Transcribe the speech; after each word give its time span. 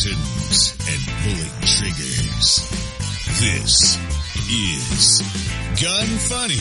buttons 0.00 0.74
and 0.88 1.00
pulling 1.22 1.60
triggers. 1.60 2.70
This 3.38 3.98
is 4.50 5.20
Gun 5.82 6.06
Funny. 6.28 6.56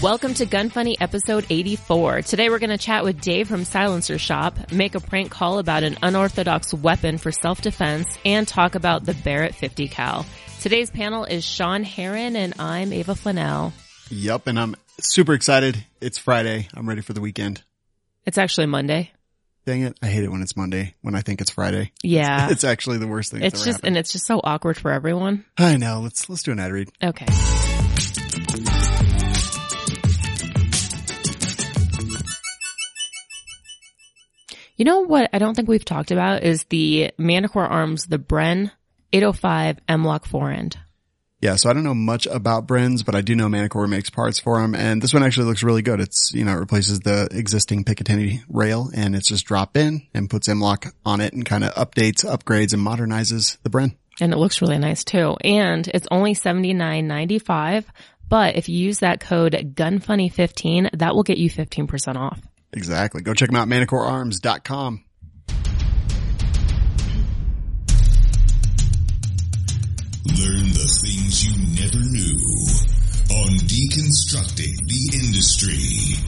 Welcome 0.00 0.34
to 0.34 0.46
Gun 0.46 0.68
Funny 0.68 0.96
episode 1.00 1.44
84. 1.50 2.22
Today 2.22 2.50
we're 2.50 2.60
going 2.60 2.70
to 2.70 2.78
chat 2.78 3.02
with 3.02 3.20
Dave 3.20 3.48
from 3.48 3.64
Silencer 3.64 4.18
Shop, 4.18 4.70
make 4.70 4.94
a 4.94 5.00
prank 5.00 5.32
call 5.32 5.58
about 5.58 5.82
an 5.82 5.96
unorthodox 6.02 6.72
weapon 6.72 7.18
for 7.18 7.32
self-defense, 7.32 8.16
and 8.24 8.46
talk 8.46 8.76
about 8.76 9.04
the 9.04 9.14
Barrett 9.14 9.56
50 9.56 9.88
cal. 9.88 10.24
Today's 10.60 10.90
panel 10.90 11.24
is 11.24 11.44
Sean 11.44 11.82
Heron 11.82 12.36
and 12.36 12.54
I'm 12.60 12.92
Ava 12.92 13.14
Flanell. 13.14 13.72
Yep, 14.10 14.46
and 14.46 14.60
I'm 14.60 14.76
super 15.00 15.34
excited. 15.34 15.84
It's 16.00 16.18
Friday. 16.18 16.68
I'm 16.74 16.88
ready 16.88 17.02
for 17.02 17.12
the 17.12 17.20
weekend. 17.20 17.62
It's 18.24 18.38
actually 18.38 18.66
Monday. 18.66 19.12
Dang 19.64 19.82
it. 19.82 19.98
I 20.00 20.06
hate 20.06 20.24
it 20.24 20.30
when 20.30 20.42
it's 20.42 20.56
Monday, 20.56 20.94
when 21.02 21.14
I 21.14 21.20
think 21.20 21.40
it's 21.40 21.50
Friday. 21.50 21.92
Yeah. 22.02 22.48
It's 22.56 22.64
actually 22.64 22.98
the 22.98 23.06
worst 23.06 23.32
thing 23.32 23.42
it's 23.42 23.64
just, 23.64 23.78
happened. 23.78 23.88
and 23.88 23.96
it's 23.98 24.12
just 24.12 24.26
so 24.26 24.40
awkward 24.42 24.76
for 24.76 24.92
everyone. 24.92 25.44
I 25.58 25.76
know. 25.76 26.00
Let's, 26.00 26.28
let's 26.28 26.42
do 26.42 26.52
an 26.52 26.60
ad 26.60 26.72
read. 26.72 26.88
Okay. 27.02 27.26
You 34.76 34.84
know 34.84 35.00
what 35.00 35.30
I 35.32 35.38
don't 35.38 35.54
think 35.54 35.68
we've 35.68 35.84
talked 35.84 36.10
about 36.10 36.42
is 36.42 36.64
the 36.64 37.10
Manticore 37.18 37.66
Arms, 37.66 38.06
the 38.06 38.18
Bren 38.18 38.70
805 39.12 39.78
M-Lock 39.88 40.26
forend. 40.26 40.76
Yeah, 41.40 41.56
so 41.56 41.68
I 41.68 41.74
don't 41.74 41.84
know 41.84 41.94
much 41.94 42.26
about 42.26 42.66
Bren's, 42.66 43.02
but 43.02 43.14
I 43.14 43.20
do 43.20 43.34
know 43.34 43.48
Manticore 43.48 43.86
makes 43.86 44.08
parts 44.08 44.40
for 44.40 44.58
them, 44.60 44.74
and 44.74 45.02
this 45.02 45.12
one 45.12 45.22
actually 45.22 45.46
looks 45.46 45.62
really 45.62 45.82
good. 45.82 46.00
It's, 46.00 46.32
you 46.32 46.44
know, 46.44 46.52
it 46.52 46.60
replaces 46.60 47.00
the 47.00 47.28
existing 47.30 47.84
Picatinny 47.84 48.42
rail, 48.48 48.90
and 48.94 49.14
it's 49.14 49.28
just 49.28 49.44
drop 49.44 49.76
in 49.76 50.06
and 50.14 50.30
puts 50.30 50.48
M-Lock 50.48 50.94
on 51.04 51.20
it 51.20 51.34
and 51.34 51.44
kind 51.44 51.62
of 51.62 51.74
updates, 51.74 52.24
upgrades, 52.24 52.72
and 52.72 52.82
modernizes 52.82 53.58
the 53.62 53.70
Bren. 53.70 53.96
And 54.18 54.32
it 54.32 54.38
looks 54.38 54.62
really 54.62 54.78
nice 54.78 55.04
too. 55.04 55.36
And 55.44 55.86
it's 55.88 56.08
only 56.10 56.32
seventy 56.32 56.72
nine 56.72 57.06
ninety 57.06 57.38
five. 57.38 57.84
But 58.28 58.56
if 58.56 58.68
you 58.68 58.78
use 58.78 59.00
that 59.00 59.20
code 59.20 59.52
GUNFUNNY15, 59.52 60.98
that 60.98 61.14
will 61.14 61.22
get 61.22 61.38
you 61.38 61.48
15% 61.48 62.16
off. 62.16 62.40
Exactly. 62.72 63.22
Go 63.22 63.34
check 63.34 63.50
them 63.50 63.56
out, 63.56 63.68
manticorearms.com. 63.68 65.04
you 71.46 71.80
never 71.80 71.98
knew 71.98 72.36
on 73.30 73.52
Deconstructing 73.68 74.74
the 74.88 75.02
Industry. 75.14 76.18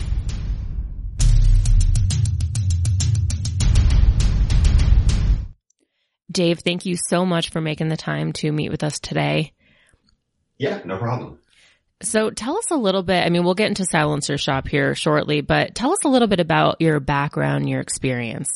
Dave, 6.30 6.60
thank 6.60 6.86
you 6.86 6.96
so 7.08 7.26
much 7.26 7.50
for 7.50 7.60
making 7.60 7.88
the 7.88 7.96
time 7.96 8.32
to 8.34 8.52
meet 8.52 8.70
with 8.70 8.84
us 8.84 9.00
today. 9.00 9.52
Yeah, 10.56 10.82
no 10.84 10.98
problem. 10.98 11.40
So 12.00 12.30
tell 12.30 12.56
us 12.56 12.70
a 12.70 12.76
little 12.76 13.02
bit. 13.02 13.26
I 13.26 13.28
mean, 13.30 13.42
we'll 13.42 13.54
get 13.54 13.68
into 13.68 13.86
Silencer 13.86 14.38
Shop 14.38 14.68
here 14.68 14.94
shortly, 14.94 15.40
but 15.40 15.74
tell 15.74 15.90
us 15.90 16.04
a 16.04 16.08
little 16.08 16.28
bit 16.28 16.38
about 16.38 16.80
your 16.80 17.00
background, 17.00 17.68
your 17.68 17.80
experience. 17.80 18.50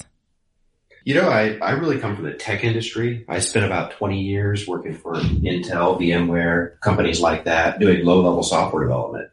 You 1.05 1.15
know, 1.15 1.29
I, 1.29 1.59
I 1.61 1.73
really 1.73 1.99
come 1.99 2.15
from 2.15 2.27
the 2.27 2.35
tech 2.35 2.63
industry. 2.63 3.25
I 3.29 3.41
spent 3.41 3.67
about 3.67 3.93
20 3.93 4.21
years 4.21 4.69
working 4.69 4.95
for 4.95 5.15
Intel, 5.15 5.99
VMware, 5.99 6.79
companies 6.81 7.21
like 7.21 7.45
that, 7.45 7.81
doing 7.81 8.05
low 8.05 8.23
level 8.23 8.43
software 8.43 8.85
development. 8.85 9.31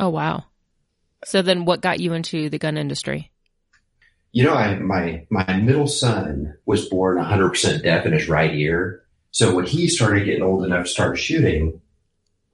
Oh, 0.00 0.08
wow. 0.08 0.44
So 1.24 1.42
then 1.42 1.64
what 1.64 1.82
got 1.82 2.00
you 2.00 2.14
into 2.14 2.48
the 2.48 2.58
gun 2.58 2.78
industry? 2.78 3.30
You 4.32 4.44
know, 4.44 4.54
I, 4.54 4.78
my, 4.78 5.26
my 5.30 5.56
middle 5.56 5.88
son 5.88 6.54
was 6.64 6.88
born 6.88 7.18
100% 7.18 7.82
deaf 7.82 8.06
in 8.06 8.12
his 8.12 8.28
right 8.28 8.54
ear. 8.54 9.02
So 9.30 9.54
when 9.54 9.66
he 9.66 9.88
started 9.88 10.24
getting 10.24 10.42
old 10.42 10.64
enough 10.64 10.86
to 10.86 10.90
start 10.90 11.18
shooting, 11.18 11.80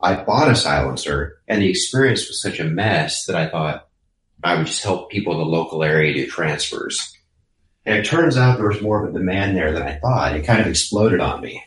I 0.01 0.23
bought 0.23 0.51
a 0.51 0.57
silencer 0.57 1.39
and 1.47 1.63
the 1.63 1.71
experience 1.71 2.29
was 2.29 2.43
such 2.43 2.59
a 2.59 2.65
mess 2.65 3.27
that 3.27 3.37
I 3.37 3.49
thought 3.49 3.89
I 4.43 4.57
would 4.57 4.67
just 4.67 4.83
help 4.83 5.11
people 5.11 5.33
in 5.33 5.39
the 5.39 5.45
local 5.45 5.83
area 5.83 6.13
do 6.13 6.27
transfers. 6.27 7.17
And 7.87 7.99
it 7.99 8.07
turns 8.07 8.37
out 8.37 8.57
there 8.57 8.69
was 8.69 8.81
more 8.81 9.05
of 9.05 9.15
a 9.15 9.19
demand 9.19 9.57
there 9.57 9.73
than 9.73 9.83
I 9.83 9.99
thought. 9.99 10.37
It 10.37 10.47
kind 10.47 10.61
of 10.61 10.67
exploded 10.67 11.21
on 11.21 11.43
me. 11.43 11.63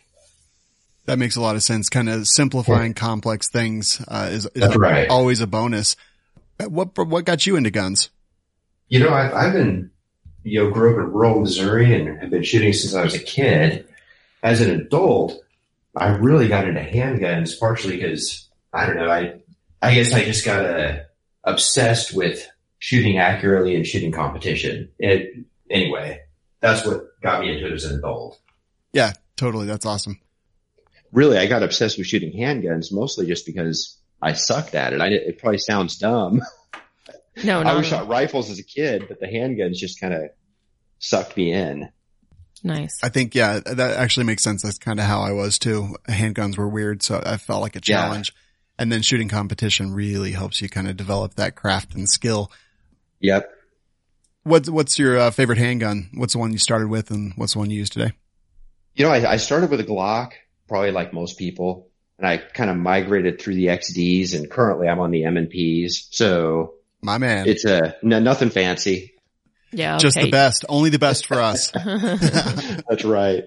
That 1.06 1.20
makes 1.20 1.36
a 1.36 1.42
lot 1.42 1.56
of 1.56 1.64
sense. 1.64 1.90
Kind 1.90 2.10
of 2.10 2.28
simplifying 2.28 2.94
complex 2.94 3.50
things 3.50 4.04
uh, 4.08 4.30
is, 4.32 4.46
is 4.56 4.76
right. 4.76 5.08
always 5.10 5.42
a 5.42 5.48
bonus. 5.48 5.96
What 6.60 6.98
what 6.98 7.24
got 7.24 7.46
you 7.46 7.56
into 7.56 7.70
guns? 7.70 8.10
You 8.90 9.00
know, 9.00 9.14
I've, 9.14 9.34
I've 9.34 9.54
been, 9.54 9.92
you 10.44 10.64
know, 10.64 10.72
grew 10.72 10.92
up 10.94 10.98
in 10.98 11.14
rural 11.14 11.42
Missouri 11.42 11.94
and 11.94 12.20
have 12.20 12.30
been 12.30 12.44
shooting 12.44 12.74
since 12.74 12.96
I 12.96 13.04
was 13.04 13.14
a 13.14 13.20
kid. 13.20 13.88
As 14.42 14.60
an 14.62 14.72
adult, 14.72 15.42
I 15.96 16.10
really 16.10 16.48
got 16.48 16.68
into 16.68 16.82
handguns 16.82 17.60
partially 17.60 17.98
because, 17.98 18.48
I 18.74 18.86
don't 18.86 18.96
know, 18.96 19.10
I, 19.10 19.36
I 19.82 19.94
guess 19.94 20.14
I 20.14 20.24
just 20.24 20.46
got 20.46 20.66
uh, 20.66 21.00
obsessed 21.44 22.14
with 22.14 22.48
shooting 22.80 23.18
accurately 23.18 23.76
and 23.76 23.86
shooting 23.86 24.12
competition. 24.12 24.90
It, 25.00 25.46
anyway, 25.70 26.22
that's 26.60 26.86
what 26.86 27.02
got 27.22 27.42
me 27.42 27.52
into 27.54 27.68
it 27.68 27.74
as 27.74 27.86
an 27.86 28.00
adult. 28.00 28.40
Yeah, 28.94 29.14
totally. 29.36 29.68
That's 29.68 29.86
awesome. 29.86 30.20
really, 31.12 31.38
I 31.38 31.48
got 31.48 31.64
obsessed 31.64 31.98
with 31.98 32.08
shooting 32.08 32.34
handguns 32.34 32.92
mostly 32.92 33.28
just 33.28 33.46
because 33.46 33.98
I 34.22 34.34
sucked 34.34 34.76
at 34.76 34.94
it. 34.94 35.02
I, 35.02 35.08
it 35.08 35.40
probably 35.40 35.60
sounds 35.60 35.98
dumb. 35.98 36.42
No, 37.44 37.44
no. 37.44 37.60
I 37.60 37.64
no. 37.64 37.70
always 37.72 37.88
shot 37.88 38.08
rifles 38.08 38.50
as 38.50 38.60
a 38.60 38.64
kid, 38.64 39.06
but 39.08 39.20
the 39.20 39.28
handguns 39.28 39.76
just 39.76 40.00
kind 40.00 40.14
of 40.14 40.24
sucked 41.00 41.38
me 41.38 41.54
in. 41.54 41.90
Nice. 42.64 42.98
I 43.04 43.10
think, 43.10 43.36
yeah, 43.36 43.60
that 43.60 43.98
actually 43.98 44.26
makes 44.26 44.42
sense. 44.44 44.64
That's 44.64 44.80
kind 44.80 45.00
of 45.00 45.06
how 45.06 45.22
I 45.22 45.32
was 45.32 45.60
too. 45.60 45.96
Handguns 46.10 46.58
were 46.58 46.68
weird. 46.68 47.04
So 47.04 47.22
I 47.24 47.38
felt 47.38 47.62
like 47.62 47.76
a 47.76 47.82
Yeah. 47.86 48.02
challenge. 48.02 48.34
And 48.80 48.92
then 48.92 49.02
shooting 49.04 49.30
competition 49.30 49.94
really 49.94 50.32
helps 50.32 50.62
you 50.62 50.68
kind 50.70 50.88
of 50.88 50.98
develop 50.98 51.36
that 51.36 51.56
craft 51.56 51.94
and 51.94 52.10
skill. 52.10 52.52
Yep. 53.20 53.52
What's, 54.48 54.70
what's 54.70 54.98
your 54.98 55.18
uh, 55.18 55.32
favorite 55.32 55.58
handgun? 55.58 56.10
What's 56.14 56.34
the 56.34 56.40
one 56.40 56.52
you 56.52 56.58
started 56.58 56.88
with 56.88 57.12
and 57.12 57.34
what's 57.36 57.54
the 57.54 57.60
one 57.60 57.70
you 57.70 57.78
use 57.78 57.90
today? 57.90 58.14
You 58.96 59.06
know, 59.06 59.12
I, 59.12 59.34
I 59.34 59.38
started 59.38 59.70
with 59.70 59.80
a 59.80 59.84
Glock, 59.84 60.32
probably 60.68 60.92
like 60.92 61.14
most 61.14 61.38
people, 61.38 61.90
and 62.18 62.28
I 62.28 62.38
kind 62.38 62.70
of 62.70 62.78
migrated 62.78 63.40
through 63.40 63.56
the 63.56 63.68
XDs, 63.68 64.34
and 64.34 64.50
currently 64.50 64.88
I'm 64.88 65.00
on 65.00 65.12
the 65.12 65.26
M&Ps. 65.26 66.08
So 66.12 66.76
My 67.02 67.18
man. 67.18 67.48
it's 67.48 67.66
a 67.66 67.96
no, 68.02 68.20
nothing 68.20 68.50
fancy. 68.50 69.14
Yeah. 69.72 69.98
Just 69.98 70.18
the 70.18 70.32
best. 70.32 70.66
Only 70.70 70.90
the 70.90 71.00
best 71.00 71.28
for 71.28 71.42
us. 71.42 71.72
That's 71.72 73.04
right. 73.04 73.44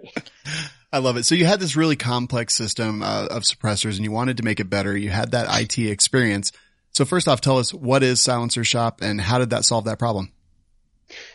I 0.93 0.99
love 0.99 1.17
it. 1.17 1.25
So 1.25 1.35
you 1.35 1.47
had 1.47 1.61
this 1.61 1.77
really 1.77 1.97
complex 1.97 2.55
system 2.55 3.03
uh, 3.03 3.27
of 3.31 3.45
suppressors 3.45 3.97
and 3.97 4.05
you 4.05 4.11
wanted 4.11 4.37
to 4.37 4.43
make 4.43 4.61
it 4.61 4.69
better. 4.69 4.97
You 4.97 5.11
had 5.11 5.33
that 5.33 5.49
IT 5.61 5.79
experience. 5.79 6.53
So 6.93 7.05
first 7.05 7.29
off, 7.29 7.41
tell 7.41 7.59
us 7.59 7.73
what 7.73 8.03
is 8.03 8.21
Silencer 8.21 8.65
Shop 8.65 9.01
and 9.01 9.21
how 9.21 9.39
did 9.39 9.51
that 9.51 9.65
solve 9.65 9.85
that 9.85 9.99
problem? 9.99 10.33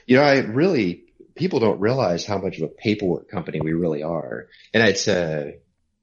You 0.06 0.18
know, 0.18 0.24
I 0.24 0.40
really 0.40 1.04
people 1.36 1.60
don't 1.60 1.80
realize 1.80 2.26
how 2.26 2.38
much 2.38 2.58
of 2.58 2.64
a 2.64 2.74
paperwork 2.74 3.30
company 3.30 3.62
we 3.62 3.74
really 3.74 4.04
are, 4.04 4.48
and 4.74 4.88
it's 4.88 5.08
uh, 5.08 5.52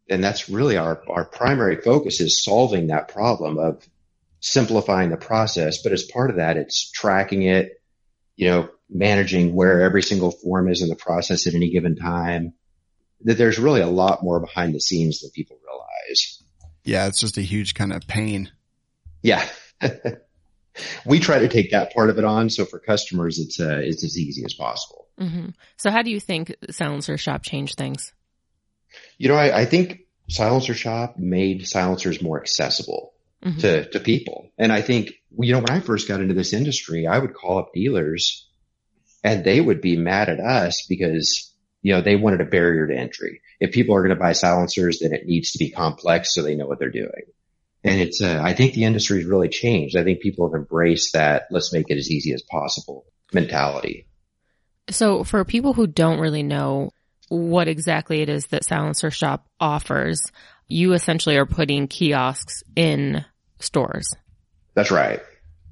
and 0.09 0.23
that's 0.23 0.49
really 0.49 0.77
our 0.77 1.03
our 1.09 1.25
primary 1.25 1.81
focus 1.81 2.21
is 2.21 2.45
solving 2.45 2.89
that 2.89 3.09
problem 3.09 3.59
of 3.59 3.87
simplifying 4.41 5.11
the 5.11 5.17
process. 5.17 5.83
But 5.83 5.93
as 5.93 6.03
part 6.05 6.31
of 6.31 6.37
that, 6.37 6.57
it's 6.57 6.91
tracking 6.91 7.43
it, 7.43 7.81
you 8.37 8.49
know, 8.49 8.69
managing 8.91 9.55
where 9.55 9.83
every 9.83 10.03
single 10.03 10.31
form 10.31 10.69
is 10.69 10.83
in 10.83 10.89
the 10.89 10.97
process 10.97 11.47
at 11.47 11.55
any 11.55 11.71
given 11.71 11.97
time. 11.97 12.55
That 13.25 13.39
there's 13.39 13.59
really 13.59 13.81
a 13.81 13.87
lot 13.87 14.25
more 14.25 14.41
behind 14.41 14.75
the 14.75 14.81
scenes 14.81 15.21
than 15.21 15.31
people 15.31 15.57
realize. 15.65 16.43
Yeah, 16.85 17.07
it's 17.07 17.21
just 17.21 17.39
a 17.39 17.43
huge 17.43 17.75
kind 17.75 17.93
of 17.93 18.07
pain. 18.09 18.51
Yeah. 19.23 19.47
we 21.05 21.19
try 21.21 21.39
to 21.41 21.49
take 21.49 21.71
that 21.73 21.93
part 21.93 22.11
of 22.11 22.19
it 22.19 22.25
on. 22.25 22.51
So 22.51 22.65
for 22.65 22.79
customers, 22.79 23.39
it's, 23.39 23.61
uh, 23.61 23.81
it's 23.83 24.05
as 24.05 24.19
easy 24.19 24.45
as 24.45 24.55
possible. 24.55 25.09
hmm 25.19 25.49
So 25.77 25.91
how 25.91 26.03
do 26.03 26.11
you 26.11 26.21
think 26.21 26.55
Silencer 26.71 27.19
Shop 27.19 27.43
changed 27.43 27.77
things? 27.77 28.13
You 29.19 29.29
know, 29.29 29.35
I, 29.37 29.61
I 29.61 29.65
think 29.65 30.01
Silencer 30.29 30.75
Shop 30.75 31.17
made 31.19 31.67
silencers 31.67 32.23
more 32.23 32.41
accessible 32.41 33.13
Mhm. 33.45 33.61
to, 33.61 33.91
to 33.91 33.99
people. 34.01 34.51
And 34.57 34.73
I 34.73 34.83
think, 34.83 35.11
you 35.37 35.53
know, 35.53 35.59
when 35.59 35.71
I 35.71 35.81
first 35.81 36.07
got 36.07 36.21
into 36.21 36.35
this 36.35 36.53
industry, 36.53 37.09
I 37.09 37.19
would 37.19 37.35
call 37.35 37.59
up 37.59 37.73
dealers 37.75 38.49
and 39.25 39.43
they 39.43 39.61
would 39.61 39.81
be 39.81 39.97
mad 39.97 40.29
at 40.29 40.39
us 40.39 40.87
because, 40.89 41.53
you 41.83 41.93
know, 41.93 42.03
they 42.03 42.15
wanted 42.15 42.41
a 42.41 42.45
barrier 42.45 42.87
to 42.87 42.97
entry. 42.97 43.41
If 43.59 43.73
people 43.73 43.97
are 43.97 44.03
going 44.03 44.15
to 44.15 44.21
buy 44.21 44.33
silencers, 44.33 45.01
then 45.01 45.13
it 45.13 45.27
needs 45.27 45.53
to 45.53 45.59
be 45.59 45.71
complex 45.71 46.33
so 46.33 46.43
they 46.43 46.55
know 46.55 46.67
what 46.67 46.79
they're 46.79 46.91
doing. 46.91 47.25
And 47.85 48.01
it's, 48.01 48.23
uh, 48.23 48.41
I 48.43 48.53
think 48.53 48.75
the 48.75 48.85
industry's 48.85 49.25
really 49.25 49.49
changed. 49.49 49.97
I 49.97 50.05
think 50.05 50.21
people 50.21 50.49
have 50.49 50.59
embraced 50.59 51.15
that 51.15 51.47
let's 51.51 51.73
make 51.73 51.91
it 51.91 51.99
as 51.99 52.11
easy 52.11 52.33
as 52.33 52.43
possible 52.43 53.05
mentality. 53.33 54.07
So 54.91 55.25
for 55.25 55.45
people 55.45 55.73
who 55.73 55.87
don't 55.87 56.21
really 56.21 56.43
know 56.43 56.91
what 57.29 57.67
exactly 57.67 58.21
it 58.21 58.29
is 58.29 58.47
that 58.49 58.65
Silencer 58.65 59.11
Shop 59.11 59.47
offers, 59.59 60.21
you 60.69 60.93
essentially 60.93 61.37
are 61.37 61.47
putting 61.47 61.89
kiosks 61.89 62.63
in 62.77 63.25
stores. 63.59 64.07
That's 64.75 64.91
right. 64.91 65.21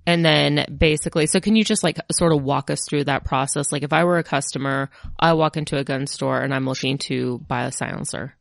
And 0.06 0.24
then 0.24 0.64
basically, 0.76 1.26
so 1.26 1.40
can 1.40 1.56
you 1.56 1.64
just 1.64 1.84
like 1.84 1.98
sort 2.10 2.32
of 2.32 2.42
walk 2.42 2.70
us 2.70 2.80
through 2.88 3.04
that 3.04 3.24
process? 3.24 3.70
Like 3.70 3.82
if 3.82 3.92
I 3.92 4.04
were 4.04 4.18
a 4.18 4.24
customer, 4.24 4.90
I 5.18 5.34
walk 5.34 5.56
into 5.56 5.76
a 5.76 5.84
gun 5.84 6.06
store 6.06 6.40
and 6.40 6.54
I'm 6.54 6.66
looking 6.66 6.98
to 7.06 7.38
buy 7.46 7.64
a 7.64 7.72
silencer. 7.72 8.36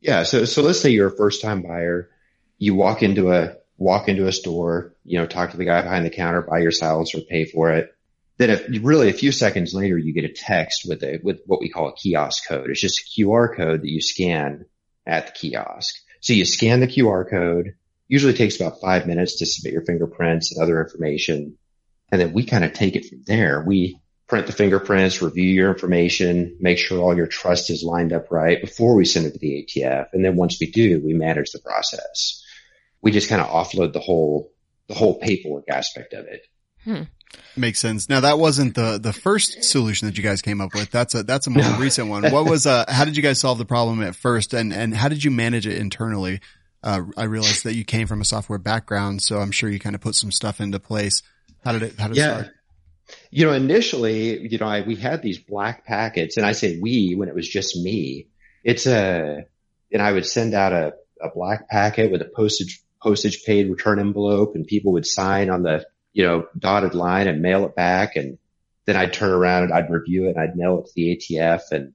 Yeah. 0.00 0.24
So, 0.24 0.44
so 0.44 0.62
let's 0.62 0.80
say 0.80 0.90
you're 0.90 1.08
a 1.08 1.16
first 1.16 1.42
time 1.42 1.62
buyer. 1.62 2.10
You 2.60 2.76
walk 2.76 3.02
into 3.02 3.32
a, 3.32 3.56
walk 3.76 4.08
into 4.08 4.28
a 4.28 4.32
store, 4.32 4.94
you 5.04 5.18
know, 5.18 5.26
talk 5.26 5.50
to 5.50 5.56
the 5.56 5.64
guy 5.64 5.82
behind 5.82 6.06
the 6.06 6.10
counter, 6.10 6.42
buy 6.42 6.60
your 6.60 6.70
silencer, 6.70 7.18
pay 7.28 7.46
for 7.46 7.72
it. 7.72 7.92
Then 8.36 8.50
if 8.50 8.68
really 8.84 9.10
a 9.10 9.14
few 9.14 9.32
seconds 9.32 9.74
later, 9.74 9.98
you 9.98 10.14
get 10.14 10.24
a 10.24 10.32
text 10.32 10.82
with 10.86 11.02
a, 11.02 11.18
with 11.22 11.40
what 11.46 11.60
we 11.60 11.68
call 11.68 11.88
a 11.88 11.94
kiosk 11.94 12.46
code. 12.46 12.70
It's 12.70 12.80
just 12.80 13.00
a 13.00 13.20
QR 13.20 13.56
code 13.56 13.82
that 13.82 13.88
you 13.88 14.00
scan 14.00 14.66
at 15.04 15.26
the 15.26 15.32
kiosk. 15.32 15.96
So 16.20 16.32
you 16.32 16.44
scan 16.44 16.80
the 16.80 16.86
QR 16.86 17.28
code. 17.28 17.74
Usually 18.08 18.34
takes 18.34 18.56
about 18.56 18.80
five 18.80 19.06
minutes 19.06 19.38
to 19.38 19.46
submit 19.46 19.72
your 19.72 19.84
fingerprints 19.84 20.52
and 20.52 20.62
other 20.62 20.82
information. 20.82 21.56
And 22.12 22.20
then 22.20 22.32
we 22.32 22.44
kind 22.44 22.64
of 22.64 22.72
take 22.72 22.96
it 22.96 23.06
from 23.06 23.22
there. 23.26 23.64
We 23.66 23.98
print 24.30 24.46
the 24.46 24.52
fingerprints, 24.52 25.20
review 25.20 25.48
your 25.48 25.72
information, 25.72 26.56
make 26.60 26.78
sure 26.78 27.00
all 27.00 27.16
your 27.16 27.26
trust 27.26 27.68
is 27.68 27.82
lined 27.82 28.12
up 28.12 28.30
right 28.30 28.60
before 28.60 28.94
we 28.94 29.04
send 29.04 29.26
it 29.26 29.32
to 29.32 29.38
the 29.38 29.66
ATF. 29.66 30.06
And 30.12 30.24
then 30.24 30.36
once 30.36 30.58
we 30.60 30.70
do, 30.70 31.00
we 31.04 31.14
manage 31.14 31.50
the 31.50 31.58
process. 31.58 32.39
We 33.02 33.10
just 33.10 33.28
kind 33.28 33.40
of 33.40 33.48
offload 33.48 33.92
the 33.92 34.00
whole, 34.00 34.52
the 34.88 34.94
whole 34.94 35.18
paperwork 35.18 35.64
aspect 35.68 36.12
of 36.12 36.26
it. 36.26 36.46
Hmm. 36.84 37.02
Makes 37.56 37.78
sense. 37.78 38.08
Now 38.08 38.20
that 38.20 38.38
wasn't 38.38 38.74
the, 38.74 38.98
the 38.98 39.12
first 39.12 39.62
solution 39.62 40.06
that 40.08 40.16
you 40.16 40.24
guys 40.24 40.42
came 40.42 40.60
up 40.60 40.74
with. 40.74 40.90
That's 40.90 41.14
a, 41.14 41.22
that's 41.22 41.46
a 41.46 41.50
more 41.50 41.64
recent 41.78 42.08
one. 42.08 42.24
What 42.30 42.44
was, 42.46 42.66
uh, 42.66 42.84
how 42.88 43.04
did 43.04 43.16
you 43.16 43.22
guys 43.22 43.38
solve 43.38 43.58
the 43.58 43.64
problem 43.64 44.02
at 44.02 44.16
first 44.16 44.52
and, 44.52 44.72
and 44.72 44.94
how 44.94 45.08
did 45.08 45.22
you 45.22 45.30
manage 45.30 45.66
it 45.66 45.78
internally? 45.78 46.40
Uh, 46.82 47.02
I 47.16 47.24
realized 47.24 47.64
that 47.64 47.74
you 47.74 47.84
came 47.84 48.06
from 48.06 48.20
a 48.20 48.24
software 48.24 48.58
background, 48.58 49.22
so 49.22 49.38
I'm 49.38 49.52
sure 49.52 49.68
you 49.70 49.78
kind 49.78 49.94
of 49.94 50.00
put 50.00 50.14
some 50.14 50.32
stuff 50.32 50.60
into 50.60 50.80
place. 50.80 51.22
How 51.64 51.72
did 51.72 51.82
it, 51.82 51.98
how 51.98 52.08
did 52.08 52.16
it 52.16 52.20
Yeah. 52.20 52.38
start? 52.40 52.54
You 53.30 53.46
know, 53.46 53.52
initially, 53.52 54.48
you 54.48 54.58
know, 54.58 54.66
I, 54.66 54.82
we 54.82 54.96
had 54.96 55.20
these 55.22 55.38
black 55.38 55.84
packets 55.84 56.36
and 56.36 56.46
I 56.46 56.52
say 56.52 56.78
we 56.80 57.14
when 57.14 57.28
it 57.28 57.34
was 57.34 57.48
just 57.48 57.76
me. 57.76 58.28
It's 58.64 58.86
a, 58.86 59.44
and 59.92 60.02
I 60.02 60.12
would 60.12 60.26
send 60.26 60.54
out 60.54 60.72
a, 60.72 60.94
a 61.20 61.28
black 61.34 61.68
packet 61.68 62.10
with 62.10 62.22
a 62.22 62.30
postage, 62.34 62.80
postage 63.02 63.44
paid 63.44 63.70
return 63.70 63.98
envelope 63.98 64.54
and 64.54 64.66
people 64.66 64.92
would 64.92 65.06
sign 65.06 65.50
on 65.50 65.62
the, 65.62 65.86
you 66.12 66.24
know, 66.24 66.46
dotted 66.58 66.94
line 66.94 67.28
and 67.28 67.42
mail 67.42 67.64
it 67.64 67.74
back. 67.74 68.16
And 68.16 68.38
then 68.86 68.96
I'd 68.96 69.12
turn 69.12 69.30
around 69.30 69.64
and 69.64 69.72
I'd 69.72 69.90
review 69.90 70.26
it 70.26 70.36
and 70.36 70.40
I'd 70.40 70.56
mail 70.56 70.80
it 70.80 70.86
to 70.86 70.92
the 70.94 71.16
ATF. 71.16 71.60
And, 71.70 71.92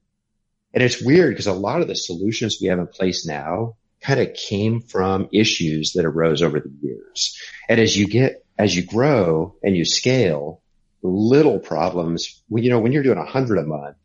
and 0.74 0.84
it's 0.84 1.02
weird 1.02 1.31
because 1.31 1.48
a 1.48 1.54
lot 1.54 1.81
of 1.81 1.88
the 1.88 1.96
solutions 1.96 2.57
we 2.62 2.68
have 2.68 2.80
in 2.80 2.88
place 2.88 3.25
now 3.25 3.75
kind 4.02 4.19
of 4.19 4.34
came 4.34 4.81
from 4.81 5.30
issues 5.31 5.94
that 5.94 6.06
arose 6.06 6.42
over 6.42 6.60
the 6.60 6.72
years. 6.81 7.40
And 7.69 7.80
as 7.80 7.98
you 7.98 8.07
get, 8.07 8.46
as 8.57 8.75
you 8.75 8.84
grow 8.84 9.56
and 9.63 9.75
you 9.75 9.86
scale, 9.86 10.62
little 11.02 11.60
problems, 11.60 12.42
when, 12.48 12.63
you 12.63 12.69
know, 12.69 12.80
when 12.80 12.92
you're 12.92 13.04
doing 13.04 13.18
a 13.18 13.25
hundred 13.25 13.60
a 13.60 13.63
month, 13.63 13.98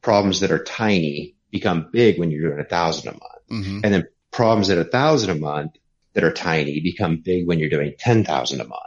problems 0.00 0.40
that 0.40 0.50
are 0.50 0.62
tiny 0.62 1.34
become 1.50 1.90
big 1.92 2.18
when 2.18 2.30
you're 2.30 2.48
doing 2.48 2.60
a 2.60 2.68
thousand 2.68 3.08
a 3.08 3.12
month. 3.12 3.64
hmm 3.66 3.80
And 3.84 3.94
then 3.94 4.08
problems 4.30 4.70
at 4.70 4.78
a 4.78 4.84
thousand 4.84 5.30
a 5.30 5.34
month 5.34 5.72
that 6.14 6.24
are 6.24 6.32
tiny 6.32 6.80
become 6.80 7.22
big 7.24 7.46
when 7.46 7.58
you're 7.58 7.70
doing 7.70 7.94
10,000 7.98 8.60
a 8.60 8.64
month. 8.64 8.80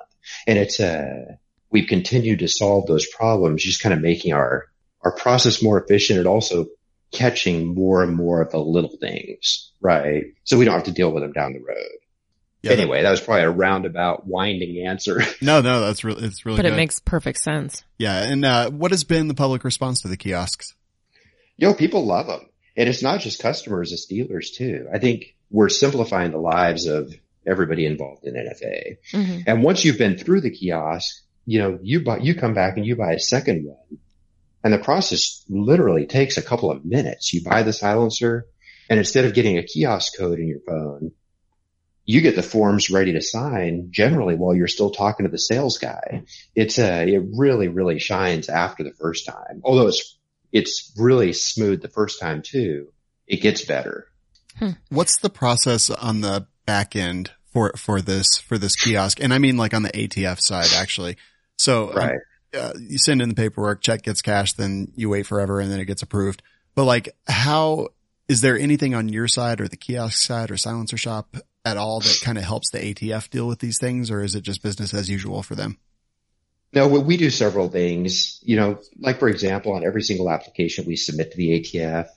And 0.47 0.57
it's 0.57 0.79
uh 0.79 1.35
we've 1.71 1.87
continued 1.87 2.39
to 2.39 2.47
solve 2.47 2.87
those 2.87 3.07
problems, 3.07 3.63
just 3.63 3.81
kind 3.81 3.93
of 3.93 3.99
making 4.01 4.33
our, 4.33 4.65
our 5.01 5.11
process 5.13 5.61
more 5.61 5.81
efficient 5.81 6.19
and 6.19 6.27
also 6.27 6.67
catching 7.11 7.73
more 7.75 8.01
and 8.01 8.15
more 8.15 8.41
of 8.41 8.51
the 8.51 8.57
little 8.59 8.95
things, 8.99 9.71
right? 9.81 10.23
So 10.45 10.57
we 10.57 10.65
don't 10.65 10.73
have 10.75 10.83
to 10.85 10.91
deal 10.91 11.11
with 11.11 11.23
them 11.23 11.33
down 11.33 11.53
the 11.53 11.59
road. 11.59 11.97
Yeah, 12.61 12.71
anyway, 12.71 13.03
that 13.03 13.11
was 13.11 13.21
probably 13.21 13.43
a 13.43 13.51
roundabout 13.51 14.25
winding 14.25 14.87
answer. 14.87 15.21
No, 15.41 15.61
no, 15.61 15.81
that's 15.81 16.03
really, 16.03 16.25
it's 16.25 16.45
really 16.45 16.57
But 16.57 16.63
good. 16.63 16.73
it 16.73 16.77
makes 16.77 16.99
perfect 16.99 17.39
sense. 17.39 17.83
yeah. 17.99 18.23
And, 18.23 18.43
uh, 18.43 18.71
what 18.71 18.91
has 18.91 19.03
been 19.03 19.27
the 19.27 19.35
public 19.35 19.63
response 19.63 20.01
to 20.01 20.07
the 20.07 20.17
kiosks? 20.17 20.73
Yo, 21.57 21.73
people 21.73 22.05
love 22.05 22.27
them. 22.27 22.49
And 22.75 22.89
it's 22.89 23.03
not 23.03 23.19
just 23.19 23.41
customers, 23.41 23.91
it's 23.91 24.05
dealers 24.05 24.51
too. 24.51 24.87
I 24.93 24.97
think 24.99 25.34
we're 25.49 25.69
simplifying 25.69 26.31
the 26.31 26.37
lives 26.37 26.85
of 26.87 27.13
everybody 27.45 27.85
involved 27.85 28.25
in 28.25 28.33
NFA. 28.33 28.97
hmm 29.11 29.39
And 29.45 29.63
once 29.63 29.85
you've 29.85 29.97
been 29.97 30.17
through 30.17 30.41
the 30.41 30.51
kiosk, 30.51 31.23
you 31.45 31.59
know, 31.59 31.79
you 31.81 32.03
buy, 32.03 32.17
you 32.17 32.35
come 32.35 32.53
back 32.53 32.77
and 32.77 32.85
you 32.85 32.95
buy 32.95 33.13
a 33.13 33.19
second 33.19 33.65
one 33.65 33.99
and 34.65 34.73
the 34.73 34.79
process 34.79 35.45
literally 35.47 36.07
takes 36.07 36.37
a 36.37 36.41
couple 36.41 36.71
of 36.71 36.83
minutes. 36.83 37.31
You 37.33 37.43
buy 37.43 37.61
the 37.61 37.71
silencer 37.71 38.47
and 38.89 38.97
instead 38.97 39.25
of 39.25 39.35
getting 39.35 39.59
a 39.59 39.63
kiosk 39.63 40.17
code 40.17 40.39
in 40.39 40.47
your 40.47 40.59
phone, 40.67 41.11
you 42.03 42.21
get 42.21 42.35
the 42.35 42.43
forms 42.43 42.89
ready 42.89 43.13
to 43.13 43.21
sign 43.21 43.89
generally 43.91 44.35
while 44.35 44.55
you're 44.55 44.67
still 44.67 44.89
talking 44.89 45.25
to 45.25 45.31
the 45.31 45.37
sales 45.37 45.77
guy. 45.77 46.23
It's 46.55 46.79
uh 46.79 47.05
it 47.07 47.21
really, 47.37 47.67
really 47.67 47.99
shines 47.99 48.49
after 48.49 48.83
the 48.83 48.93
first 48.93 49.27
time. 49.27 49.61
Although 49.63 49.87
it's, 49.87 50.17
it's 50.51 50.93
really 50.97 51.33
smooth 51.33 51.83
the 51.83 51.87
first 51.87 52.19
time 52.19 52.41
too. 52.41 52.91
It 53.27 53.41
gets 53.41 53.65
better. 53.65 54.07
What's 54.89 55.17
the 55.17 55.29
process 55.29 55.89
on 55.89 56.21
the 56.21 56.47
back 56.65 56.95
end 56.95 57.31
for, 57.51 57.73
for 57.77 58.01
this, 58.01 58.37
for 58.37 58.57
this 58.57 58.75
kiosk? 58.75 59.21
And 59.21 59.33
I 59.33 59.37
mean 59.37 59.57
like 59.57 59.73
on 59.73 59.83
the 59.83 59.89
ATF 59.91 60.39
side, 60.39 60.69
actually. 60.75 61.17
So, 61.57 61.89
um, 61.91 61.95
Right. 61.95 62.19
uh, 62.57 62.73
you 62.79 62.97
send 62.97 63.21
in 63.21 63.29
the 63.29 63.35
paperwork, 63.35 63.81
check 63.81 64.03
gets 64.03 64.21
cashed, 64.21 64.57
then 64.57 64.91
you 64.95 65.09
wait 65.09 65.25
forever 65.27 65.59
and 65.59 65.71
then 65.71 65.79
it 65.79 65.85
gets 65.85 66.01
approved. 66.01 66.41
But 66.75 66.85
like, 66.85 67.09
how 67.27 67.89
is 68.27 68.41
there 68.41 68.57
anything 68.57 68.95
on 68.95 69.09
your 69.09 69.27
side 69.27 69.61
or 69.61 69.67
the 69.67 69.77
kiosk 69.77 70.17
side 70.17 70.51
or 70.51 70.57
silencer 70.57 70.97
shop 70.97 71.35
at 71.63 71.77
all 71.77 71.99
that 71.99 72.19
kind 72.23 72.37
of 72.37 72.43
helps 72.43 72.69
the 72.71 72.79
ATF 72.79 73.29
deal 73.29 73.47
with 73.47 73.59
these 73.59 73.77
things? 73.79 74.09
Or 74.11 74.21
is 74.21 74.35
it 74.35 74.41
just 74.41 74.61
business 74.63 74.93
as 74.93 75.09
usual 75.09 75.43
for 75.43 75.55
them? 75.55 75.77
No, 76.73 76.87
we- 76.89 76.99
we 76.99 77.17
do 77.17 77.29
several 77.29 77.69
things. 77.69 78.39
You 78.43 78.57
know, 78.57 78.79
like 78.99 79.19
for 79.19 79.29
example, 79.29 79.73
on 79.73 79.85
every 79.85 80.01
single 80.01 80.29
application 80.29 80.85
we 80.85 80.95
submit 80.97 81.31
to 81.31 81.37
the 81.37 81.51
ATF, 81.61 82.07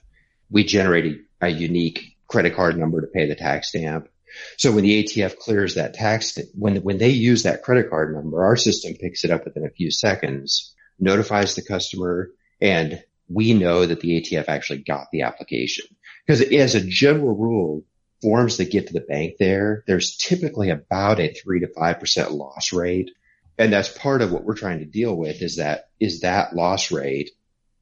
we 0.50 0.64
generate 0.64 1.04
a, 1.40 1.46
a 1.46 1.48
unique 1.48 2.16
credit 2.28 2.54
card 2.54 2.78
number 2.78 3.00
to 3.00 3.06
pay 3.06 3.26
the 3.26 3.34
tax 3.34 3.68
stamp. 3.70 4.08
So 4.56 4.72
when 4.72 4.84
the 4.84 5.02
ATF 5.02 5.38
clears 5.38 5.74
that 5.74 5.94
tax, 5.94 6.38
when, 6.54 6.76
when 6.82 6.98
they 6.98 7.08
use 7.08 7.42
that 7.42 7.62
credit 7.62 7.90
card 7.90 8.14
number, 8.14 8.44
our 8.44 8.56
system 8.56 8.94
picks 8.94 9.24
it 9.24 9.30
up 9.30 9.44
within 9.44 9.64
a 9.64 9.70
few 9.70 9.90
seconds, 9.90 10.74
notifies 10.98 11.54
the 11.54 11.62
customer, 11.62 12.30
and 12.60 13.02
we 13.28 13.54
know 13.54 13.84
that 13.84 14.00
the 14.00 14.20
ATF 14.20 14.44
actually 14.48 14.80
got 14.80 15.06
the 15.10 15.22
application. 15.22 15.86
Because 16.26 16.42
as 16.42 16.74
a 16.74 16.86
general 16.86 17.34
rule, 17.34 17.84
forms 18.22 18.56
that 18.56 18.70
get 18.70 18.88
to 18.88 18.92
the 18.92 19.00
bank 19.00 19.34
there, 19.38 19.84
there's 19.86 20.16
typically 20.16 20.70
about 20.70 21.20
a 21.20 21.32
three 21.32 21.60
to 21.60 21.68
five 21.68 22.00
percent 22.00 22.32
loss 22.32 22.72
rate. 22.72 23.10
And 23.56 23.72
that's 23.72 23.88
part 23.88 24.22
of 24.22 24.32
what 24.32 24.44
we're 24.44 24.54
trying 24.54 24.80
to 24.80 24.84
deal 24.84 25.14
with 25.14 25.42
is 25.42 25.56
that, 25.56 25.88
is 25.98 26.20
that 26.20 26.54
loss 26.54 26.90
rate 26.90 27.30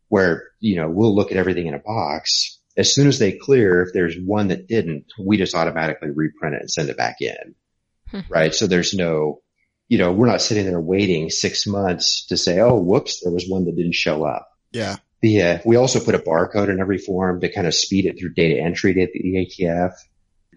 where, 0.08 0.44
you 0.60 0.76
know, 0.76 0.88
we'll 0.88 1.14
look 1.14 1.32
at 1.32 1.36
everything 1.36 1.66
in 1.66 1.74
a 1.74 1.78
box. 1.78 2.55
As 2.76 2.94
soon 2.94 3.08
as 3.08 3.18
they 3.18 3.32
clear, 3.32 3.82
if 3.82 3.92
there's 3.92 4.16
one 4.18 4.48
that 4.48 4.68
didn't, 4.68 5.06
we 5.18 5.36
just 5.36 5.54
automatically 5.54 6.10
reprint 6.10 6.56
it 6.56 6.60
and 6.62 6.70
send 6.70 6.90
it 6.90 6.96
back 6.96 7.16
in. 7.20 7.54
Hmm. 8.10 8.20
Right. 8.28 8.54
So 8.54 8.66
there's 8.66 8.94
no, 8.94 9.40
you 9.88 9.98
know, 9.98 10.12
we're 10.12 10.26
not 10.26 10.42
sitting 10.42 10.66
there 10.66 10.80
waiting 10.80 11.30
six 11.30 11.66
months 11.66 12.26
to 12.26 12.36
say, 12.36 12.60
oh, 12.60 12.78
whoops, 12.78 13.20
there 13.22 13.32
was 13.32 13.48
one 13.48 13.64
that 13.64 13.76
didn't 13.76 13.94
show 13.94 14.24
up. 14.24 14.48
Yeah. 14.72 14.96
The, 15.22 15.42
uh, 15.42 15.58
we 15.64 15.76
also 15.76 16.00
put 16.00 16.14
a 16.14 16.18
barcode 16.18 16.68
in 16.68 16.80
every 16.80 16.98
form 16.98 17.40
to 17.40 17.52
kind 17.52 17.66
of 17.66 17.74
speed 17.74 18.06
it 18.06 18.18
through 18.18 18.34
data 18.34 18.60
entry 18.60 18.94
to 18.94 19.06
the 19.12 19.46
ATF. 19.46 19.92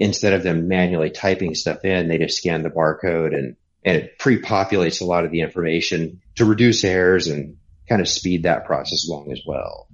Instead 0.02 0.34
of 0.34 0.44
them 0.44 0.68
manually 0.68 1.10
typing 1.10 1.56
stuff 1.56 1.84
in, 1.84 2.08
they 2.08 2.18
just 2.18 2.38
scan 2.38 2.64
the 2.64 2.70
barcode 2.70 3.36
and, 3.36 3.56
and 3.84 3.98
it 3.98 4.20
pre-populates 4.20 5.02
a 5.02 5.06
lot 5.06 5.26
of 5.26 5.32
the 5.32 5.42
information 5.42 6.22
to 6.36 6.46
reduce 6.46 6.84
errors 6.84 7.28
and 7.28 7.58
kind 7.88 8.02
of 8.02 8.08
speed 8.08 8.44
that 8.44 8.66
process 8.66 9.08
along 9.10 9.32
as 9.32 9.42
well. 9.46 9.89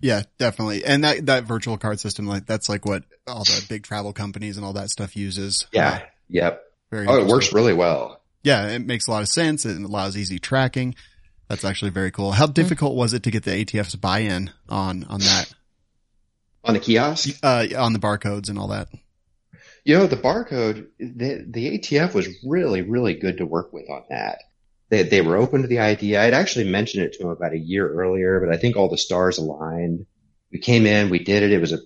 Yeah, 0.00 0.22
definitely. 0.38 0.84
And 0.84 1.04
that, 1.04 1.26
that 1.26 1.44
virtual 1.44 1.76
card 1.78 2.00
system, 2.00 2.26
like 2.26 2.46
that's 2.46 2.68
like 2.68 2.86
what 2.86 3.04
all 3.26 3.44
the 3.44 3.64
big 3.68 3.82
travel 3.82 4.12
companies 4.12 4.56
and 4.56 4.64
all 4.64 4.72
that 4.74 4.90
stuff 4.90 5.16
uses. 5.16 5.66
Yeah. 5.72 5.88
Uh, 5.88 6.00
Yep. 6.32 6.62
very 6.92 7.06
Oh, 7.08 7.20
it 7.20 7.26
works 7.26 7.52
really 7.52 7.74
well. 7.74 8.20
Yeah, 8.44 8.68
it 8.68 8.86
makes 8.86 9.08
a 9.08 9.10
lot 9.10 9.22
of 9.22 9.28
sense. 9.28 9.66
It 9.66 9.82
allows 9.82 10.16
easy 10.16 10.38
tracking. 10.38 10.94
That's 11.48 11.64
actually 11.64 11.90
very 11.90 12.12
cool. 12.12 12.30
How 12.30 12.46
difficult 12.46 12.94
was 12.94 13.12
it 13.14 13.24
to 13.24 13.32
get 13.32 13.42
the 13.42 13.50
ATF's 13.50 13.96
buy-in 13.96 14.50
on, 14.68 15.02
on 15.04 15.18
that, 15.20 15.52
On 16.62 16.74
the 16.74 16.80
kiosk, 16.80 17.36
uh, 17.42 17.66
on 17.76 17.92
the 17.92 17.98
barcodes 17.98 18.48
and 18.48 18.58
all 18.58 18.68
that? 18.68 18.88
you 19.84 19.96
know, 19.98 20.06
the 20.06 20.16
barcode, 20.16 20.86
the, 20.98 21.44
the 21.48 21.78
ATF 21.78 22.14
was 22.14 22.28
really, 22.46 22.82
really 22.82 23.14
good 23.14 23.38
to 23.38 23.46
work 23.46 23.72
with 23.72 23.90
on 23.90 24.04
that. 24.10 24.38
They, 24.90 25.04
they 25.04 25.20
were 25.20 25.36
open 25.36 25.62
to 25.62 25.68
the 25.68 25.78
idea. 25.78 26.22
I'd 26.22 26.34
actually 26.34 26.68
mentioned 26.68 27.04
it 27.04 27.12
to 27.14 27.18
them 27.20 27.28
about 27.28 27.52
a 27.52 27.58
year 27.58 27.88
earlier, 27.88 28.40
but 28.40 28.52
I 28.52 28.58
think 28.58 28.76
all 28.76 28.88
the 28.88 28.98
stars 28.98 29.38
aligned. 29.38 30.06
We 30.52 30.58
came 30.58 30.84
in, 30.84 31.10
we 31.10 31.20
did 31.20 31.44
it. 31.44 31.52
It 31.52 31.60
was 31.60 31.72
a, 31.72 31.78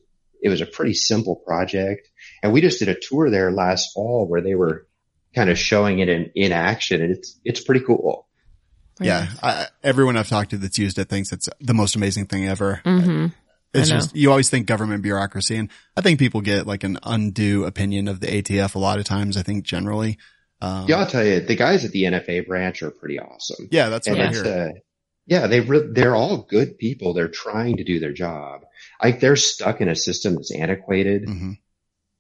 it 0.43 0.49
was 0.49 0.63
a 0.63 0.67
pretty 0.67 0.95
simple 0.95 1.37
project. 1.37 2.09
And 2.43 2.53
we 2.53 2.63
just 2.63 2.79
did 2.79 2.89
a 2.89 2.99
tour 2.99 3.31
there 3.31 3.53
last 3.53 3.93
fall 3.93 4.27
where 4.27 4.41
they 4.41 4.55
were 4.55 4.87
kind 5.35 5.51
of 5.51 5.59
showing 5.59 5.99
it 5.99 6.09
in, 6.09 6.31
in 6.35 6.53
action 6.53 7.03
and 7.03 7.11
it's, 7.11 7.39
it's 7.45 7.63
pretty 7.63 7.85
cool. 7.85 8.27
Yeah. 9.01 9.29
I, 9.43 9.67
everyone 9.83 10.17
I've 10.17 10.29
talked 10.29 10.51
to 10.51 10.59
that's 10.59 10.79
used 10.79 10.99
it 10.99 11.09
thinks 11.09 11.33
it's 11.33 11.49
the 11.61 11.75
most 11.75 11.97
amazing 11.97 12.27
thing 12.27 12.49
ever. 12.49 12.81
hmm 12.85 13.27
It's 13.75 13.89
just, 13.89 14.15
you 14.17 14.31
always 14.31 14.49
think 14.49 14.67
government 14.67 15.03
bureaucracy 15.03 15.57
and 15.57 15.69
I 15.97 16.01
think 16.01 16.19
people 16.19 16.41
get 16.41 16.67
like 16.67 16.85
an 16.85 16.99
undue 17.03 17.65
opinion 17.65 18.09
of 18.09 18.21
the 18.21 18.29
ATF 18.29 18.77
a 18.77 18.79
lot 18.79 18.99
of 18.99 19.05
times. 19.05 19.37
I 19.37 19.43
think 19.43 19.65
generally, 19.65 20.17
Um, 20.61 20.87
Yeah, 20.89 20.97
I'll 21.01 21.07
tell 21.07 21.25
you, 21.25 21.41
the 21.41 21.57
guys 21.57 21.85
at 21.85 21.91
the 21.93 22.05
NFA 22.05 22.47
branch 22.47 22.83
are 22.83 22.91
pretty 22.91 23.19
awesome. 23.21 23.69
yeah, 23.71 23.89
that's 23.89 24.09
what 24.09 24.19
and 24.19 24.27
I 24.27 24.31
it's, 24.31 24.43
hear. 24.43 24.71
uh, 24.77 24.79
yeah, 25.27 25.47
they 25.47 25.61
re- 25.61 25.89
they're 25.91 26.15
all 26.15 26.39
good 26.39 26.79
people. 26.79 27.15
They're 27.15 27.29
trying 27.29 27.79
to 27.79 27.85
do 27.85 27.99
their 27.99 28.13
job. 28.13 28.63
Like 29.03 29.21
they're 29.21 29.37
stuck 29.37 29.81
in 29.81 29.89
a 29.89 29.97
system 29.97 30.35
that's 30.35 30.53
antiquated. 30.55 31.25
hmm 31.27 31.53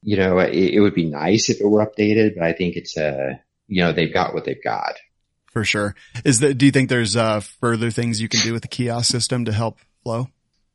You 0.02 0.16
know, 0.16 0.38
it, 0.38 0.54
it 0.54 0.80
would 0.80 0.94
be 0.94 1.06
nice 1.06 1.48
if 1.50 1.60
it 1.60 1.66
were 1.66 1.84
updated, 1.86 2.34
but 2.36 2.44
I 2.44 2.52
think 2.52 2.76
it's 2.76 2.96
uh, 2.96 3.34
you 3.68 3.82
know, 3.82 3.92
they've 3.92 4.12
got 4.12 4.34
what 4.34 4.44
they've 4.44 4.62
got. 4.62 4.94
For 5.52 5.64
sure. 5.64 5.94
Is 6.24 6.40
that, 6.40 6.54
do 6.58 6.66
you 6.66 6.72
think 6.72 6.88
there's, 6.88 7.14
uh, 7.16 7.40
further 7.40 7.90
things 7.90 8.20
you 8.20 8.28
can 8.28 8.40
do 8.40 8.52
with 8.52 8.62
the 8.62 8.68
kiosk 8.68 9.10
system 9.10 9.44
to 9.44 9.52
help 9.52 9.78
flow? 10.02 10.28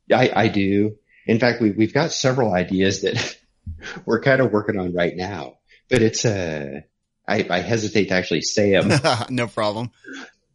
Yeah, 0.08 0.18
I, 0.20 0.32
I 0.44 0.48
do. 0.48 0.96
In 1.26 1.38
fact, 1.38 1.60
we, 1.60 1.70
we've 1.70 1.92
got 1.92 2.12
several 2.12 2.54
ideas 2.54 3.02
that 3.02 3.36
we're 4.06 4.22
kind 4.22 4.40
of 4.40 4.50
working 4.52 4.78
on 4.78 4.94
right 4.94 5.14
now, 5.14 5.58
but 5.90 6.00
it's, 6.00 6.24
uh, 6.24 6.80
I, 7.30 7.46
I 7.48 7.60
hesitate 7.60 8.08
to 8.08 8.14
actually 8.14 8.42
say 8.42 8.72
them. 8.72 8.90
no 9.30 9.46
problem. 9.46 9.90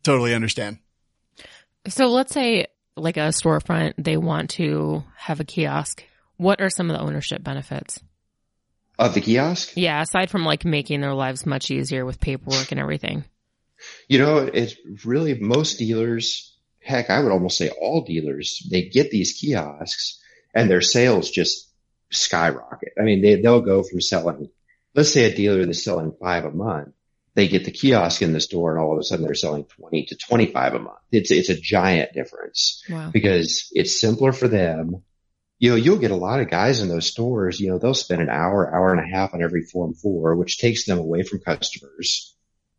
Totally 0.03 0.33
understand. 0.33 0.79
So 1.87 2.07
let's 2.07 2.33
say 2.33 2.67
like 2.95 3.17
a 3.17 3.29
storefront, 3.29 3.93
they 3.97 4.17
want 4.17 4.51
to 4.51 5.03
have 5.17 5.39
a 5.39 5.43
kiosk. 5.45 6.03
What 6.37 6.61
are 6.61 6.69
some 6.69 6.89
of 6.89 6.97
the 6.97 7.03
ownership 7.03 7.43
benefits? 7.43 7.99
of 8.97 9.13
the 9.13 9.21
kiosk. 9.21 9.73
Yeah, 9.75 10.01
aside 10.01 10.29
from 10.29 10.45
like 10.45 10.65
making 10.65 11.01
their 11.01 11.13
lives 11.13 11.45
much 11.45 11.71
easier 11.71 12.05
with 12.05 12.19
paperwork 12.19 12.71
and 12.71 12.79
everything. 12.79 13.25
You 14.07 14.19
know, 14.19 14.37
it's 14.37 14.75
really 15.03 15.35
most 15.35 15.77
dealers, 15.77 16.57
heck, 16.79 17.09
I 17.09 17.21
would 17.21 17.31
almost 17.31 17.57
say 17.57 17.69
all 17.69 18.03
dealers, 18.03 18.65
they 18.71 18.83
get 18.83 19.11
these 19.11 19.33
kiosks 19.33 20.19
and 20.53 20.69
their 20.69 20.81
sales 20.81 21.29
just 21.29 21.69
skyrocket. 22.09 22.93
I 22.99 23.03
mean, 23.03 23.21
they, 23.21 23.41
they'll 23.41 23.61
go 23.61 23.83
from 23.83 24.01
selling, 24.01 24.49
let's 24.95 25.11
say 25.11 25.25
a 25.25 25.35
dealer 25.35 25.65
that's 25.65 25.83
selling 25.83 26.13
five 26.19 26.45
a 26.45 26.51
month, 26.51 26.89
they 27.35 27.47
get 27.49 27.65
the 27.65 27.71
kiosk 27.71 28.21
in 28.21 28.31
the 28.31 28.39
store 28.39 28.71
and 28.71 28.81
all 28.83 28.93
of 28.93 28.99
a 28.99 29.03
sudden 29.03 29.25
they're 29.25 29.33
selling 29.35 29.65
20 29.65 30.05
to 30.05 30.15
25 30.15 30.73
a 30.73 30.79
month. 30.79 30.97
It's, 31.11 31.31
it's 31.31 31.49
a 31.49 31.59
giant 31.59 32.13
difference 32.13 32.81
Wow. 32.89 33.09
because 33.11 33.69
it's 33.73 33.99
simpler 33.99 34.31
for 34.31 34.47
them. 34.47 35.03
You 35.59 35.71
know, 35.71 35.75
you'll 35.75 35.99
get 35.99 36.11
a 36.11 36.15
lot 36.15 36.39
of 36.39 36.49
guys 36.49 36.81
in 36.81 36.87
those 36.89 37.07
stores, 37.07 37.59
you 37.59 37.69
know, 37.69 37.77
they'll 37.77 37.93
spend 37.93 38.21
an 38.21 38.29
hour, 38.29 38.73
hour 38.73 38.93
and 38.93 39.01
a 39.01 39.15
half 39.15 39.33
on 39.33 39.43
every 39.43 39.63
form 39.63 39.93
four, 39.93 40.35
which 40.35 40.57
takes 40.59 40.85
them 40.85 40.97
away 40.97 41.23
from 41.23 41.39
customers. 41.39 42.33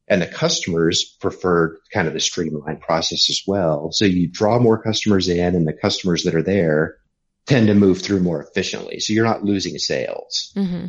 And 0.09 0.23
the 0.23 0.27
customers 0.27 1.05
prefer 1.21 1.79
kind 1.93 2.07
of 2.07 2.15
the 2.15 2.21
streamlined 2.21 2.81
process 2.81 3.29
as 3.29 3.43
well. 3.47 3.91
So 3.93 4.05
you 4.05 4.29
draw 4.29 4.59
more 4.59 4.81
customers 4.81 5.29
in 5.29 5.55
and 5.55 5.67
the 5.67 5.73
customers 5.73 6.25
that 6.25 6.35
are 6.35 6.43
there 6.45 6.99
tend 7.47 7.67
to 7.69 7.75
move 7.75 8.03
through 8.03 8.21
more 8.21 8.43
efficiently. 8.43 9.01
So 9.01 9.13
you're 9.13 9.25
not 9.25 9.45
losing 9.45 9.77
sales. 9.79 10.53
hmm 10.55 10.87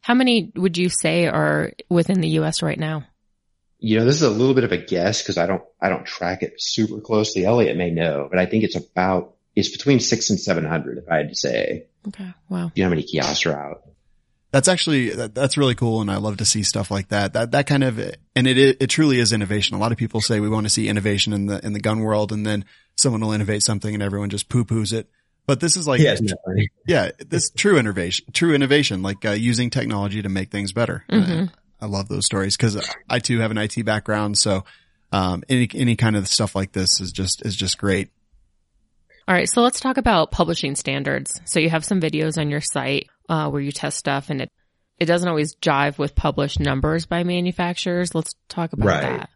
How 0.00 0.14
many 0.14 0.52
would 0.54 0.78
you 0.78 0.88
say 0.88 1.26
are 1.26 1.72
within 1.88 2.20
the 2.20 2.28
U.S. 2.30 2.62
right 2.62 2.78
now? 2.78 3.04
You 3.78 3.98
know, 3.98 4.04
this 4.04 4.16
is 4.16 4.22
a 4.22 4.30
little 4.30 4.54
bit 4.54 4.64
of 4.64 4.72
a 4.72 4.78
guess 4.78 5.22
because 5.22 5.38
I 5.38 5.46
don't, 5.46 5.62
I 5.80 5.88
don't 5.88 6.06
track 6.06 6.42
it 6.42 6.54
super 6.58 7.00
closely. 7.00 7.44
Elliot 7.44 7.76
may 7.76 7.90
know, 7.90 8.26
but 8.30 8.38
I 8.38 8.46
think 8.46 8.64
it's 8.64 8.76
about, 8.76 9.34
it's 9.54 9.68
between 9.68 10.00
six 10.00 10.30
and 10.30 10.40
700 10.40 10.98
if 10.98 11.08
I 11.10 11.16
had 11.18 11.28
to 11.28 11.36
say. 11.36 11.86
Okay. 12.08 12.32
Wow. 12.48 12.72
You 12.74 12.82
know 12.82 12.88
how 12.88 12.90
many 12.90 13.02
kiosks 13.02 13.46
are 13.46 13.58
out? 13.58 13.82
That's 14.50 14.68
actually, 14.68 15.10
that, 15.10 15.34
that's 15.34 15.58
really 15.58 15.74
cool. 15.74 16.00
And 16.00 16.10
I 16.10 16.16
love 16.16 16.38
to 16.38 16.46
see 16.46 16.62
stuff 16.62 16.90
like 16.90 17.08
that. 17.08 17.34
That, 17.34 17.50
that 17.50 17.66
kind 17.66 17.84
of, 17.84 17.98
and 17.98 18.46
it, 18.46 18.56
it, 18.56 18.76
it 18.80 18.86
truly 18.86 19.18
is 19.18 19.32
innovation. 19.32 19.76
A 19.76 19.80
lot 19.80 19.92
of 19.92 19.98
people 19.98 20.20
say 20.20 20.40
we 20.40 20.48
want 20.48 20.64
to 20.64 20.70
see 20.70 20.88
innovation 20.88 21.32
in 21.32 21.46
the, 21.46 21.64
in 21.64 21.72
the 21.74 21.80
gun 21.80 22.00
world 22.00 22.32
and 22.32 22.46
then 22.46 22.64
someone 22.96 23.20
will 23.20 23.32
innovate 23.32 23.62
something 23.62 23.92
and 23.92 24.02
everyone 24.02 24.30
just 24.30 24.48
poo 24.48 24.64
poos 24.64 24.92
it. 24.92 25.10
But 25.46 25.60
this 25.60 25.76
is 25.76 25.86
like, 25.86 26.00
definitely. 26.00 26.70
yeah, 26.88 27.10
this 27.26 27.50
true 27.50 27.78
innovation, 27.78 28.26
true 28.32 28.52
innovation, 28.54 29.02
like 29.02 29.24
uh, 29.24 29.30
using 29.30 29.70
technology 29.70 30.20
to 30.22 30.28
make 30.28 30.50
things 30.50 30.72
better. 30.72 31.04
Mhm. 31.10 31.50
I 31.80 31.86
love 31.86 32.08
those 32.08 32.26
stories 32.26 32.56
because 32.56 32.82
I 33.08 33.18
too 33.20 33.38
have 33.40 33.50
an 33.52 33.58
IT 33.58 33.84
background. 33.84 34.38
So, 34.38 34.64
um, 35.12 35.44
any, 35.48 35.68
any 35.74 35.94
kind 35.94 36.16
of 36.16 36.26
stuff 36.26 36.56
like 36.56 36.72
this 36.72 37.00
is 37.00 37.12
just, 37.12 37.44
is 37.46 37.54
just 37.54 37.78
great. 37.78 38.10
All 39.28 39.34
right. 39.34 39.48
So 39.48 39.60
let's 39.62 39.78
talk 39.80 39.96
about 39.98 40.30
publishing 40.32 40.74
standards. 40.74 41.40
So 41.44 41.60
you 41.60 41.70
have 41.70 41.84
some 41.84 42.00
videos 42.00 42.38
on 42.38 42.50
your 42.50 42.60
site 42.60 43.08
uh, 43.28 43.48
where 43.50 43.60
you 43.60 43.72
test 43.72 43.98
stuff 43.98 44.30
and 44.30 44.40
it, 44.42 44.50
it 44.98 45.04
doesn't 45.06 45.28
always 45.28 45.54
jive 45.56 45.98
with 45.98 46.14
published 46.14 46.58
numbers 46.60 47.06
by 47.06 47.22
manufacturers. 47.24 48.14
Let's 48.14 48.34
talk 48.48 48.72
about 48.72 48.86
Right. 48.86 49.02
that. 49.02 49.30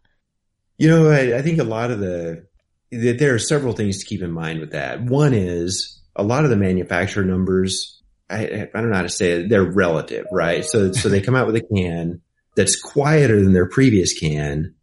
You 0.77 0.89
know, 0.89 1.09
I, 1.09 1.37
I 1.37 1.41
think 1.41 1.59
a 1.59 1.63
lot 1.63 1.91
of 1.91 1.99
the 1.99 2.47
that 2.91 3.19
there 3.19 3.33
are 3.33 3.39
several 3.39 3.73
things 3.73 3.99
to 3.99 4.05
keep 4.05 4.21
in 4.21 4.31
mind 4.31 4.59
with 4.59 4.71
that. 4.71 5.01
One 5.01 5.33
is 5.33 6.00
a 6.15 6.23
lot 6.23 6.43
of 6.43 6.49
the 6.49 6.57
manufacturer 6.57 7.23
numbers. 7.23 8.01
I, 8.29 8.69
I 8.73 8.79
don't 8.79 8.89
know 8.89 8.95
how 8.95 9.01
to 9.03 9.09
say 9.09 9.31
it. 9.31 9.49
They're 9.49 9.63
relative, 9.63 10.25
right? 10.31 10.63
So, 10.65 10.91
so 10.91 11.09
they 11.09 11.21
come 11.21 11.35
out 11.35 11.47
with 11.47 11.55
a 11.55 11.61
can 11.61 12.21
that's 12.55 12.79
quieter 12.79 13.41
than 13.41 13.53
their 13.53 13.67
previous 13.67 14.17
can. 14.17 14.75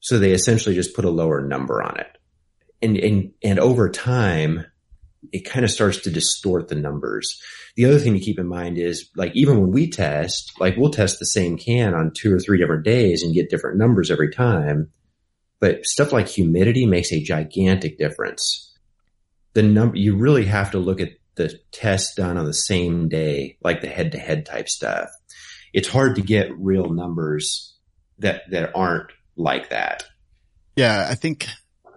So 0.00 0.18
they 0.18 0.32
essentially 0.32 0.74
just 0.74 0.94
put 0.94 1.04
a 1.04 1.10
lower 1.10 1.46
number 1.46 1.82
on 1.82 1.98
it. 1.98 2.08
And, 2.82 2.96
and, 2.96 3.32
and 3.42 3.58
over 3.58 3.88
time, 3.90 4.66
it 5.32 5.40
kind 5.40 5.64
of 5.64 5.70
starts 5.70 6.00
to 6.00 6.10
distort 6.10 6.68
the 6.68 6.74
numbers. 6.74 7.40
The 7.74 7.86
other 7.86 7.98
thing 7.98 8.14
to 8.14 8.20
keep 8.20 8.38
in 8.38 8.46
mind 8.46 8.78
is 8.78 9.10
like, 9.16 9.32
even 9.34 9.60
when 9.60 9.72
we 9.72 9.90
test, 9.90 10.52
like 10.60 10.76
we'll 10.76 10.90
test 10.90 11.18
the 11.18 11.26
same 11.26 11.58
can 11.58 11.94
on 11.94 12.12
two 12.14 12.34
or 12.34 12.38
three 12.38 12.58
different 12.58 12.84
days 12.84 13.22
and 13.22 13.34
get 13.34 13.50
different 13.50 13.78
numbers 13.78 14.10
every 14.10 14.30
time. 14.30 14.90
But 15.58 15.84
stuff 15.84 16.12
like 16.12 16.28
humidity 16.28 16.86
makes 16.86 17.12
a 17.12 17.22
gigantic 17.22 17.98
difference. 17.98 18.65
The 19.56 19.62
number, 19.62 19.96
you 19.96 20.16
really 20.16 20.44
have 20.44 20.72
to 20.72 20.78
look 20.78 21.00
at 21.00 21.12
the 21.36 21.58
test 21.72 22.16
done 22.18 22.36
on 22.36 22.44
the 22.44 22.52
same 22.52 23.08
day, 23.08 23.56
like 23.64 23.80
the 23.80 23.88
head 23.88 24.12
to 24.12 24.18
head 24.18 24.44
type 24.44 24.68
stuff. 24.68 25.08
It's 25.72 25.88
hard 25.88 26.16
to 26.16 26.20
get 26.20 26.50
real 26.58 26.90
numbers 26.90 27.74
that, 28.18 28.42
that 28.50 28.72
aren't 28.74 29.12
like 29.34 29.70
that. 29.70 30.04
Yeah. 30.76 31.06
I 31.08 31.14
think, 31.14 31.46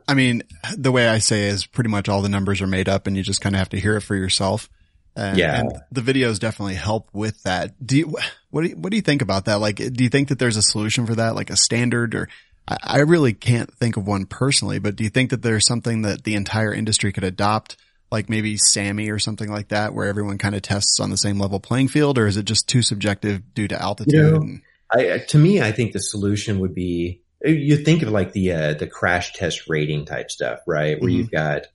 I 0.07 0.13
mean, 0.13 0.43
the 0.77 0.93
way 0.93 1.09
I 1.09 1.17
say 1.17 1.47
is 1.47 1.65
pretty 1.65 1.89
much 1.89 2.07
all 2.07 2.21
the 2.21 2.29
numbers 2.29 2.61
are 2.61 2.67
made 2.67 2.87
up 2.87 3.07
and 3.07 3.17
you 3.17 3.23
just 3.23 3.41
kind 3.41 3.55
of 3.55 3.59
have 3.59 3.69
to 3.69 3.79
hear 3.79 3.97
it 3.97 4.03
for 4.03 4.15
yourself. 4.15 4.69
And, 5.17 5.37
Yeah. 5.37 5.59
and 5.59 5.71
the 5.91 5.99
videos 5.99 6.39
definitely 6.39 6.75
help 6.75 7.09
with 7.11 7.43
that. 7.43 7.85
Do 7.85 7.97
you, 7.97 8.15
what 8.51 8.61
do 8.61 8.69
you, 8.69 8.77
what 8.77 8.91
do 8.91 8.95
you 8.95 9.01
think 9.01 9.21
about 9.21 9.45
that? 9.45 9.59
Like, 9.59 9.75
do 9.75 10.01
you 10.01 10.09
think 10.09 10.29
that 10.29 10.39
there's 10.39 10.55
a 10.55 10.61
solution 10.61 11.05
for 11.05 11.15
that? 11.15 11.35
Like 11.35 11.49
a 11.49 11.57
standard 11.57 12.15
or 12.15 12.29
I, 12.69 12.77
I 12.83 12.99
really 12.99 13.33
can't 13.33 13.73
think 13.73 13.97
of 13.97 14.07
one 14.07 14.25
personally, 14.25 14.79
but 14.79 14.95
do 14.95 15.03
you 15.03 15.09
think 15.09 15.31
that 15.31 15.41
there's 15.41 15.65
something 15.65 16.03
that 16.03 16.23
the 16.23 16.35
entire 16.35 16.73
industry 16.73 17.11
could 17.11 17.23
adopt? 17.23 17.77
Like 18.11 18.29
maybe 18.29 18.55
SAAMI 18.55 19.11
or 19.11 19.19
something 19.19 19.51
like 19.51 19.67
that, 19.67 19.93
where 19.93 20.07
everyone 20.07 20.39
kind 20.39 20.55
of 20.55 20.63
tests 20.63 20.99
on 20.99 21.11
the 21.11 21.17
same 21.17 21.39
level 21.39 21.59
playing 21.59 21.89
field, 21.89 22.17
or 22.17 22.25
is 22.25 22.37
it 22.37 22.45
just 22.45 22.67
too 22.67 22.81
subjective 22.81 23.53
due 23.53 23.67
to 23.67 23.79
altitude? 23.79 24.13
You 24.13 24.21
know, 24.21 24.57
I, 24.91 25.19
to 25.27 25.37
me, 25.37 25.61
I 25.61 25.71
think 25.71 25.91
the 25.91 25.99
solution 25.99 26.59
would 26.59 26.73
be 26.73 27.21
you 27.45 27.77
think 27.77 28.01
of 28.01 28.09
like 28.09 28.33
the 28.33 28.51
uh, 28.51 28.73
the 28.73 28.87
crash 28.87 29.33
test 29.33 29.69
rating 29.69 30.05
type 30.05 30.31
stuff, 30.31 30.59
right? 30.67 30.99
Where 30.99 31.09
Mhm. 31.09 31.15
you've 31.15 31.31
got 31.31 31.67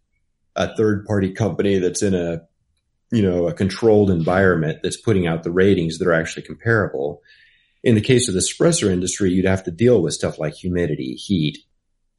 a 0.57 0.77
third 0.77 1.07
party 1.07 1.33
company 1.33 1.79
that's 1.79 2.03
in 2.03 2.15
a 2.15 2.43
you 3.13 3.23
know 3.23 3.47
a 3.47 3.55
controlled 3.55 4.11
environment 4.11 4.81
that's 4.83 5.01
putting 5.01 5.27
out 5.27 5.45
the 5.45 5.53
ratings 5.53 5.99
that 5.99 6.09
are 6.09 6.13
actually 6.15 6.43
comparable. 6.43 7.23
In 7.85 7.95
the 7.95 8.00
case 8.00 8.26
of 8.29 8.35
the 8.35 8.41
suppressor 8.41 8.91
industry, 8.91 9.31
you'd 9.31 9.45
have 9.45 9.62
to 9.64 9.71
deal 9.71 10.03
with 10.03 10.14
stuff 10.14 10.38
like 10.41 10.55
humidity, 10.55 11.14
heat, 11.14 11.59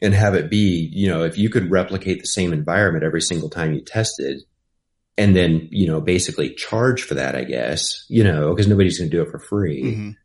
and 0.02 0.14
have 0.14 0.36
it 0.36 0.50
be 0.50 0.90
you 0.94 1.10
know 1.10 1.24
if 1.24 1.38
you 1.38 1.50
could 1.50 1.70
replicate 1.72 2.20
the 2.22 2.28
same 2.28 2.54
environment 2.54 3.04
every 3.04 3.22
single 3.22 3.50
time 3.50 3.74
you 3.74 3.82
tested. 3.82 4.42
And 5.18 5.34
then, 5.34 5.70
you 5.72 5.88
know, 5.88 6.02
basically 6.02 6.54
charge 6.56 7.02
for 7.04 7.14
that, 7.14 7.36
I 7.38 7.46
guess, 7.46 8.04
you 8.10 8.22
know, 8.22 8.50
because 8.54 8.68
nobody's 8.68 8.98
going 9.00 9.10
to 9.10 9.16
do 9.16 9.24
it 9.24 9.32
for 9.32 9.40
free 9.40 9.82
Mhm. 9.84 10.16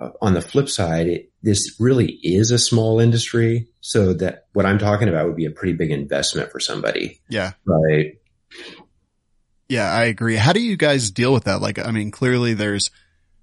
uh, 0.00 0.10
on 0.22 0.34
the 0.34 0.40
flip 0.40 0.68
side, 0.68 1.08
it, 1.08 1.32
this 1.42 1.74
really 1.80 2.12
is 2.22 2.52
a 2.52 2.58
small 2.60 3.00
industry. 3.00 3.66
So 3.80 4.12
that 4.14 4.46
what 4.52 4.66
I'm 4.66 4.78
talking 4.78 5.08
about 5.08 5.26
would 5.26 5.34
be 5.34 5.46
a 5.46 5.50
pretty 5.50 5.72
big 5.72 5.90
investment 5.90 6.52
for 6.52 6.60
somebody. 6.60 7.20
yeah. 7.28 7.54
Right. 7.64 8.18
Yeah, 9.68 9.90
I 9.92 10.04
agree. 10.04 10.36
How 10.36 10.52
do 10.52 10.60
you 10.60 10.76
guys 10.76 11.10
deal 11.10 11.32
with 11.32 11.44
that? 11.44 11.60
Like, 11.60 11.78
I 11.78 11.90
mean, 11.90 12.12
clearly 12.12 12.54
there's, 12.54 12.90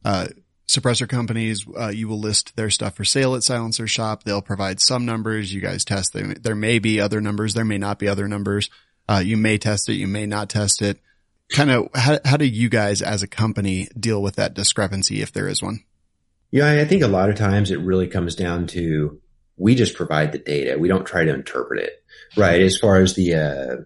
uh, 0.05 0.27
suppressor 0.67 1.07
companies, 1.07 1.65
uh, 1.79 1.87
you 1.87 2.07
will 2.07 2.19
list 2.19 2.55
their 2.55 2.69
stuff 2.69 2.95
for 2.95 3.05
sale 3.05 3.35
at 3.35 3.43
Silencer 3.43 3.87
Shop. 3.87 4.23
They'll 4.23 4.41
provide 4.41 4.79
some 4.81 5.05
numbers. 5.05 5.53
You 5.53 5.61
guys 5.61 5.85
test 5.85 6.13
them. 6.13 6.35
There 6.41 6.55
may 6.55 6.79
be 6.79 6.99
other 6.99 7.21
numbers. 7.21 7.53
There 7.53 7.65
may 7.65 7.77
not 7.77 7.99
be 7.99 8.07
other 8.07 8.27
numbers. 8.27 8.69
Uh, 9.07 9.21
you 9.23 9.37
may 9.37 9.57
test 9.57 9.87
it. 9.87 9.93
You 9.93 10.07
may 10.07 10.25
not 10.25 10.49
test 10.49 10.81
it. 10.81 10.99
Kind 11.53 11.71
of, 11.71 11.87
how, 11.95 12.19
how 12.25 12.35
do 12.35 12.45
you 12.45 12.67
guys 12.67 13.01
as 13.01 13.23
a 13.23 13.27
company 13.27 13.87
deal 13.97 14.21
with 14.21 14.35
that 14.35 14.53
discrepancy 14.53 15.21
if 15.21 15.31
there 15.31 15.47
is 15.47 15.63
one? 15.63 15.83
Yeah. 16.51 16.69
I 16.69 16.85
think 16.85 17.03
a 17.03 17.07
lot 17.07 17.29
of 17.29 17.37
times 17.37 17.71
it 17.71 17.79
really 17.79 18.07
comes 18.07 18.35
down 18.35 18.67
to 18.67 19.21
we 19.55 19.73
just 19.75 19.95
provide 19.95 20.33
the 20.33 20.39
data. 20.39 20.77
We 20.77 20.89
don't 20.89 21.05
try 21.05 21.23
to 21.23 21.33
interpret 21.33 21.79
it. 21.79 22.03
Right. 22.35 22.61
As 22.61 22.77
far 22.77 22.97
as 22.97 23.15
the, 23.15 23.35
uh, 23.35 23.83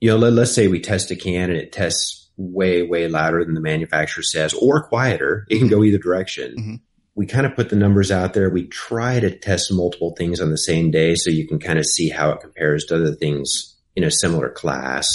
you 0.00 0.10
know, 0.10 0.16
let, 0.16 0.32
let's 0.32 0.54
say 0.54 0.68
we 0.68 0.80
test 0.80 1.10
a 1.10 1.16
can 1.16 1.50
and 1.50 1.58
it 1.58 1.72
tests 1.72 2.27
way, 2.38 2.82
way 2.82 3.08
louder 3.08 3.44
than 3.44 3.54
the 3.54 3.60
manufacturer 3.60 4.22
says 4.22 4.54
or 4.54 4.82
quieter. 4.88 5.44
It 5.50 5.58
can 5.58 5.68
go 5.68 5.84
either 5.84 5.98
direction. 5.98 6.54
Mhm. 6.56 6.80
We 7.14 7.26
kind 7.26 7.44
of 7.44 7.54
put 7.54 7.68
the 7.68 7.76
numbers 7.76 8.10
out 8.10 8.32
there. 8.32 8.48
We 8.48 8.68
try 8.68 9.18
to 9.18 9.36
test 9.36 9.72
multiple 9.72 10.14
things 10.16 10.40
on 10.40 10.50
the 10.50 10.56
same 10.56 10.90
day 10.92 11.16
so 11.16 11.30
you 11.30 11.46
can 11.48 11.58
kind 11.58 11.78
of 11.78 11.84
see 11.84 12.08
how 12.08 12.30
it 12.30 12.40
compares 12.40 12.84
to 12.86 12.94
other 12.96 13.12
things 13.14 13.76
in 13.96 14.04
a 14.04 14.10
similar 14.10 14.48
class. 14.50 15.08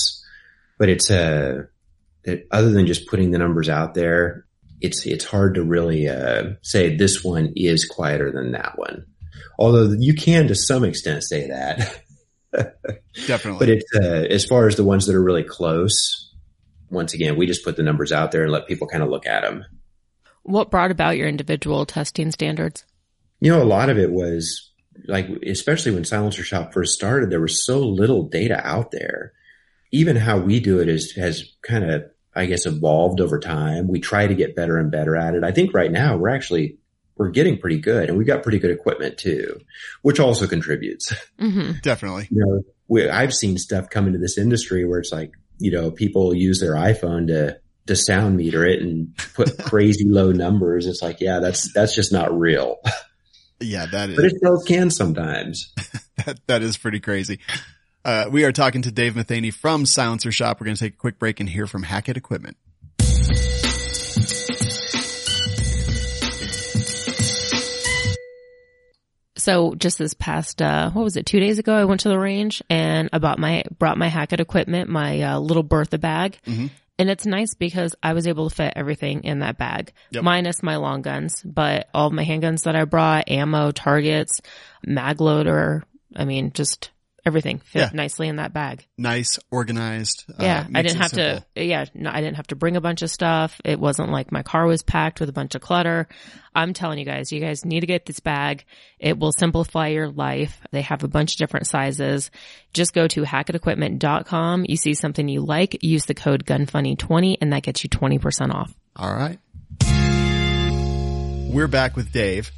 But 0.77 0.89
it's 0.89 1.09
uh 1.09 1.63
that 2.25 2.45
other 2.51 2.71
than 2.71 2.87
just 2.87 3.07
putting 3.07 3.31
the 3.31 3.37
numbers 3.37 3.69
out 3.69 3.93
there, 3.93 4.45
it's 4.81 5.05
it's 5.05 5.25
hard 5.25 5.55
to 5.55 5.63
really 5.63 6.09
uh, 6.09 6.51
say 6.61 6.95
this 6.95 7.23
one 7.23 7.53
is 7.55 7.85
quieter 7.85 8.31
than 8.31 8.51
that 8.51 8.77
one. 8.77 9.05
Although 9.57 9.95
you 9.97 10.13
can 10.13 10.47
to 10.49 10.55
some 10.55 10.83
extent 10.83 11.23
say 11.23 11.47
that. 11.47 12.01
Definitely. 13.27 13.59
But 13.59 13.69
it's 13.69 13.95
uh, 13.95 14.27
as 14.29 14.45
far 14.45 14.67
as 14.67 14.75
the 14.75 14.83
ones 14.83 15.05
that 15.05 15.15
are 15.15 15.23
really 15.23 15.43
close. 15.43 16.29
Once 16.93 17.13
again, 17.13 17.35
we 17.35 17.45
just 17.45 17.63
put 17.63 17.75
the 17.75 17.83
numbers 17.83 18.11
out 18.11 18.31
there 18.31 18.43
and 18.43 18.51
let 18.51 18.67
people 18.67 18.87
kind 18.87 19.03
of 19.03 19.09
look 19.09 19.25
at 19.25 19.41
them. 19.41 19.65
What 20.43 20.71
brought 20.71 20.91
about 20.91 21.17
your 21.17 21.27
individual 21.27 21.85
testing 21.85 22.31
standards? 22.31 22.85
You 23.39 23.51
know, 23.51 23.61
a 23.61 23.65
lot 23.65 23.89
of 23.89 23.97
it 23.97 24.11
was 24.11 24.71
like, 25.07 25.27
especially 25.45 25.91
when 25.91 26.05
Silencer 26.05 26.43
Shop 26.43 26.73
first 26.73 26.93
started, 26.93 27.29
there 27.29 27.41
was 27.41 27.65
so 27.65 27.79
little 27.79 28.23
data 28.23 28.65
out 28.65 28.91
there. 28.91 29.33
Even 29.91 30.15
how 30.15 30.39
we 30.39 30.59
do 30.59 30.79
it 30.79 30.89
is 30.89 31.11
has 31.13 31.43
kind 31.61 31.89
of, 31.89 32.03
I 32.35 32.45
guess, 32.45 32.65
evolved 32.65 33.21
over 33.21 33.39
time. 33.39 33.87
We 33.87 33.99
try 33.99 34.27
to 34.27 34.35
get 34.35 34.55
better 34.55 34.77
and 34.77 34.91
better 34.91 35.15
at 35.15 35.35
it. 35.35 35.43
I 35.43 35.51
think 35.51 35.73
right 35.73 35.91
now 35.91 36.17
we're 36.17 36.29
actually 36.29 36.77
we're 37.15 37.29
getting 37.29 37.59
pretty 37.59 37.79
good, 37.79 38.09
and 38.09 38.17
we've 38.17 38.27
got 38.27 38.43
pretty 38.43 38.59
good 38.59 38.71
equipment 38.71 39.17
too, 39.17 39.59
which 40.01 40.19
also 40.19 40.47
contributes. 40.47 41.13
Mm-hmm. 41.39 41.73
Definitely. 41.81 42.27
You 42.31 42.45
know, 42.45 42.63
we, 42.87 43.07
I've 43.07 43.33
seen 43.33 43.57
stuff 43.57 43.89
come 43.89 44.07
into 44.07 44.19
this 44.19 44.37
industry 44.37 44.85
where 44.85 44.99
it's 44.99 45.11
like, 45.11 45.31
you 45.63 45.71
know, 45.71 45.91
people 45.91 46.33
use 46.33 46.59
their 46.59 46.73
iPhone 46.73 47.27
to 47.27 47.57
to 47.87 47.95
sound 47.95 48.35
meter 48.35 48.65
it 48.65 48.81
and 48.81 49.15
put 49.33 49.57
crazy 49.63 50.05
low 50.05 50.33
numbers. 50.33 50.85
It's 50.85 51.01
like, 51.01 51.21
yeah, 51.21 51.39
that's 51.39 51.71
that's 51.73 51.95
just 51.95 52.11
not 52.11 52.37
real. 52.37 52.81
Yeah, 53.61 53.85
that 53.85 54.09
is. 54.09 54.15
But 54.17 54.25
it 54.25 54.35
still 54.35 54.61
can 54.61 54.91
sometimes. 54.91 55.73
that, 56.25 56.39
that 56.47 56.61
is 56.63 56.75
pretty 56.75 56.99
crazy. 56.99 57.39
Uh, 58.03 58.25
we 58.29 58.43
are 58.43 58.51
talking 58.51 58.81
to 58.81 58.91
Dave 58.91 59.15
Matheny 59.15 59.51
from 59.51 59.85
Silencer 59.85 60.33
Shop. 60.33 60.59
We're 60.59 60.65
going 60.65 60.75
to 60.75 60.83
take 60.83 60.95
a 60.95 60.97
quick 60.97 61.17
break 61.17 61.39
and 61.39 61.47
hear 61.47 61.65
from 61.65 61.83
Hackett 61.83 62.17
Equipment. 62.17 62.57
So 69.43 69.75
just 69.75 69.97
this 69.97 70.13
past, 70.13 70.61
uh, 70.61 70.89
what 70.91 71.03
was 71.03 71.17
it? 71.17 71.25
Two 71.25 71.41
days 71.41 71.59
ago, 71.59 71.73
I 71.75 71.83
went 71.83 71.99
to 72.01 72.09
the 72.09 72.17
range 72.17 72.63
and 72.69 73.09
I 73.11 73.17
bought 73.19 73.39
my, 73.39 73.63
brought 73.77 73.97
my 73.97 74.07
Hackett 74.07 74.39
equipment, 74.39 74.89
my 74.89 75.21
uh, 75.21 75.39
little 75.39 75.63
Bertha 75.63 75.97
bag. 75.97 76.37
Mhm. 76.47 76.69
And 76.97 77.09
it's 77.09 77.25
nice 77.25 77.53
because 77.53 77.93
I 78.01 78.13
was 78.13 78.25
able 78.25 78.49
to 78.49 78.55
fit 78.55 78.71
everything 78.77 79.25
in 79.25 79.39
that 79.39 79.57
bag, 79.57 79.91
Yep. 80.11 80.23
minus 80.23 80.63
my 80.63 80.77
long 80.77 81.01
guns, 81.01 81.41
but 81.43 81.89
all 81.93 82.07
of 82.07 82.13
my 82.13 82.23
handguns 82.23 82.63
that 82.63 82.75
I 82.77 82.85
brought, 82.85 83.29
ammo, 83.29 83.71
targets, 83.71 84.39
mag 84.85 85.19
loader. 85.19 85.83
I 86.15 86.23
mean, 86.23 86.51
just 86.53 86.91
everything 87.25 87.59
fit 87.59 87.79
Yeah. 87.79 87.89
nicely 87.93 88.27
in 88.27 88.35
that 88.35 88.51
bag. 88.53 88.85
Nice, 88.97 89.39
organized. 89.49 90.25
uh, 90.29 90.43
Yeah, 90.43 90.67
I 90.75 90.81
didn't 90.81 90.97
have 91.01 91.11
simple. 91.11 91.45
to. 91.55 91.63
Yeah, 91.63 91.85
no, 91.93 92.09
I 92.11 92.21
didn't 92.21 92.35
have 92.35 92.47
to 92.47 92.55
bring 92.55 92.75
a 92.75 92.81
bunch 92.81 93.01
of 93.01 93.09
stuff. 93.09 93.59
It 93.63 93.79
wasn't 93.79 94.09
like 94.11 94.31
my 94.31 94.43
car 94.43 94.65
was 94.65 94.83
packed 94.83 95.19
with 95.19 95.29
a 95.29 95.33
bunch 95.33 95.55
of 95.55 95.61
clutter. 95.61 96.07
I'm 96.55 96.73
telling 96.73 96.99
you 96.99 97.05
guys, 97.05 97.31
you 97.31 97.39
guys 97.39 97.63
need 97.65 97.79
to 97.79 97.87
get 97.87 98.05
this 98.05 98.19
bag. 98.19 98.65
It 98.99 99.17
will 99.17 99.31
simplify 99.31 99.87
your 99.87 100.09
life. 100.09 100.59
They 100.71 100.81
have 100.81 101.03
a 101.03 101.07
bunch 101.07 101.33
of 101.33 101.37
different 101.37 101.67
sizes. 101.67 102.29
Just 102.73 102.93
go 102.93 103.07
to 103.07 103.21
hackettequipment.com. 103.23 104.65
You 104.67 104.77
see 104.77 104.93
something 104.93 105.27
you 105.27 105.41
like, 105.41 105.77
use 105.81 106.05
the 106.05 106.13
code 106.13 106.45
GUNFUNNY20 106.45 107.37
and 107.41 107.53
that 107.53 107.63
gets 107.63 107.83
you 107.83 107.89
20% 107.89 108.53
off. 108.53 108.73
All 108.95 109.13
right. 109.13 109.39
We're 111.53 111.67
back 111.67 111.95
with 111.95 112.11
Dave. 112.11 112.51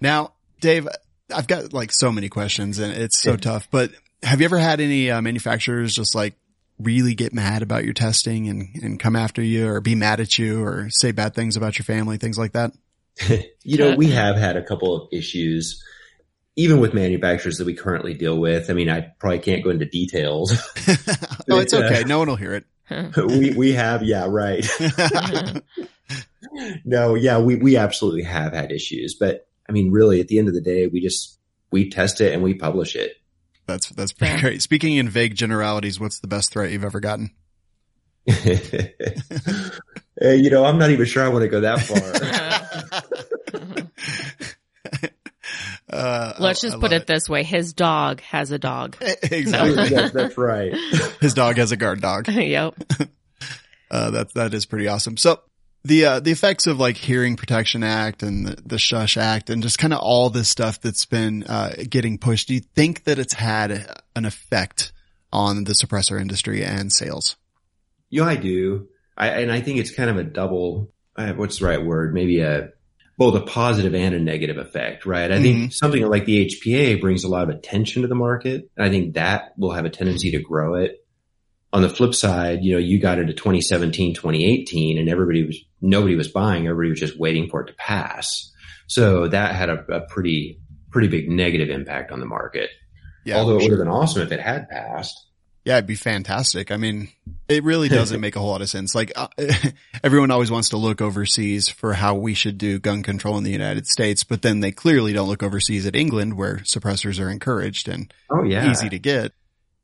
Now, 0.00 0.32
Dave, 0.60 0.86
I've 1.34 1.46
got 1.46 1.72
like 1.72 1.90
so 1.92 2.12
many 2.12 2.28
questions 2.28 2.78
and 2.78 2.92
it's 2.92 3.18
so 3.20 3.36
tough, 3.36 3.68
but 3.70 3.90
have 4.22 4.40
you 4.40 4.44
ever 4.44 4.58
had 4.58 4.80
any 4.80 5.10
uh, 5.10 5.20
manufacturers 5.20 5.94
just 5.94 6.14
like 6.14 6.34
really 6.78 7.14
get 7.14 7.32
mad 7.32 7.62
about 7.62 7.84
your 7.84 7.94
testing 7.94 8.48
and, 8.48 8.68
and 8.82 9.00
come 9.00 9.16
after 9.16 9.42
you 9.42 9.68
or 9.68 9.80
be 9.80 9.94
mad 9.94 10.20
at 10.20 10.38
you 10.38 10.64
or 10.64 10.88
say 10.90 11.12
bad 11.12 11.34
things 11.34 11.56
about 11.56 11.78
your 11.78 11.84
family, 11.84 12.16
things 12.16 12.38
like 12.38 12.52
that? 12.52 12.72
you 13.62 13.78
know, 13.78 13.94
we 13.94 14.10
have 14.10 14.36
had 14.36 14.56
a 14.56 14.62
couple 14.62 14.94
of 14.96 15.08
issues, 15.12 15.82
even 16.56 16.80
with 16.80 16.94
manufacturers 16.94 17.58
that 17.58 17.66
we 17.66 17.74
currently 17.74 18.14
deal 18.14 18.38
with. 18.38 18.70
I 18.70 18.74
mean, 18.74 18.88
I 18.88 19.12
probably 19.18 19.40
can't 19.40 19.62
go 19.62 19.70
into 19.70 19.86
details. 19.86 20.52
oh, 21.50 21.58
it's 21.58 21.74
okay. 21.74 22.04
No 22.04 22.18
one 22.18 22.28
will 22.28 22.36
hear 22.36 22.54
it. 22.54 22.64
we 23.16 23.52
we 23.54 23.72
have, 23.72 24.02
yeah, 24.02 24.26
right. 24.28 24.66
no, 26.84 27.14
yeah, 27.14 27.38
we 27.38 27.56
we 27.56 27.76
absolutely 27.76 28.22
have 28.24 28.52
had 28.52 28.70
issues, 28.70 29.14
but 29.14 29.46
I 29.68 29.72
mean, 29.72 29.90
really, 29.90 30.20
at 30.20 30.28
the 30.28 30.38
end 30.38 30.48
of 30.48 30.54
the 30.54 30.60
day, 30.60 30.88
we 30.88 31.00
just 31.00 31.38
we 31.70 31.88
test 31.88 32.20
it 32.20 32.34
and 32.34 32.42
we 32.42 32.54
publish 32.54 32.96
it. 32.96 33.16
That's, 33.66 33.88
that's 33.90 34.12
pretty 34.12 34.34
Yeah. 34.34 34.40
great. 34.40 34.62
Speaking 34.62 34.96
in 34.96 35.08
vague 35.08 35.34
generalities, 35.34 35.98
what's 36.00 36.20
the 36.20 36.26
best 36.28 36.52
threat 36.52 36.70
you've 36.72 36.84
ever 36.84 37.00
gotten? 37.00 37.30
Eh, 40.20 40.34
you 40.34 40.50
know, 40.50 40.64
I'm 40.64 40.78
not 40.78 40.90
even 40.90 41.06
sure 41.06 41.24
I 41.24 41.28
want 41.28 41.42
to 41.42 41.48
go 41.48 41.60
that 41.62 41.80
far. 41.80 42.12
Uh, 45.90 46.32
Let's 46.38 46.62
I- 46.64 46.68
just 46.68 46.76
I 46.76 46.80
put 46.80 46.92
love 46.92 47.02
it 47.02 47.06
this 47.06 47.28
way. 47.28 47.42
His 47.42 47.74
dog 47.74 48.20
has 48.22 48.50
a 48.50 48.58
dog. 48.58 48.96
Exactly. 49.00 49.74
That- 49.90 50.12
that's 50.14 50.38
right. 50.38 50.72
His 51.20 51.34
dog 51.34 51.56
has 51.56 51.72
a 51.72 51.76
guard 51.76 52.00
dog. 52.00 52.28
yep. 52.28 52.74
Uh, 53.90 54.10
that, 54.12 54.32
that 54.34 54.54
is 54.54 54.64
pretty 54.64 54.88
awesome. 54.88 55.16
So 55.18 55.40
the, 55.84 56.04
uh, 56.04 56.20
the 56.20 56.30
effects 56.30 56.66
of 56.66 56.78
like 56.78 56.96
Hearing 56.96 57.36
Protection 57.36 57.82
Act 57.82 58.22
and 58.22 58.46
the, 58.46 58.62
the 58.64 58.78
Shush 58.78 59.16
Act 59.16 59.50
and 59.50 59.62
just 59.62 59.78
kind 59.78 59.92
of 59.92 60.00
all 60.00 60.30
this 60.30 60.48
stuff 60.48 60.80
that's 60.80 61.06
been, 61.06 61.44
uh, 61.44 61.74
getting 61.88 62.18
pushed. 62.18 62.48
Do 62.48 62.54
you 62.54 62.60
think 62.60 63.04
that 63.04 63.18
it's 63.18 63.34
had 63.34 63.86
an 64.14 64.24
effect 64.24 64.92
on 65.32 65.64
the 65.64 65.72
suppressor 65.72 66.20
industry 66.20 66.64
and 66.64 66.92
sales? 66.92 67.36
Yeah, 68.10 68.24
I 68.24 68.36
do. 68.36 68.88
I, 69.16 69.28
and 69.28 69.50
I 69.52 69.60
think 69.60 69.78
it's 69.78 69.90
kind 69.90 70.10
of 70.10 70.16
a 70.16 70.24
double, 70.24 70.92
uh, 71.16 71.32
what's 71.32 71.58
the 71.58 71.66
right 71.66 71.82
word? 71.84 72.14
Maybe 72.14 72.40
a, 72.40 72.70
both 73.18 73.34
a 73.34 73.40
positive 73.40 73.94
and 73.94 74.14
a 74.14 74.18
negative 74.18 74.56
effect, 74.56 75.04
right? 75.06 75.30
I 75.30 75.40
think 75.40 75.72
something 75.72 76.02
like 76.08 76.24
the 76.24 76.46
HPA 76.46 77.00
brings 77.00 77.24
a 77.24 77.28
lot 77.28 77.44
of 77.44 77.50
attention 77.50 78.02
to 78.02 78.08
the 78.08 78.14
market. 78.14 78.70
And 78.76 78.86
I 78.86 78.90
think 78.90 79.14
that 79.14 79.52
will 79.58 79.72
have 79.72 79.84
a 79.84 79.90
tendency 79.90 80.32
to 80.32 80.40
grow 80.40 80.74
it. 80.74 81.01
On 81.72 81.82
the 81.82 81.88
flip 81.88 82.14
side, 82.14 82.62
you 82.62 82.72
know, 82.72 82.78
you 82.78 83.00
got 83.00 83.18
into 83.18 83.32
2017, 83.32 84.14
2018 84.14 84.98
and 84.98 85.08
everybody 85.08 85.46
was, 85.46 85.58
nobody 85.80 86.16
was 86.16 86.28
buying. 86.28 86.66
Everybody 86.66 86.90
was 86.90 87.00
just 87.00 87.18
waiting 87.18 87.48
for 87.48 87.62
it 87.62 87.66
to 87.68 87.74
pass. 87.74 88.52
So 88.88 89.28
that 89.28 89.54
had 89.54 89.70
a, 89.70 89.84
a 89.90 90.00
pretty, 90.02 90.60
pretty 90.90 91.08
big 91.08 91.30
negative 91.30 91.70
impact 91.70 92.12
on 92.12 92.20
the 92.20 92.26
market. 92.26 92.70
Yeah. 93.24 93.38
Although 93.38 93.56
it 93.58 93.62
would 93.62 93.70
have 93.70 93.78
been 93.78 93.88
awesome 93.88 94.22
if 94.22 94.32
it 94.32 94.40
had 94.40 94.68
passed. 94.68 95.14
Yeah, 95.64 95.76
it'd 95.76 95.86
be 95.86 95.94
fantastic. 95.94 96.72
I 96.72 96.76
mean, 96.76 97.08
it 97.48 97.62
really 97.62 97.88
doesn't 97.88 98.20
make 98.20 98.34
a 98.34 98.40
whole 98.40 98.50
lot 98.50 98.62
of 98.62 98.68
sense. 98.68 98.96
Like, 98.96 99.12
uh, 99.14 99.28
everyone 100.02 100.32
always 100.32 100.50
wants 100.50 100.70
to 100.70 100.76
look 100.76 101.00
overseas 101.00 101.68
for 101.68 101.92
how 101.94 102.16
we 102.16 102.34
should 102.34 102.58
do 102.58 102.80
gun 102.80 103.04
control 103.04 103.38
in 103.38 103.44
the 103.44 103.52
United 103.52 103.86
States, 103.86 104.24
but 104.24 104.42
then 104.42 104.58
they 104.58 104.72
clearly 104.72 105.12
don't 105.12 105.28
look 105.28 105.44
overseas 105.44 105.86
at 105.86 105.94
England 105.94 106.34
where 106.34 106.56
suppressors 106.58 107.20
are 107.24 107.30
encouraged 107.30 107.86
and 107.88 108.12
Oh 108.28 108.42
yeah. 108.42 108.68
easy 108.70 108.88
to 108.88 108.98
get. 108.98 109.32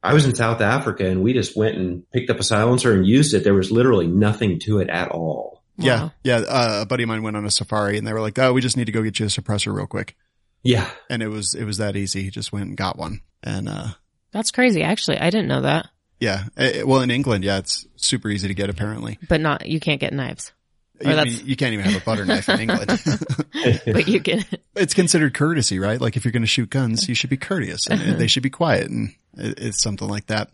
I 0.02 0.14
was 0.14 0.24
in 0.26 0.34
South 0.34 0.60
Africa 0.60 1.06
and 1.06 1.22
we 1.22 1.32
just 1.32 1.56
went 1.56 1.76
and 1.76 2.08
picked 2.12 2.30
up 2.30 2.38
a 2.38 2.42
silencer 2.44 2.92
and 2.92 3.06
used 3.06 3.34
it. 3.34 3.44
There 3.44 3.54
was 3.54 3.70
literally 3.70 4.06
nothing 4.06 4.60
to 4.60 4.78
it 4.78 4.88
at 4.88 5.10
all. 5.10 5.62
Yeah. 5.76 6.02
Wow. 6.04 6.12
Yeah. 6.24 6.36
Uh, 6.38 6.78
a 6.82 6.86
buddy 6.86 7.02
of 7.04 7.08
mine 7.08 7.22
went 7.22 7.36
on 7.36 7.44
a 7.44 7.50
safari 7.50 7.98
and 7.98 8.06
they 8.06 8.12
were 8.12 8.20
like, 8.20 8.38
Oh, 8.38 8.52
we 8.52 8.60
just 8.60 8.76
need 8.76 8.86
to 8.86 8.92
go 8.92 9.02
get 9.02 9.18
you 9.18 9.26
a 9.26 9.28
suppressor 9.28 9.74
real 9.74 9.86
quick. 9.86 10.16
Yeah. 10.62 10.88
And 11.10 11.22
it 11.22 11.28
was, 11.28 11.54
it 11.54 11.64
was 11.64 11.78
that 11.78 11.96
easy. 11.96 12.22
He 12.22 12.30
just 12.30 12.52
went 12.52 12.66
and 12.66 12.76
got 12.76 12.96
one. 12.98 13.20
And, 13.42 13.68
uh, 13.68 13.88
That's 14.32 14.50
crazy. 14.50 14.82
Actually, 14.82 15.18
I 15.18 15.30
didn't 15.30 15.48
know 15.48 15.62
that, 15.62 15.88
yeah. 16.20 16.44
Eh, 16.56 16.82
well, 16.82 17.00
in 17.02 17.12
England, 17.12 17.44
yeah, 17.44 17.58
it's 17.58 17.86
super 17.96 18.28
easy 18.28 18.48
to 18.48 18.54
get 18.54 18.70
apparently. 18.70 19.18
but 19.28 19.40
not, 19.40 19.66
you 19.66 19.78
can't 19.78 20.00
get 20.00 20.12
knives, 20.12 20.52
You, 21.00 21.14
that's- 21.14 21.42
you 21.42 21.54
can't 21.54 21.74
even 21.74 21.84
have 21.84 22.02
a 22.02 22.04
butter 22.04 22.24
knife 22.24 22.48
in 22.48 22.58
England. 22.60 22.88
but 23.86 24.08
you 24.08 24.20
can. 24.20 24.44
it's 24.74 24.94
considered 24.94 25.32
courtesy, 25.34 25.78
right? 25.78 26.00
Like 26.00 26.16
if 26.16 26.24
you're 26.24 26.32
going 26.32 26.42
to 26.42 26.48
shoot 26.48 26.70
guns, 26.70 27.08
you 27.08 27.14
should 27.14 27.30
be 27.30 27.36
courteous 27.36 27.86
and 27.86 28.18
they 28.18 28.26
should 28.28 28.42
be 28.42 28.50
quiet. 28.50 28.90
And 28.90 29.10
it, 29.10 29.14
it's 29.36 29.82
something 29.82 30.08
like 30.08 30.26
that. 30.26 30.50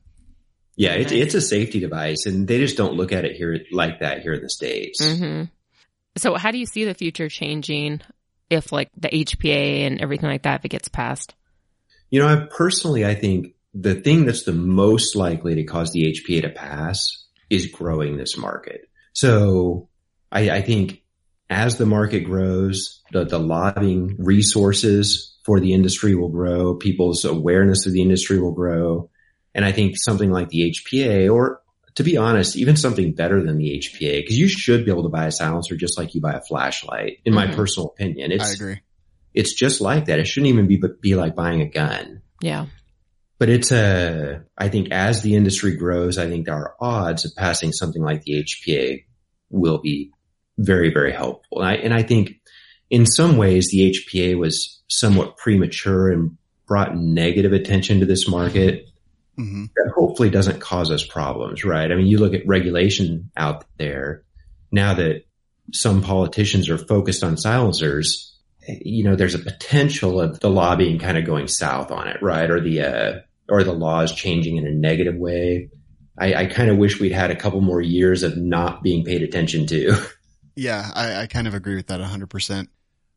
Yeah. 0.77 0.95
It's, 0.95 1.13
it's 1.13 1.35
a 1.35 1.41
safety 1.41 1.81
device 1.81 2.27
and 2.27 2.49
they 2.49 2.59
just 2.59 2.77
don't 2.77 2.95
look 2.95 3.13
at 3.13 3.25
it 3.25 3.37
here 3.37 3.61
like 3.71 4.01
that 4.01 4.23
here 4.23 4.33
in 4.33 4.43
the 4.43 4.51
States. 4.51 5.05
hmm 5.05 5.45
So 6.17 6.35
how 6.35 6.51
do 6.51 6.59
you 6.59 6.67
see 6.67 6.85
the 6.85 6.95
future 6.95 7.29
changing 7.29 8.01
if 8.51 8.73
like 8.73 8.91
the 8.97 9.09
HPA 9.09 9.87
and 9.87 10.01
everything 10.01 10.29
like 10.29 10.43
that, 10.43 10.61
if 10.61 10.65
it 10.65 10.71
gets 10.71 10.89
passed? 10.89 11.35
You 12.11 12.21
know, 12.21 12.29
I 12.29 12.47
personally, 12.51 13.05
I 13.05 13.15
think 13.15 13.55
the 13.73 13.95
thing 13.95 14.25
that's 14.25 14.45
the 14.45 14.53
most 14.53 15.17
likely 15.17 15.57
to 15.57 15.65
cause 15.65 15.93
the 15.93 16.13
HPA 16.13 16.43
to 16.43 16.51
pass 16.51 17.25
is 17.51 17.67
growing 17.67 18.17
this 18.17 18.37
market. 18.37 18.89
So 19.13 19.89
I, 20.31 20.51
I 20.51 20.63
think 20.63 21.03
as 21.51 21.77
the 21.77 21.87
market 21.87 22.21
grows, 22.21 23.03
the, 23.13 23.25
the 23.25 23.39
lobbying 23.39 24.17
resources 24.19 25.34
for 25.45 25.61
the 25.61 25.73
industry 25.73 26.15
will 26.15 26.29
grow. 26.31 26.75
People's 26.77 27.25
awareness 27.25 27.87
of 27.87 27.93
the 27.93 28.03
industry 28.03 28.39
will 28.41 28.53
grow. 28.53 29.11
And 29.55 29.65
I 29.65 29.73
think 29.73 29.95
something 29.97 30.31
like 30.31 30.49
the 30.49 30.73
HPA 30.73 31.33
or 31.33 31.61
to 31.97 32.03
be 32.03 32.17
honest, 32.17 32.57
even 32.57 32.77
something 32.77 33.13
better 33.15 33.41
than 33.41 33.57
the 33.57 33.79
HPA, 33.79 34.23
because 34.23 34.37
you 34.37 34.49
should 34.49 34.85
be 34.85 34.91
able 34.91 35.05
to 35.05 35.09
buy 35.09 35.27
a 35.27 35.31
silencer 35.31 35.77
just 35.77 35.97
like 35.97 36.13
you 36.13 36.21
buy 36.21 36.33
a 36.33 36.41
flashlight, 36.41 37.19
in 37.25 37.33
my 37.33 37.47
Mhm. 37.47 37.55
personal 37.55 37.87
opinion. 37.91 38.33
It's, 38.33 38.51
I 38.51 38.53
agree. 38.55 38.81
it's 39.33 39.55
just 39.55 39.81
like 39.81 40.07
that. 40.07 40.19
It 40.19 40.27
shouldn't 40.27 40.53
even 40.53 40.67
be, 40.67 40.83
be 41.01 41.15
like 41.15 41.37
buying 41.37 41.61
a 41.61 41.69
gun. 41.69 42.23
Yeah. 42.43 42.67
But 43.39 43.49
it's 43.49 43.71
a, 43.71 44.43
I 44.59 44.69
think 44.71 44.89
as 44.91 45.23
the 45.23 45.37
industry 45.37 45.77
grows, 45.77 46.19
I 46.19 46.27
think 46.29 46.49
our 46.49 46.75
odds 46.81 47.25
of 47.27 47.33
passing 47.37 47.71
something 47.71 48.03
like 48.03 48.23
the 48.23 48.43
HPA 48.43 49.05
will 49.51 49.79
be 49.79 50.11
very, 50.59 50.93
very 50.93 51.13
helpful. 51.13 51.61
And 51.61 51.69
I, 51.69 51.75
and 51.75 51.95
I 51.95 52.03
think 52.03 52.41
in 52.91 53.07
some 53.07 53.37
ways 53.37 53.69
the 53.71 53.93
HPA 53.93 54.37
was 54.37 54.74
somewhat 54.89 55.37
premature 55.37 56.11
and 56.11 56.37
brought 56.67 56.97
negative 56.97 57.53
attention 57.53 58.01
to 58.01 58.07
this 58.07 58.29
market 58.29 58.89
hmm 59.37 59.65
that 59.75 59.93
hopefully 59.97 60.31
doesn't 60.31 60.61
cause 60.61 60.93
us 60.93 61.05
problems, 61.05 61.65
right? 61.65 61.91
I 61.91 61.97
mean, 61.97 62.07
you 62.07 62.19
look 62.19 62.35
at 62.35 62.47
regulation 62.47 63.31
out 63.37 63.65
there 63.79 64.23
now 64.71 64.95
that 64.95 65.25
some 65.73 66.03
politicians 66.03 66.69
are 66.69 66.79
focused 66.79 67.25
on 67.25 67.37
silencers, 67.37 68.37
you 68.69 69.05
know, 69.05 69.17
there's 69.17 69.35
a 69.35 69.41
potential 69.41 70.21
of 70.21 70.41
the 70.41 70.51
lobbying 70.51 70.99
kind 70.99 71.17
of 71.17 71.25
going 71.25 71.49
south 71.49 71.91
on 71.91 72.09
it, 72.09 72.23
right? 72.23 72.51
Or 72.51 72.61
the, 72.61 72.81
uh, 72.83 73.13
or 73.49 73.65
the 73.65 73.73
laws 73.73 74.13
changing 74.13 74.57
in 74.57 74.67
a 74.67 74.71
negative 74.71 75.17
way. 75.17 75.71
I, 76.19 76.35
I 76.35 76.47
kind 76.47 76.71
of 76.71 76.77
wish 76.77 77.01
we'd 77.01 77.13
had 77.13 77.31
a 77.31 77.37
couple 77.37 77.61
more 77.61 77.81
years 77.81 78.23
of 78.23 78.37
not 78.37 78.83
being 78.83 79.05
paid 79.05 79.23
attention 79.23 79.67
to. 79.67 79.97
Yeah, 80.57 80.89
I, 80.95 81.23
I 81.23 81.27
kind 81.27 81.49
of 81.49 81.55
agree 81.55 81.75
with 81.75 81.89
that 81.89 82.01
100%. 82.01 82.69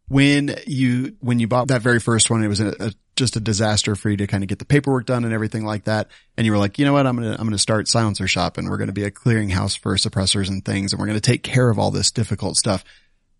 When 0.09 0.55
you, 0.65 1.17
when 1.19 1.39
you 1.39 1.47
bought 1.47 1.67
that 1.67 1.81
very 1.81 1.99
first 1.99 2.29
one, 2.29 2.43
it 2.43 2.47
was 2.47 2.61
a, 2.61 2.73
a, 2.79 2.91
just 3.17 3.35
a 3.35 3.41
disaster 3.41 3.95
for 3.95 4.09
you 4.09 4.17
to 4.17 4.27
kind 4.27 4.43
of 4.43 4.47
get 4.47 4.59
the 4.59 4.65
paperwork 4.65 5.05
done 5.05 5.25
and 5.25 5.33
everything 5.33 5.65
like 5.65 5.83
that. 5.85 6.07
And 6.37 6.45
you 6.45 6.53
were 6.53 6.57
like, 6.57 6.79
you 6.79 6.85
know 6.85 6.93
what? 6.93 7.05
I'm 7.05 7.17
to, 7.17 7.35
I'm 7.37 7.49
to 7.49 7.57
start 7.57 7.89
Silencer 7.89 8.27
Shop 8.27 8.57
and 8.57 8.69
we're 8.69 8.77
to 8.77 8.93
be 8.93 9.03
a 9.03 9.11
clearinghouse 9.11 9.77
for 9.77 9.95
suppressors 9.95 10.47
and 10.47 10.63
things. 10.63 10.93
And 10.93 10.99
we're 10.99 11.07
to 11.07 11.19
take 11.19 11.43
care 11.43 11.69
of 11.69 11.77
all 11.77 11.91
this 11.91 12.11
difficult 12.11 12.55
stuff. 12.55 12.85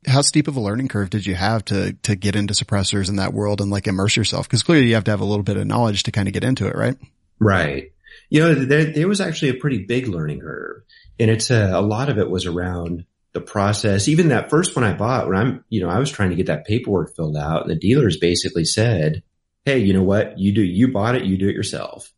How 0.06 0.22
steep 0.22 0.48
of 0.48 0.58
a 0.58 0.60
learning 0.60 0.90
curve 0.90 1.10
did 1.10 1.26
you 1.26 1.36
have 1.36 1.64
to, 1.66 1.94
to 2.04 2.16
get 2.16 2.36
into 2.36 2.54
suppressors 2.54 3.10
in 3.10 3.16
that 3.16 3.34
world 3.34 3.62
and 3.62 3.72
like 3.72 3.88
immerse 3.88 4.18
yourself? 4.18 4.50
Cause 4.50 4.64
clearly 4.64 4.88
you 4.88 4.96
have 4.96 5.06
to 5.06 5.12
have 5.12 5.22
a 5.22 5.26
little 5.26 5.44
bit 5.44 5.58
of 5.58 5.66
knowledge 5.66 6.04
to 6.04 6.12
kind 6.12 6.28
of 6.28 6.34
get 6.34 6.44
into 6.44 6.68
it, 6.68 6.76
right? 6.76 6.98
Right. 7.40 7.92
You 8.30 8.42
know, 8.42 8.54
there, 8.54 8.86
there 8.86 9.08
was 9.08 9.22
actually 9.22 9.50
a 9.50 9.56
pretty 9.56 9.86
big 9.86 10.08
learning 10.08 10.42
curve 10.42 10.82
and 11.20 11.32
it's 11.32 11.50
a, 11.50 11.72
a 11.74 11.82
lot 11.82 12.10
of 12.10 12.18
it 12.18 12.30
was 12.30 12.46
around 12.46 13.06
the 13.38 13.46
process. 13.52 14.08
Even 14.08 14.30
that 14.30 14.50
first 14.50 14.76
one 14.76 14.84
I 14.84 14.94
bought 14.94 15.28
when 15.28 15.38
I'm, 15.38 15.64
you 15.70 15.82
know, 15.82 15.90
I 15.90 16.00
was 16.00 16.12
trying 16.12 16.30
to 16.30 16.36
get 16.36 16.48
that 16.48 16.66
paperwork 16.66 17.16
filled 17.16 17.38
out 17.38 17.62
and 17.62 17.70
the 17.72 17.76
dealers 17.76 18.18
basically 18.18 18.66
said, 18.66 19.24
Hey, 19.66 19.80
you 19.80 19.94
know 19.94 20.04
what? 20.04 20.40
You 20.40 20.54
do, 20.54 20.62
you 20.62 20.88
bought 20.92 21.16
it, 21.16 21.26
you 21.26 21.38
do 21.38 21.48
it 21.50 21.56
yourself. 21.56 22.12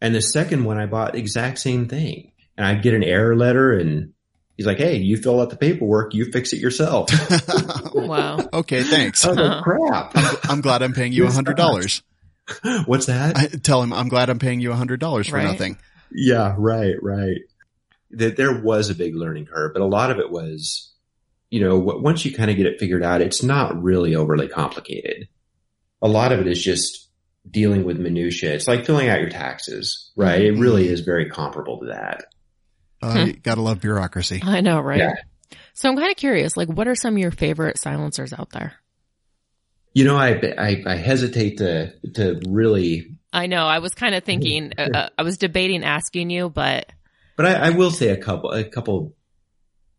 And 0.00 0.14
the 0.14 0.20
second 0.22 0.64
one 0.64 0.78
I 0.78 0.86
bought 0.86 1.14
exact 1.14 1.58
same 1.58 1.88
thing 1.88 2.32
and 2.56 2.66
I'd 2.66 2.82
get 2.82 2.94
an 2.94 3.02
error 3.02 3.36
letter 3.36 3.72
and 3.72 4.12
he's 4.56 4.66
like, 4.66 4.78
Hey, 4.78 4.96
you 4.96 5.16
fill 5.16 5.40
out 5.40 5.50
the 5.50 5.56
paperwork, 5.56 6.14
you 6.14 6.30
fix 6.30 6.52
it 6.52 6.60
yourself. 6.60 7.10
Wow. 7.92 8.38
okay. 8.52 8.82
Thanks. 8.84 9.24
I 9.24 9.28
was 9.30 9.38
like, 9.38 9.50
uh-huh. 9.50 9.62
crap. 9.62 10.12
I'm 10.48 10.60
glad 10.60 10.82
I'm 10.82 10.92
paying 10.92 11.12
you 11.12 11.26
a 11.26 11.30
hundred 11.30 11.56
dollars. 11.56 12.02
What's 12.86 13.06
that? 13.06 13.36
I 13.36 13.46
tell 13.46 13.82
him 13.82 13.92
I'm 13.92 14.08
glad 14.08 14.30
I'm 14.30 14.38
paying 14.38 14.60
you 14.60 14.72
a 14.72 14.76
hundred 14.76 15.00
dollars 15.00 15.28
for 15.28 15.36
Right. 15.36 15.44
nothing. 15.44 15.76
Yeah, 16.12 16.54
right, 16.56 16.94
right. 17.02 17.38
That 18.12 18.36
there 18.36 18.60
was 18.60 18.90
a 18.90 18.94
big 18.94 19.14
learning 19.14 19.46
curve, 19.46 19.72
but 19.72 19.82
a 19.82 19.86
lot 19.86 20.10
of 20.10 20.18
it 20.18 20.30
was, 20.30 20.92
you 21.48 21.60
know, 21.60 21.78
once 21.78 22.24
you 22.24 22.34
kind 22.34 22.50
of 22.50 22.56
get 22.56 22.66
it 22.66 22.80
figured 22.80 23.02
out, 23.02 23.20
it's 23.20 23.42
not 23.42 23.80
really 23.82 24.16
overly 24.16 24.48
complicated. 24.48 25.28
A 26.02 26.08
lot 26.08 26.32
of 26.32 26.40
it 26.40 26.46
is 26.46 26.62
just 26.62 27.08
dealing 27.48 27.84
with 27.84 27.98
minutia. 27.98 28.52
It's 28.52 28.68
like 28.68 28.84
filling 28.84 29.08
out 29.08 29.20
your 29.20 29.30
taxes, 29.30 30.10
right? 30.16 30.40
It 30.40 30.58
really 30.58 30.88
is 30.88 31.00
very 31.00 31.30
comparable 31.30 31.80
to 31.80 31.86
that. 31.86 32.24
Uh, 33.02 33.24
you 33.28 33.32
gotta 33.34 33.62
love 33.62 33.80
bureaucracy. 33.80 34.40
I 34.42 34.60
know, 34.60 34.80
right? 34.80 34.98
Yeah. 34.98 35.14
So 35.72 35.88
I'm 35.88 35.96
kind 35.96 36.10
of 36.10 36.16
curious, 36.16 36.56
like, 36.56 36.68
what 36.68 36.88
are 36.88 36.94
some 36.94 37.14
of 37.14 37.18
your 37.18 37.30
favorite 37.30 37.78
silencers 37.78 38.32
out 38.32 38.50
there? 38.50 38.74
You 39.94 40.04
know, 40.04 40.16
I, 40.16 40.54
I, 40.58 40.82
I 40.86 40.96
hesitate 40.96 41.58
to, 41.58 41.92
to 42.14 42.40
really, 42.48 43.16
I 43.32 43.46
know. 43.46 43.66
I 43.66 43.78
was 43.78 43.94
kind 43.94 44.14
of 44.14 44.24
thinking, 44.24 44.72
uh, 44.78 44.88
uh, 44.94 45.08
I 45.18 45.22
was 45.22 45.38
debating 45.38 45.84
asking 45.84 46.30
you, 46.30 46.50
but 46.50 46.92
but 47.40 47.48
I, 47.48 47.68
I 47.68 47.70
will 47.70 47.90
say 47.90 48.08
a 48.10 48.18
couple, 48.18 48.50
a 48.50 48.64
couple, 48.64 49.14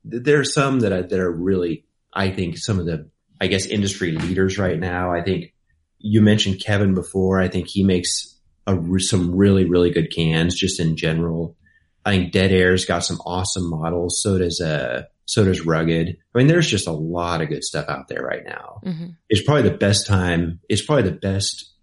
there 0.04 0.40
are 0.40 0.44
some 0.44 0.82
that 0.82 0.94
I, 0.94 1.02
that 1.02 1.20
are 1.20 1.32
really, 1.32 1.86
I 2.14 2.30
think 2.30 2.60
some 2.60 2.78
of 2.78 2.86
the, 2.86 3.10
I 3.42 3.48
guess, 3.48 3.66
industry 3.66 4.12
leaders 4.12 4.60
right 4.60 4.78
now. 4.78 5.12
I 5.12 5.24
think 5.24 5.56
you 5.98 6.22
mentioned 6.22 6.62
Kevin 6.64 6.94
before. 6.94 7.42
I 7.42 7.48
think 7.48 7.68
he 7.68 7.84
makes 7.84 8.38
a, 8.68 8.78
some 9.00 9.36
really, 9.36 9.66
really 9.66 9.90
good 9.90 10.14
cans 10.16 10.54
just 10.54 10.80
in 10.80 10.96
general. 10.96 11.58
I 12.06 12.12
think 12.12 12.32
Dead 12.32 12.52
Air's 12.52 12.86
got 12.86 13.04
some 13.04 13.20
awesome 13.26 13.72
models. 13.72 14.22
So 14.22 14.38
does, 14.38 14.62
uh, 14.62 15.06
so 15.26 15.44
does 15.44 15.66
Rugged. 15.66 16.10
I 16.10 16.38
mean, 16.38 16.46
there's 16.46 16.70
just 16.70 16.86
a 16.86 16.92
lot 16.92 17.42
of 17.42 17.50
good 17.50 17.64
stuff 17.64 17.90
out 17.90 18.08
there 18.08 18.22
right 18.22 18.46
now. 18.46 18.82
mhm. 18.86 19.16
It's 19.30 19.42
probably 19.42 19.68
the 19.68 19.78
best 19.78 20.06
time. 20.06 20.60
It's 20.70 20.86
probably 20.86 21.10
the 21.10 21.18
best 21.18 21.74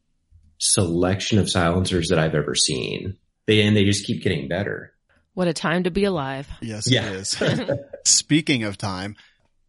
selection 0.59 1.41
of 1.41 1.51
silencers 1.51 2.11
that 2.11 2.21
I've 2.21 2.37
ever 2.37 2.55
seen. 2.55 3.17
They, 3.49 3.63
and 3.63 3.77
they 3.77 3.85
just 3.85 4.07
keep 4.07 4.23
getting 4.23 4.47
better. 4.47 4.93
What 5.39 5.47
a 5.47 5.53
time 5.53 5.85
to 5.85 5.91
be 5.93 6.03
alive. 6.03 6.49
Yes, 6.61 6.91
Yeah. 6.91 7.11
it 7.11 7.13
is. 7.15 7.41
Speaking 8.05 8.65
of 8.65 8.77
time, 8.77 9.15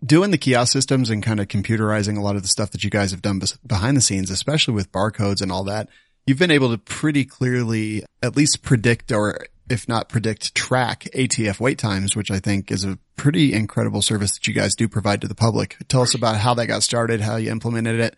doing 0.04 0.32
the 0.32 0.38
kiosk 0.40 0.74
systems 0.74 1.12
and 1.12 1.22
kind 1.22 1.40
of 1.40 1.48
computerizing 1.48 2.18
a 2.18 2.22
lot 2.22 2.36
of 2.36 2.42
the 2.42 2.48
stuff 2.48 2.72
that 2.72 2.84
you 2.84 2.90
guys 2.90 3.12
have 3.12 3.22
done 3.22 3.40
behind 3.64 3.96
the 3.96 4.02
scenes, 4.02 4.32
especially 4.32 4.74
with 4.74 4.92
barcodes 4.92 5.44
and 5.44 5.52
all 5.52 5.64
that, 5.66 5.88
you've 6.26 6.40
been 6.40 6.50
able 6.50 6.72
to 6.72 6.80
pretty 6.80 7.24
clearly 7.24 8.04
at 8.24 8.36
least 8.36 8.64
predict 8.64 9.12
or 9.12 9.46
if 9.70 9.88
not 9.88 10.10
predict, 10.10 10.56
track 10.56 11.04
ATF 11.14 11.60
wait 11.60 11.78
times, 11.78 12.16
which 12.16 12.32
I 12.32 12.40
think 12.40 12.72
is 12.72 12.84
a 12.84 12.98
pretty 13.16 13.54
incredible 13.54 14.02
service 14.02 14.32
that 14.34 14.48
you 14.48 14.56
guys 14.56 14.74
do 14.74 14.88
provide 14.88 15.22
to 15.22 15.28
the 15.28 15.36
public. 15.36 15.78
Tell 15.88 16.02
us 16.02 16.16
about 16.16 16.38
how 16.38 16.56
that 16.56 16.66
got 16.66 16.82
started, 16.82 17.22
how 17.22 17.36
you 17.36 17.52
implemented 17.52 18.00
it, 18.00 18.16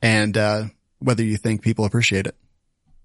and 0.00 0.38
uh, 0.38 0.64
whether 1.00 1.22
you 1.22 1.36
think 1.36 1.60
people 1.60 1.84
appreciate 1.84 2.26
it. 2.26 2.34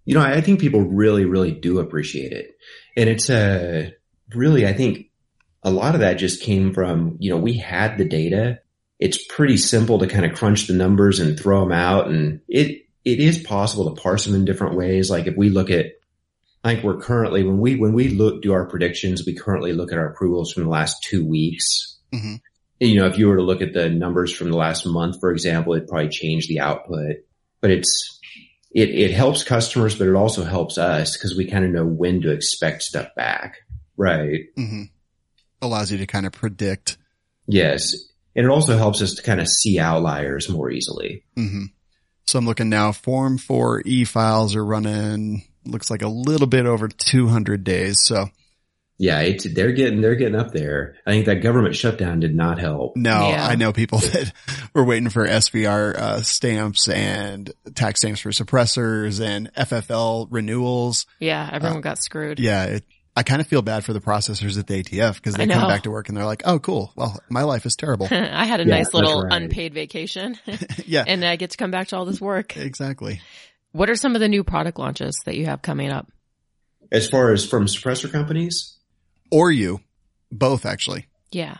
You 0.05 0.15
know, 0.15 0.21
I 0.21 0.39
think 0.39 0.61
people 0.61 0.79
really, 0.83 1.25
really 1.25 1.51
do 1.51 1.79
appreciate 1.79 2.31
it. 2.31 2.55
And 2.95 3.09
it's 3.09 3.29
a 3.29 3.93
really, 4.33 4.67
I 4.67 4.73
think 4.73 5.11
a 5.63 5.71
lot 5.71 5.95
of 5.95 6.01
that 6.01 6.15
just 6.15 6.43
came 6.43 6.73
from, 6.73 7.17
you 7.19 7.29
know, 7.29 7.37
we 7.37 7.57
had 7.57 7.97
the 7.97 8.05
data. 8.05 8.59
It's 8.99 9.25
pretty 9.27 9.57
simple 9.57 9.99
to 9.99 10.07
kind 10.07 10.25
of 10.25 10.37
crunch 10.37 10.67
the 10.67 10.73
numbers 10.73 11.19
and 11.19 11.39
throw 11.39 11.61
them 11.61 11.71
out. 11.71 12.07
And 12.07 12.41
it, 12.47 12.85
it 13.05 13.19
is 13.19 13.39
possible 13.39 13.93
to 13.93 14.01
parse 14.01 14.25
them 14.25 14.35
in 14.35 14.45
different 14.45 14.75
ways. 14.75 15.09
Like 15.09 15.27
if 15.27 15.37
we 15.37 15.49
look 15.49 15.69
at, 15.69 15.85
I 16.63 16.73
think 16.73 16.83
we're 16.83 16.99
currently, 16.99 17.43
when 17.43 17.59
we, 17.59 17.75
when 17.75 17.93
we 17.93 18.09
look, 18.09 18.41
do 18.41 18.51
our 18.53 18.65
predictions, 18.65 19.25
we 19.25 19.33
currently 19.33 19.71
look 19.73 19.91
at 19.91 19.97
our 19.97 20.09
approvals 20.09 20.51
from 20.51 20.63
the 20.63 20.69
last 20.69 21.03
two 21.03 21.25
weeks. 21.25 21.97
hmm 22.13 22.35
you 22.79 22.95
know, 22.95 23.07
if 23.07 23.17
you 23.17 23.27
were 23.27 23.37
to 23.37 23.43
look 23.43 23.61
at 23.61 23.73
the 23.73 23.89
numbers 23.89 24.33
from 24.33 24.49
the 24.49 24.57
last 24.57 24.85
month, 24.85 25.19
for 25.19 25.31
example, 25.31 25.73
it'd 25.73 25.87
probably 25.87 26.09
change 26.09 26.47
the 26.47 26.61
output, 26.61 27.17
but 27.61 27.71
it's, 27.71 28.18
it, 28.71 28.89
it 28.89 29.11
helps 29.11 29.43
customers, 29.43 29.97
but 29.97 30.07
it 30.07 30.15
also 30.15 30.43
helps 30.43 30.77
us 30.77 31.17
because 31.17 31.35
we 31.35 31.49
kind 31.49 31.65
of 31.65 31.71
know 31.71 31.85
when 31.85 32.21
to 32.21 32.31
expect 32.31 32.83
stuff 32.83 33.09
back. 33.15 33.57
Right. 33.97 34.45
Mm-hmm. 34.57 34.83
Allows 35.61 35.91
you 35.91 35.97
to 35.97 36.07
kind 36.07 36.25
of 36.25 36.31
predict. 36.31 36.97
Yes. 37.47 37.93
And 38.35 38.45
it 38.45 38.49
also 38.49 38.77
helps 38.77 39.01
us 39.01 39.15
to 39.15 39.23
kind 39.23 39.41
of 39.41 39.47
see 39.47 39.79
outliers 39.79 40.49
more 40.49 40.71
easily. 40.71 41.23
Mm-hmm. 41.35 41.65
So 42.27 42.37
I'm 42.37 42.45
looking 42.45 42.69
now. 42.69 42.91
Form 42.91 43.37
4 43.39 43.81
e 43.85 44.05
files 44.05 44.55
are 44.55 44.63
running. 44.63 45.43
Looks 45.65 45.89
like 45.89 46.03
a 46.03 46.07
little 46.07 46.47
bit 46.47 46.65
over 46.65 46.87
200 46.87 47.63
days. 47.63 47.97
So 48.03 48.29
Yeah. 48.99 49.21
It's, 49.21 49.51
they're 49.51 49.71
getting, 49.71 50.01
they're 50.01 50.15
getting 50.15 50.35
up 50.35 50.51
there. 50.51 50.95
I 51.07 51.11
think 51.11 51.25
that 51.25 51.35
government 51.41 51.75
shutdown 51.75 52.19
did 52.19 52.35
not 52.35 52.59
help. 52.59 52.95
no, 52.95 53.29
Yeah. 53.29 53.47
I 53.47 53.55
know 53.55 53.73
people 53.73 53.97
that 54.13 54.31
were 54.75 54.83
waiting 54.83 55.09
for 55.09 55.25
SBR 55.25 55.95
uh, 55.95 56.21
stamps 56.21 56.87
and 56.87 57.51
tax 57.75 58.01
stamps 58.01 58.19
for 58.19 58.29
suppressors 58.29 59.19
and 59.25 59.51
FFL 59.55 60.27
renewals. 60.29 61.05
Yeah, 61.19 61.49
everyone 61.51 61.81
got 61.81 61.97
screwed. 62.03 62.39
Yeah, 62.39 62.65
it, 62.65 62.83
I 63.15 63.23
kind 63.23 63.41
of 63.41 63.47
feel 63.47 63.61
bad 63.61 63.83
for 63.83 63.91
the 63.93 63.99
processors 63.99 64.57
at 64.57 64.67
the 64.67 64.81
ATF 64.83 65.15
because 65.15 65.33
they 65.35 65.43
I 65.43 65.47
come 65.47 65.67
back 65.67 65.83
to 65.83 65.91
work 65.91 66.07
and 66.07 66.15
they're 66.17 66.25
like, 66.25 66.43
"Oh, 66.45 66.59
cool. 66.59 66.93
Well, 66.95 67.19
my 67.29 67.43
life 67.43 67.65
is 67.65 67.75
terrible." 67.75 68.07
I 68.11 68.45
had 68.45 68.61
a 68.61 68.65
Yeah, 68.65 68.77
nice 68.77 68.93
little 68.93 69.23
right. 69.23 69.33
unpaid 69.41 69.73
vacation 69.73 70.37
yeah, 70.85 71.03
and 71.05 71.25
I 71.25 71.35
get 71.35 71.49
to 71.51 71.57
come 71.57 71.71
back 71.71 71.87
to 71.89 71.97
all 71.97 72.05
this 72.05 72.21
work. 72.21 72.55
exactly. 72.55 73.19
What 73.73 73.89
are 73.89 73.95
some 73.95 74.15
of 74.15 74.21
the 74.21 74.29
new 74.29 74.43
product 74.45 74.79
launches 74.79 75.19
that 75.25 75.35
you 75.35 75.47
have 75.47 75.61
coming 75.61 75.89
up? 75.89 76.07
As 76.91 77.07
far 77.09 77.31
as 77.33 77.45
from 77.45 77.65
suppressor 77.65 78.09
companies, 78.11 78.77
Or 79.31 79.51
you, 79.51 79.79
both 80.31 80.65
actually. 80.65 81.07
Yeah. 81.31 81.57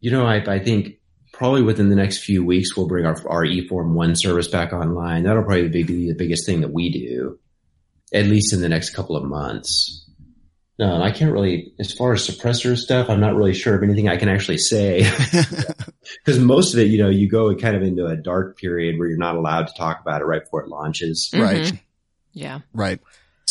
You 0.00 0.10
know, 0.10 0.26
I, 0.26 0.36
I 0.36 0.58
think 0.58 0.98
probably 1.32 1.62
within 1.62 1.88
the 1.88 1.96
next 1.96 2.18
few 2.24 2.44
weeks, 2.44 2.76
we'll 2.76 2.88
bring 2.88 3.06
our, 3.06 3.16
our 3.28 3.44
eForm 3.44 3.94
one 3.94 4.14
service 4.16 4.48
back 4.48 4.72
online. 4.72 5.24
That'll 5.24 5.42
probably 5.42 5.68
be 5.68 5.82
the 5.82 6.14
biggest 6.14 6.46
thing 6.46 6.60
that 6.60 6.72
we 6.72 6.90
do, 6.90 7.38
at 8.12 8.26
least 8.26 8.52
in 8.52 8.60
the 8.60 8.68
next 8.68 8.90
couple 8.90 9.16
of 9.16 9.24
months. 9.24 10.02
No, 10.76 11.00
I 11.00 11.12
can't 11.12 11.32
really, 11.32 11.72
as 11.78 11.92
far 11.92 12.14
as 12.14 12.28
suppressor 12.28 12.76
stuff, 12.76 13.08
I'm 13.08 13.20
not 13.20 13.36
really 13.36 13.54
sure 13.54 13.76
of 13.76 13.82
anything 13.84 14.08
I 14.08 14.16
can 14.16 14.28
actually 14.28 14.58
say 14.58 15.08
because 16.24 16.40
most 16.40 16.74
of 16.74 16.80
it, 16.80 16.88
you 16.88 16.98
know, 16.98 17.08
you 17.08 17.28
go 17.28 17.54
kind 17.54 17.76
of 17.76 17.82
into 17.82 18.06
a 18.06 18.16
dark 18.16 18.58
period 18.58 18.98
where 18.98 19.08
you're 19.08 19.16
not 19.16 19.36
allowed 19.36 19.68
to 19.68 19.74
talk 19.74 20.00
about 20.00 20.20
it 20.20 20.24
right 20.24 20.42
before 20.42 20.62
it 20.62 20.68
launches. 20.68 21.30
Right. 21.32 21.62
Mhm. 21.66 21.80
Yeah. 22.32 22.60
Right. 22.72 23.00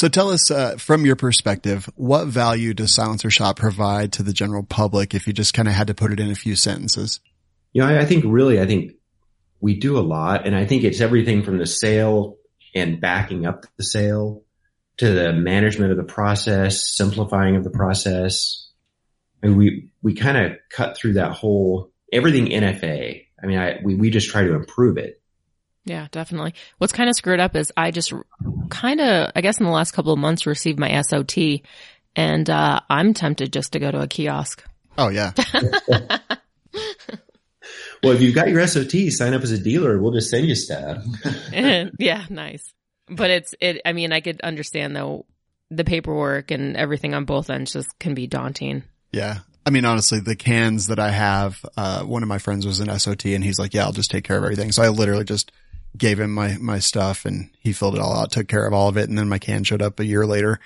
So 0.03 0.09
tell 0.09 0.31
us, 0.31 0.51
uh, 0.51 0.75
from 0.75 1.05
your 1.05 1.15
perspective, 1.15 1.89
what 1.95 2.27
value 2.27 2.73
does 2.73 2.93
Silencer 2.93 3.29
Shop 3.29 3.55
provide 3.55 4.11
to 4.11 4.23
the 4.23 4.33
general 4.33 4.61
public 4.61 5.15
if 5.15 5.27
you 5.27 5.31
just 5.31 5.53
kind 5.53 5.65
of 5.65 5.73
had 5.73 5.87
to 5.87 5.93
put 5.93 6.11
it 6.11 6.19
in 6.19 6.29
a 6.29 6.35
few 6.35 6.57
sentences? 6.57 7.21
You 7.71 7.83
know, 7.83 7.87
I, 7.87 8.01
I 8.01 8.05
think 8.05 8.25
really, 8.27 8.59
I 8.59 8.65
think 8.65 8.95
we 9.61 9.79
do 9.79 9.97
a 9.97 10.03
lot 10.03 10.45
and 10.45 10.57
I 10.57 10.65
think 10.65 10.83
it's 10.83 10.99
everything 10.99 11.43
from 11.43 11.57
the 11.57 11.65
sale 11.65 12.35
and 12.75 12.99
backing 12.99 13.45
up 13.45 13.65
the 13.77 13.85
sale 13.85 14.43
to 14.97 15.09
the 15.09 15.31
management 15.31 15.91
of 15.91 15.97
the 15.97 16.03
process, 16.03 16.85
simplifying 16.97 17.55
of 17.55 17.63
the 17.63 17.69
process. 17.69 18.71
We, 19.41 19.93
we 20.01 20.15
kind 20.15 20.37
of 20.37 20.57
cut 20.69 20.97
through 20.97 21.13
that 21.13 21.31
whole 21.31 21.93
everything 22.11 22.47
NFA. 22.47 23.25
I 23.41 23.45
mean, 23.45 23.57
I, 23.57 23.79
we, 23.81 23.95
we 23.95 24.09
just 24.09 24.29
try 24.29 24.43
to 24.43 24.53
improve 24.53 24.97
it. 24.97 25.22
Yeah, 25.85 26.07
definitely. 26.11 26.53
What's 26.77 26.93
kind 26.93 27.09
of 27.09 27.15
screwed 27.15 27.39
up 27.39 27.55
is 27.55 27.71
I 27.75 27.91
just 27.91 28.13
kind 28.69 29.01
of, 29.01 29.31
I 29.35 29.41
guess 29.41 29.59
in 29.59 29.65
the 29.65 29.71
last 29.71 29.91
couple 29.91 30.13
of 30.13 30.19
months 30.19 30.45
received 30.45 30.79
my 30.79 31.01
SOT 31.01 31.61
and, 32.15 32.49
uh, 32.49 32.79
I'm 32.89 33.13
tempted 33.13 33.51
just 33.51 33.73
to 33.73 33.79
go 33.79 33.91
to 33.91 34.01
a 34.01 34.07
kiosk. 34.07 34.63
Oh 34.97 35.09
yeah. 35.09 35.33
Well, 38.03 38.11
if 38.11 38.21
you've 38.21 38.35
got 38.35 38.49
your 38.49 38.65
SOT, 38.67 38.91
sign 39.09 39.33
up 39.33 39.43
as 39.43 39.51
a 39.51 39.57
dealer. 39.57 39.97
We'll 39.97 40.11
just 40.11 40.29
send 40.29 40.45
you 40.45 40.55
stuff. 40.55 41.03
yeah, 41.53 42.25
nice. 42.29 42.73
But 43.07 43.31
it's, 43.31 43.55
it, 43.61 43.81
I 43.85 43.93
mean, 43.93 44.11
I 44.11 44.19
could 44.19 44.41
understand 44.41 44.93
though 44.93 45.25
the 45.71 45.85
paperwork 45.85 46.51
and 46.51 46.75
everything 46.75 47.13
on 47.13 47.23
both 47.23 47.49
ends 47.49 47.71
just 47.71 47.97
can 47.99 48.13
be 48.13 48.27
daunting. 48.27 48.83
Yeah. 49.13 49.39
I 49.65 49.69
mean, 49.69 49.85
honestly, 49.85 50.19
the 50.19 50.35
cans 50.35 50.87
that 50.87 50.99
I 50.99 51.11
have, 51.11 51.65
uh, 51.77 52.03
one 52.03 52.23
of 52.23 52.29
my 52.29 52.39
friends 52.39 52.65
was 52.65 52.81
an 52.81 52.99
SOT 52.99 53.27
and 53.27 53.43
he's 53.43 53.57
like, 53.57 53.73
yeah, 53.73 53.85
I'll 53.85 53.93
just 53.93 54.11
take 54.11 54.25
care 54.25 54.37
of 54.37 54.43
everything. 54.43 54.73
So 54.73 54.83
I 54.83 54.89
literally 54.89 55.23
just 55.23 55.53
gave 55.97 56.19
him 56.19 56.31
my, 56.31 56.57
my 56.59 56.79
stuff 56.79 57.25
and 57.25 57.49
he 57.59 57.71
filled 57.73 57.95
it 57.95 58.01
all 58.01 58.15
out, 58.17 58.31
took 58.31 58.47
care 58.47 58.65
of 58.65 58.73
all 58.73 58.87
of 58.89 58.97
it. 58.97 59.09
And 59.09 59.17
then 59.17 59.29
my 59.29 59.37
can 59.39 59.63
showed 59.63 59.81
up 59.81 59.99
a 59.99 60.05
year 60.05 60.25
later 60.25 60.59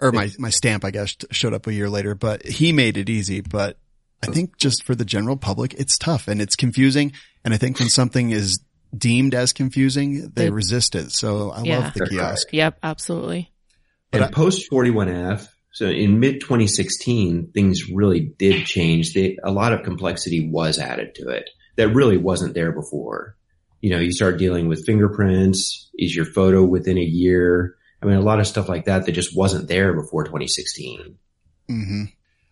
or 0.00 0.12
my, 0.12 0.30
my 0.38 0.50
stamp, 0.50 0.84
I 0.84 0.90
guess, 0.90 1.16
showed 1.30 1.54
up 1.54 1.66
a 1.66 1.72
year 1.72 1.88
later, 1.90 2.14
but 2.14 2.44
he 2.46 2.72
made 2.72 2.96
it 2.96 3.08
easy. 3.08 3.40
But 3.40 3.78
I 4.22 4.26
think 4.26 4.56
just 4.56 4.84
for 4.84 4.94
the 4.94 5.04
general 5.04 5.36
public, 5.36 5.74
it's 5.74 5.98
tough 5.98 6.28
and 6.28 6.40
it's 6.40 6.56
confusing. 6.56 7.12
And 7.44 7.52
I 7.52 7.56
think 7.56 7.78
when 7.78 7.88
something 7.88 8.30
is 8.30 8.60
deemed 8.96 9.34
as 9.34 9.52
confusing, 9.52 10.30
they 10.34 10.44
They- 10.44 10.50
resist 10.50 10.94
it. 10.94 11.10
So 11.12 11.50
I 11.50 11.62
Yeah. 11.62 11.78
love 11.78 11.94
the 11.94 12.06
kiosk. 12.06 12.48
Yep, 12.52 12.78
absolutely. 12.82 13.50
And 14.12 14.20
But 14.20 14.22
I- 14.22 14.30
post 14.30 14.68
41F, 14.70 15.48
so 15.72 15.88
in 15.88 16.20
mid 16.20 16.40
2016, 16.40 17.48
things 17.54 17.88
really 17.90 18.20
did 18.38 18.66
change. 18.66 19.14
They, 19.14 19.38
a 19.42 19.50
lot 19.50 19.72
of 19.72 19.82
complexity 19.82 20.48
was 20.48 20.78
added 20.78 21.14
to 21.16 21.28
it 21.30 21.48
that 21.76 21.88
really 21.94 22.16
wasn't 22.18 22.54
there 22.54 22.72
before. 22.72 23.36
You 23.82 23.90
know, 23.90 23.98
you 23.98 24.12
start 24.12 24.38
dealing 24.38 24.68
with 24.68 24.86
fingerprints. 24.86 25.90
Is 25.98 26.16
your 26.16 26.24
photo 26.24 26.64
within 26.64 26.96
a 26.96 27.02
year? 27.02 27.76
I 28.02 28.06
mean, 28.06 28.16
a 28.16 28.22
lot 28.22 28.40
of 28.40 28.46
stuff 28.46 28.68
like 28.68 28.86
that 28.86 29.04
that 29.04 29.12
just 29.12 29.36
wasn't 29.36 29.68
there 29.68 29.92
before 29.92 30.24
2016. 30.24 31.18
hmm 31.68 32.04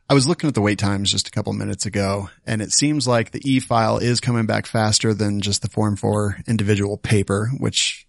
I 0.09 0.14
was 0.14 0.27
looking 0.27 0.49
at 0.49 0.55
the 0.55 0.61
wait 0.61 0.81
times 0.81 1.12
just 1.12 1.29
a 1.29 1.31
couple 1.31 1.53
minutes 1.53 1.87
ago 1.87 2.31
and 2.45 2.61
it 2.61 2.73
seems 2.73 3.07
like 3.07 3.31
the 3.31 3.40
e-file 3.49 3.99
is 3.99 4.19
coming 4.19 4.45
back 4.45 4.66
faster 4.66 5.14
than 5.14 5.40
just 5.40 5.62
the 5.62 5.69
form 5.69 5.95
for 5.95 6.37
individual 6.49 6.97
paper, 6.97 7.49
which 7.59 8.09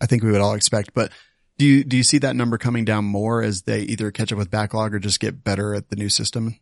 I 0.00 0.06
think 0.06 0.22
we 0.22 0.32
would 0.32 0.40
all 0.40 0.54
expect. 0.54 0.94
But 0.94 1.12
do 1.58 1.66
you, 1.66 1.84
do 1.84 1.98
you 1.98 2.04
see 2.04 2.16
that 2.18 2.36
number 2.36 2.56
coming 2.56 2.86
down 2.86 3.04
more 3.04 3.42
as 3.42 3.62
they 3.62 3.80
either 3.82 4.10
catch 4.10 4.32
up 4.32 4.38
with 4.38 4.50
backlog 4.50 4.94
or 4.94 4.98
just 4.98 5.20
get 5.20 5.44
better 5.44 5.74
at 5.74 5.90
the 5.90 5.96
new 5.96 6.08
system? 6.08 6.58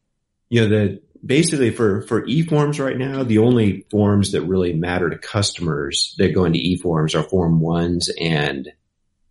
You 0.48 0.62
know, 0.62 0.68
the 0.68 1.02
basically 1.24 1.70
for, 1.70 2.02
for 2.02 2.24
e-forms 2.26 2.80
right 2.80 2.96
now, 2.96 3.22
the 3.22 3.38
only 3.38 3.86
forms 3.90 4.32
that 4.32 4.42
really 4.42 4.72
matter 4.72 5.10
to 5.10 5.18
customers 5.18 6.14
that 6.18 6.34
go 6.34 6.44
into 6.44 6.58
e-forms 6.58 7.14
are 7.14 7.22
form 7.22 7.60
ones 7.60 8.10
and 8.20 8.68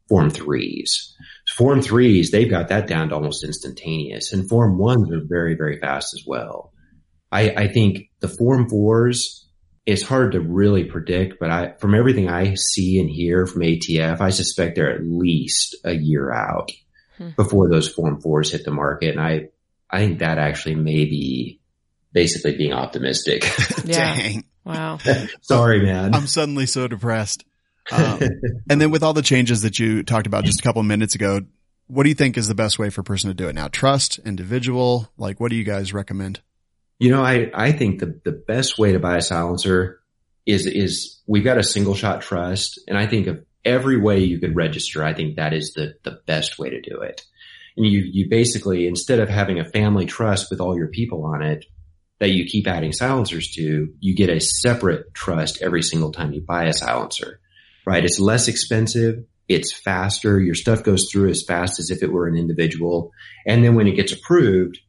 form 0.08 0.30
threes. 0.30 1.15
Form 1.56 1.82
threes, 1.82 2.32
they've 2.32 2.49
got 2.49 2.69
that 2.69 2.88
down 2.88 3.10
to 3.10 3.15
almost 3.15 3.43
instantaneous 3.43 4.34
and 4.34 4.47
form 4.47 4.78
ones 4.78 5.12
are 5.12 5.23
very, 5.23 5.56
very 5.56 5.80
fast 5.80 6.13
as 6.13 6.23
well. 6.25 6.71
I, 7.32 7.49
I 7.49 7.67
think 7.67 8.10
the 8.19 8.28
form 8.28 8.69
fours, 8.69 9.47
it's 9.86 10.02
hard 10.02 10.34
to 10.34 10.39
really 10.39 10.84
predict, 10.84 11.39
but 11.39 11.49
I, 11.49 11.73
from 11.80 11.95
everything 11.95 12.30
I 12.30 12.56
see 12.56 12.99
and 12.99 13.10
hear 13.10 13.45
from 13.45 13.62
ATF, 13.62 14.21
I 14.21 14.30
suspect 14.30 14.75
they're 14.75 14.93
at 14.93 15.04
least 15.04 15.75
a 15.84 15.93
year 15.93 16.32
out 16.32 16.71
Hmm. 17.19 17.30
before 17.36 17.69
those 17.69 17.89
form 17.89 18.21
fours 18.21 18.52
hit 18.52 18.63
the 18.63 18.71
market. 18.71 19.12
And 19.12 19.19
I, 19.19 19.49
I 19.89 19.99
think 19.99 20.19
that 20.19 20.38
actually 20.38 20.75
may 20.75 21.04
be 21.04 21.59
basically 22.13 22.58
being 22.58 22.74
optimistic. 22.74 23.43
Yeah. 23.86 24.15
Dang. 24.15 24.43
Wow. 24.65 25.00
Sorry, 25.41 25.82
man. 25.82 26.13
I'm 26.13 26.28
suddenly 26.28 26.67
so 26.67 26.88
depressed. 26.88 27.43
Um, 27.91 28.19
and 28.69 28.80
then 28.80 28.91
with 28.91 29.02
all 29.02 29.13
the 29.13 29.24
changes 29.24 29.63
that 29.63 29.80
you 29.80 30.04
talked 30.04 30.28
about 30.28 30.43
just 30.43 30.60
a 30.60 30.63
couple 30.63 30.80
of 30.82 30.86
minutes 30.86 31.15
ago, 31.15 31.41
what 31.88 32.04
do 32.04 32.10
you 32.10 32.15
think 32.15 32.38
is 32.38 32.48
the 32.48 32.54
best 32.54 32.78
way 32.78 32.91
for 32.91 33.02
a 33.02 33.04
person 33.04 33.30
to 33.30 33.34
do 33.34 33.48
it 33.48 33.56
now? 33.56 33.67
Trust, 33.67 34.19
individual, 34.19 35.10
like 35.17 35.39
what 35.39 35.50
do 35.50 35.56
you 35.56 35.63
guys 35.63 35.91
recommend? 35.91 36.41
You 37.00 37.10
know, 37.10 37.24
I, 37.24 37.50
I 37.54 37.72
think 37.72 38.00
the, 38.00 38.19
the 38.24 38.32
best 38.32 38.78
way 38.78 38.91
to 38.91 39.00
buy 39.00 39.17
a 39.17 39.22
silencer 39.22 40.02
is, 40.45 40.67
is 40.67 41.19
we've 41.26 41.43
got 41.43 41.58
a 41.58 41.63
single 41.63 41.95
shot 41.95 42.22
trust. 42.22 42.80
And 42.88 42.95
I 42.95 43.08
think 43.08 43.26
of 43.26 43.43
every 43.65 44.00
way 44.00 44.19
you 44.19 44.39
could 44.39 44.56
register, 44.56 45.04
I 45.04 45.15
think 45.15 45.38
that 45.38 45.54
is 45.54 45.74
the, 45.74 45.95
the 46.04 46.19
best 46.28 46.60
way 46.60 46.69
to 46.69 46.82
do 46.82 47.02
it. 47.02 47.24
And 47.76 47.88
you, 47.88 48.04
you 48.06 48.30
basically, 48.30 48.86
instead 48.86 49.19
of 49.19 49.30
having 49.30 49.60
a 49.60 49.65
family 49.65 50.06
trust 50.06 50.52
with 50.52 50.60
all 50.62 50.78
your 50.78 50.89
people 50.89 51.26
on 51.26 51.41
it 51.41 51.65
that 52.20 52.32
you 52.32 52.46
keep 52.46 52.68
adding 52.68 52.92
silencers 52.92 53.52
to, 53.56 53.94
you 54.00 54.16
get 54.16 54.30
a 54.30 54.40
separate 54.40 55.14
trust 55.14 55.62
every 55.62 55.82
single 55.82 56.12
time 56.12 56.34
you 56.34 56.42
buy 56.42 56.66
a 56.66 56.74
silencer, 56.74 57.40
right? 57.86 58.04
It's 58.04 58.20
less 58.20 58.48
expensive. 58.48 59.24
It's 59.48 59.74
faster. 59.74 60.40
Your 60.40 60.56
stuff 60.56 60.84
goes 60.84 61.10
through 61.12 61.30
as 61.30 61.44
fast 61.44 61.80
as 61.80 61.90
if 61.90 62.04
it 62.04 62.12
were 62.12 62.28
an 62.28 62.36
individual. 62.38 63.12
And 63.48 63.64
then 63.64 63.76
when 63.76 63.88
it 63.88 63.96
gets 63.96 64.12
approved, 64.12 64.80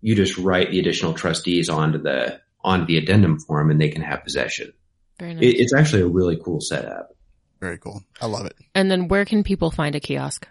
you 0.00 0.14
just 0.14 0.38
write 0.38 0.70
the 0.70 0.80
additional 0.80 1.12
trustees 1.12 1.68
onto 1.68 1.98
the 1.98 2.40
onto 2.62 2.86
the 2.86 2.98
addendum 2.98 3.38
form 3.38 3.70
and 3.70 3.80
they 3.80 3.88
can 3.88 4.02
have 4.02 4.24
possession. 4.24 4.72
Very 5.18 5.34
nice. 5.34 5.44
It, 5.44 5.60
it's 5.60 5.74
actually 5.74 6.02
a 6.02 6.08
really 6.08 6.38
cool 6.42 6.60
setup. 6.60 7.14
Very 7.60 7.78
cool. 7.78 8.02
I 8.20 8.26
love 8.26 8.46
it. 8.46 8.54
and 8.74 8.90
then 8.90 9.08
where 9.08 9.24
can 9.26 9.44
people 9.44 9.70
find 9.70 9.94
a 9.94 10.00
kiosk? 10.00 10.48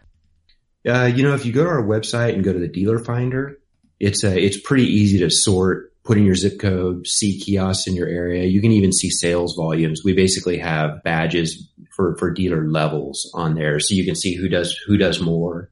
Uh, 0.87 1.11
you 1.13 1.23
know, 1.23 1.33
if 1.33 1.45
you 1.45 1.51
go 1.51 1.63
to 1.63 1.69
our 1.69 1.83
website 1.83 2.35
and 2.35 2.43
go 2.43 2.53
to 2.53 2.59
the 2.59 2.67
dealer 2.67 2.99
finder, 2.99 3.59
it's 3.99 4.23
uh, 4.23 4.29
it's 4.29 4.59
pretty 4.59 4.85
easy 4.85 5.19
to 5.19 5.29
sort, 5.29 5.88
put 6.09 6.17
in 6.17 6.25
your 6.25 6.33
zip 6.33 6.59
code, 6.59 7.05
see 7.05 7.39
kiosks 7.39 7.85
in 7.85 7.93
your 7.93 8.07
area. 8.07 8.43
You 8.45 8.61
can 8.61 8.71
even 8.71 8.91
see 8.91 9.11
sales 9.11 9.53
volumes. 9.55 10.01
We 10.03 10.13
basically 10.13 10.57
have 10.57 11.03
badges 11.03 11.69
for, 11.95 12.17
for 12.17 12.31
dealer 12.31 12.67
levels 12.67 13.29
on 13.35 13.53
there. 13.53 13.79
So 13.79 13.93
you 13.93 14.03
can 14.03 14.15
see 14.15 14.33
who 14.33 14.49
does, 14.49 14.75
who 14.87 14.97
does 14.97 15.21
more, 15.21 15.69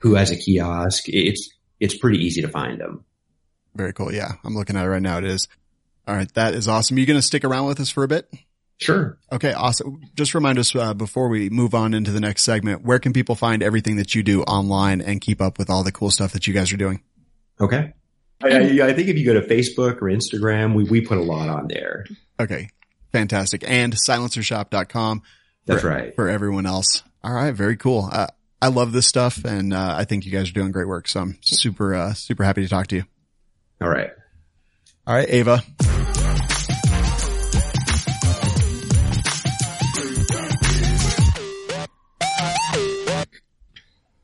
who 0.00 0.14
has 0.14 0.30
a 0.30 0.36
kiosk. 0.36 1.04
It's, 1.06 1.48
it's 1.80 1.96
pretty 1.96 2.18
easy 2.18 2.42
to 2.42 2.48
find 2.48 2.78
them. 2.78 3.06
Very 3.74 3.94
cool. 3.94 4.12
Yeah. 4.12 4.32
I'm 4.44 4.54
looking 4.54 4.76
at 4.76 4.84
it 4.84 4.90
right 4.90 5.00
now. 5.00 5.16
It 5.16 5.24
is. 5.24 5.48
All 6.06 6.14
right. 6.14 6.30
That 6.34 6.52
is 6.52 6.68
awesome. 6.68 6.98
Are 6.98 7.00
You 7.00 7.06
going 7.06 7.18
to 7.18 7.26
stick 7.26 7.42
around 7.42 7.64
with 7.64 7.80
us 7.80 7.88
for 7.88 8.04
a 8.04 8.08
bit? 8.08 8.30
Sure. 8.76 9.16
Okay. 9.32 9.54
Awesome. 9.54 10.02
Just 10.14 10.34
remind 10.34 10.58
us, 10.58 10.76
uh, 10.76 10.92
before 10.92 11.30
we 11.30 11.48
move 11.48 11.74
on 11.74 11.94
into 11.94 12.10
the 12.10 12.20
next 12.20 12.42
segment, 12.42 12.84
where 12.84 12.98
can 12.98 13.14
people 13.14 13.36
find 13.36 13.62
everything 13.62 13.96
that 13.96 14.14
you 14.14 14.22
do 14.22 14.42
online 14.42 15.00
and 15.00 15.22
keep 15.22 15.40
up 15.40 15.58
with 15.58 15.70
all 15.70 15.82
the 15.82 15.92
cool 15.92 16.10
stuff 16.10 16.34
that 16.34 16.46
you 16.46 16.52
guys 16.52 16.74
are 16.74 16.76
doing? 16.76 17.00
Okay. 17.58 17.94
I, 18.42 18.48
I, 18.48 18.88
I 18.88 18.92
think 18.92 19.08
if 19.08 19.18
you 19.18 19.24
go 19.24 19.34
to 19.34 19.42
Facebook 19.42 19.96
or 19.96 20.06
Instagram, 20.06 20.74
we, 20.74 20.84
we 20.84 21.00
put 21.00 21.18
a 21.18 21.22
lot 21.22 21.48
on 21.48 21.66
there. 21.68 22.06
Okay. 22.38 22.68
Fantastic. 23.12 23.64
And 23.66 23.94
silencershop.com. 23.94 25.22
That's 25.66 25.82
for, 25.82 25.88
right. 25.88 26.14
For 26.14 26.28
everyone 26.28 26.66
else. 26.66 27.02
All 27.24 27.32
right. 27.32 27.52
Very 27.52 27.76
cool. 27.76 28.08
Uh, 28.12 28.28
I 28.62 28.68
love 28.68 28.92
this 28.92 29.06
stuff 29.06 29.44
and, 29.44 29.72
uh, 29.72 29.94
I 29.96 30.04
think 30.04 30.24
you 30.24 30.32
guys 30.32 30.50
are 30.50 30.52
doing 30.52 30.72
great 30.72 30.88
work. 30.88 31.08
So 31.08 31.20
I'm 31.20 31.38
super, 31.42 31.94
uh, 31.94 32.12
super 32.14 32.44
happy 32.44 32.62
to 32.62 32.68
talk 32.68 32.86
to 32.88 32.96
you. 32.96 33.04
All 33.80 33.88
right. 33.88 34.10
All 35.06 35.14
right. 35.14 35.28
Ava. 35.28 35.62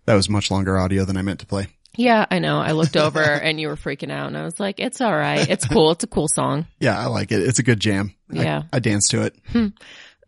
That 0.07 0.15
was 0.15 0.29
much 0.29 0.51
longer 0.51 0.79
audio 0.79 1.05
than 1.05 1.17
I 1.17 1.23
meant 1.23 1.41
to 1.41 1.47
play. 1.47 1.69
Yeah, 1.97 2.27
I 2.31 2.39
know. 2.39 2.59
I 2.59 2.73
looked 2.73 2.97
over 2.97 3.21
and 3.23 3.61
you 3.61 3.69
were 3.69 3.77
freaking 3.77 4.11
out 4.11 4.27
and 4.29 4.37
I 4.37 4.43
was 4.45 4.59
like, 4.59 4.81
it's 4.81 5.01
all 5.01 5.15
right. 5.15 5.49
It's 5.49 5.67
cool. 5.67 5.91
It's 5.93 6.05
a 6.05 6.09
cool 6.09 6.29
song. 6.29 6.67
Yeah, 6.81 6.99
I 6.99 7.07
like 7.07 7.33
it. 7.33 7.41
It's 7.41 7.59
a 7.59 7.63
good 7.63 7.81
jam. 7.81 8.15
Yeah. 8.31 8.63
I, 8.73 8.79
dance 8.81 9.09
to 9.09 9.23
it. 9.23 9.73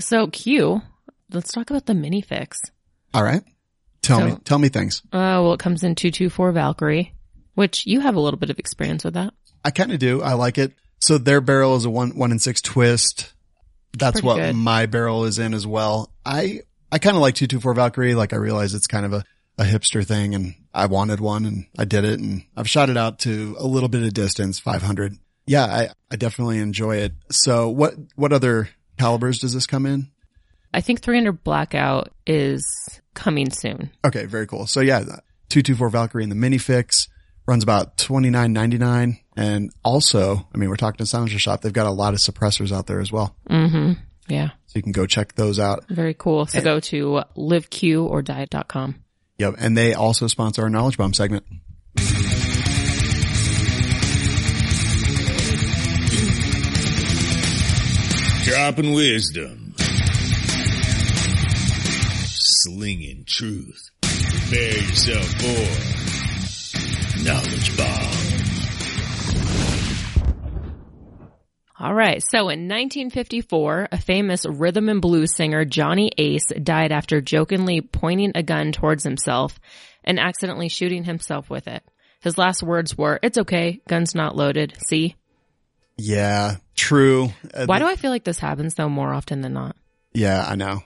So 0.00 0.26
Q, 0.28 0.82
let's 1.32 1.52
talk 1.52 1.70
about 1.70 1.86
the 1.86 1.94
mini 1.94 2.20
fix. 2.22 2.60
All 3.14 3.22
right. 3.22 3.42
Tell 4.02 4.18
So- 4.20 4.26
me, 4.26 4.36
tell 4.44 4.58
me 4.58 4.68
things. 4.68 5.02
Uh, 5.06 5.42
well, 5.42 5.52
it 5.54 5.60
comes 5.60 5.82
in 5.82 5.94
224 5.94 6.52
Valkyrie, 6.52 7.12
which 7.54 7.86
you 7.86 8.00
have 8.00 8.14
a 8.14 8.20
little 8.20 8.38
bit 8.38 8.50
of 8.50 8.58
experience 8.58 9.02
with 9.04 9.14
that. 9.14 9.32
I 9.64 9.70
kind 9.70 9.90
of 9.92 9.98
do. 9.98 10.22
I 10.22 10.34
like 10.34 10.58
it. 10.58 10.72
So 11.00 11.18
their 11.18 11.40
barrel 11.40 11.76
is 11.76 11.84
a 11.84 11.90
one, 11.90 12.16
one 12.16 12.30
and 12.30 12.40
six 12.40 12.60
twist. 12.60 13.32
That's 13.98 14.20
Pretty 14.20 14.26
what 14.26 14.36
good. 14.36 14.54
my 14.56 14.86
barrel 14.86 15.24
is 15.24 15.38
in 15.38 15.54
as 15.54 15.66
well. 15.66 16.12
I, 16.24 16.60
I 16.92 16.98
kind 16.98 17.16
of 17.16 17.22
like 17.22 17.34
224 17.34 17.74
Valkyrie. 17.74 18.14
Like 18.14 18.32
I 18.32 18.36
realize 18.36 18.74
it's 18.74 18.86
kind 18.86 19.06
of 19.06 19.12
a, 19.14 19.24
a 19.58 19.64
hipster 19.64 20.04
thing 20.04 20.34
and 20.34 20.54
I 20.74 20.86
wanted 20.86 21.20
one 21.20 21.46
and 21.46 21.66
I 21.78 21.84
did 21.84 22.04
it 22.04 22.20
and 22.20 22.44
I've 22.56 22.68
shot 22.68 22.90
it 22.90 22.96
out 22.96 23.18
to 23.20 23.56
a 23.58 23.66
little 23.66 23.88
bit 23.88 24.02
of 24.02 24.12
distance, 24.12 24.58
500. 24.58 25.16
Yeah, 25.46 25.64
I, 25.64 25.88
I 26.10 26.16
definitely 26.16 26.58
enjoy 26.58 26.96
it. 26.96 27.12
So 27.30 27.68
what, 27.68 27.94
what 28.16 28.32
other 28.32 28.68
calibers 28.98 29.38
does 29.38 29.54
this 29.54 29.66
come 29.66 29.86
in? 29.86 30.08
I 30.74 30.80
think 30.80 31.00
300 31.00 31.42
Blackout 31.42 32.12
is 32.26 32.64
coming 33.14 33.50
soon. 33.50 33.90
Okay, 34.04 34.26
very 34.26 34.46
cool. 34.46 34.66
So 34.66 34.80
yeah, 34.80 35.00
the 35.00 35.22
224 35.48 35.88
Valkyrie 35.88 36.24
in 36.24 36.28
the 36.28 36.34
mini 36.34 36.58
fix 36.58 37.08
runs 37.46 37.62
about 37.62 37.96
29.99 37.96 39.20
and 39.36 39.70
also, 39.84 40.48
I 40.52 40.58
mean, 40.58 40.68
we're 40.68 40.76
talking 40.76 40.98
to 40.98 41.06
Silencer 41.06 41.38
Shop. 41.38 41.62
They've 41.62 41.72
got 41.72 41.86
a 41.86 41.90
lot 41.90 42.12
of 42.12 42.20
suppressors 42.20 42.72
out 42.72 42.86
there 42.86 43.00
as 43.00 43.12
well. 43.12 43.36
Mm-hmm. 43.48 43.92
Yeah. 44.28 44.50
So 44.66 44.78
you 44.78 44.82
can 44.82 44.92
go 44.92 45.06
check 45.06 45.34
those 45.34 45.58
out. 45.58 45.86
Very 45.88 46.14
cool. 46.14 46.46
So 46.46 46.60
go 46.60 46.80
to 46.80 47.22
liveqordie.com. 47.36 49.02
Yep. 49.38 49.56
And 49.58 49.76
they 49.76 49.94
also 49.94 50.26
sponsor 50.26 50.62
our 50.62 50.70
knowledge 50.70 50.96
bomb 50.96 51.12
segment. 51.14 51.44
dropping 58.46 58.92
wisdom, 58.92 59.74
slinging 62.26 63.24
truth. 63.26 63.90
Prepare 64.02 64.78
yourself 64.78 65.26
for 65.40 65.64
knowledge 67.24 67.76
bomb. 67.76 68.05
All 71.78 71.92
right. 71.92 72.22
So 72.30 72.48
in 72.48 72.68
1954, 72.68 73.88
a 73.92 73.98
famous 73.98 74.46
rhythm 74.46 74.88
and 74.88 75.02
blues 75.02 75.34
singer, 75.36 75.64
Johnny 75.66 76.10
Ace, 76.16 76.46
died 76.46 76.90
after 76.90 77.20
jokingly 77.20 77.82
pointing 77.82 78.32
a 78.34 78.42
gun 78.42 78.72
towards 78.72 79.04
himself 79.04 79.58
and 80.02 80.18
accidentally 80.18 80.70
shooting 80.70 81.04
himself 81.04 81.50
with 81.50 81.68
it. 81.68 81.82
His 82.20 82.38
last 82.38 82.62
words 82.62 82.96
were, 82.96 83.20
it's 83.22 83.38
okay. 83.38 83.82
Gun's 83.88 84.14
not 84.14 84.34
loaded. 84.34 84.74
See? 84.88 85.16
Yeah, 85.98 86.56
true. 86.74 87.30
Uh, 87.52 87.66
Why 87.66 87.78
do 87.78 87.86
I 87.86 87.96
feel 87.96 88.10
like 88.10 88.24
this 88.24 88.38
happens 88.38 88.74
though 88.74 88.88
more 88.88 89.12
often 89.12 89.42
than 89.42 89.52
not? 89.52 89.76
Yeah, 90.12 90.44
I 90.46 90.54
know. 90.54 90.82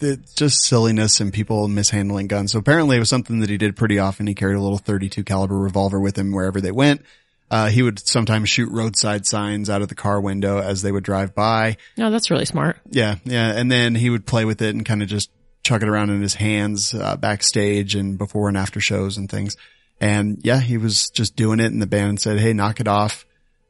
It's 0.00 0.34
just 0.34 0.62
silliness 0.62 1.20
and 1.20 1.32
people 1.32 1.68
mishandling 1.68 2.26
guns. 2.26 2.52
So 2.52 2.58
apparently 2.58 2.96
it 2.96 3.00
was 3.00 3.08
something 3.08 3.40
that 3.40 3.48
he 3.48 3.56
did 3.56 3.76
pretty 3.76 3.98
often. 3.98 4.26
He 4.26 4.34
carried 4.34 4.56
a 4.56 4.60
little 4.60 4.78
32 4.78 5.24
caliber 5.24 5.58
revolver 5.58 6.00
with 6.00 6.18
him 6.18 6.32
wherever 6.32 6.60
they 6.60 6.72
went. 6.72 7.02
Uh, 7.50 7.68
he 7.68 7.82
would 7.82 7.98
sometimes 7.98 8.48
shoot 8.48 8.70
roadside 8.70 9.26
signs 9.26 9.70
out 9.70 9.82
of 9.82 9.88
the 9.88 9.94
car 9.94 10.20
window 10.20 10.58
as 10.60 10.82
they 10.82 10.90
would 10.90 11.04
drive 11.04 11.34
by. 11.34 11.76
No, 11.96 12.10
that's 12.10 12.30
really 12.30 12.46
smart. 12.46 12.78
Yeah, 12.90 13.16
yeah. 13.24 13.52
And 13.52 13.70
then 13.70 13.94
he 13.94 14.10
would 14.10 14.26
play 14.26 14.44
with 14.44 14.62
it 14.62 14.74
and 14.74 14.84
kind 14.84 15.02
of 15.02 15.08
just 15.08 15.30
chuck 15.62 15.82
it 15.82 15.88
around 15.88 16.10
in 16.10 16.20
his 16.20 16.34
hands, 16.34 16.94
uh, 16.94 17.16
backstage 17.16 17.94
and 17.94 18.18
before 18.18 18.48
and 18.48 18.56
after 18.56 18.80
shows 18.80 19.16
and 19.16 19.30
things. 19.30 19.56
And 20.00 20.38
yeah, 20.42 20.60
he 20.60 20.76
was 20.78 21.10
just 21.10 21.36
doing 21.36 21.60
it 21.60 21.72
and 21.72 21.80
the 21.80 21.86
band 21.86 22.20
said, 22.20 22.38
Hey, 22.38 22.52
knock 22.52 22.80
it 22.80 22.88
off. 22.88 23.24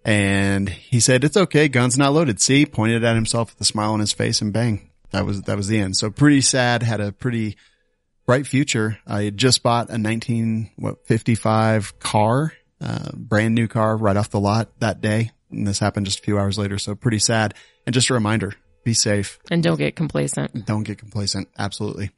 And 0.05 0.69
he 0.69 1.01
said, 1.01 1.25
it's 1.25 1.37
okay. 1.37 1.69
Gun's 1.69 1.97
not 1.97 2.13
loaded. 2.13 2.41
See, 2.41 2.67
pointed 2.67 3.05
at 3.05 3.15
himself 3.15 3.53
with 3.53 3.61
a 3.63 3.65
smile 3.65 3.93
on 3.93 4.01
his 4.01 4.13
face 4.13 4.43
and 4.43 4.53
bang. 4.53 4.91
That 5.13 5.25
was, 5.25 5.43
that 5.43 5.57
was 5.57 5.69
the 5.69 5.79
end. 5.79 5.97
So 5.97 6.11
pretty 6.11 6.43
sad, 6.43 6.83
had 6.83 7.01
a 7.01 7.13
pretty 7.13 7.57
bright 8.27 8.47
future. 8.47 8.99
I 9.07 9.23
had 9.23 9.39
just 9.39 9.63
bought 9.63 9.89
a 9.89 9.97
19, 9.97 10.73
what, 10.77 11.07
55 11.07 11.99
car, 12.01 12.53
uh, 12.85 13.11
brand 13.15 13.55
new 13.55 13.67
car 13.67 13.97
right 13.97 14.17
off 14.17 14.31
the 14.31 14.41
lot 14.41 14.79
that 14.81 15.01
day. 15.01 15.31
And 15.51 15.67
this 15.67 15.79
happened 15.79 16.07
just 16.07 16.21
a 16.21 16.23
few 16.23 16.39
hours 16.39 16.59
later. 16.59 16.79
So 16.79 16.95
pretty 16.95 17.19
sad. 17.19 17.55
And 17.87 17.95
just 17.95 18.11
a 18.11 18.15
reminder, 18.15 18.55
be 18.85 18.95
safe. 18.95 19.39
And 19.51 19.63
don't 19.63 19.79
get 19.79 19.97
complacent. 19.97 20.67
Don't 20.67 20.83
get 20.83 20.99
complacent. 20.99 21.49
Absolutely. 21.59 22.11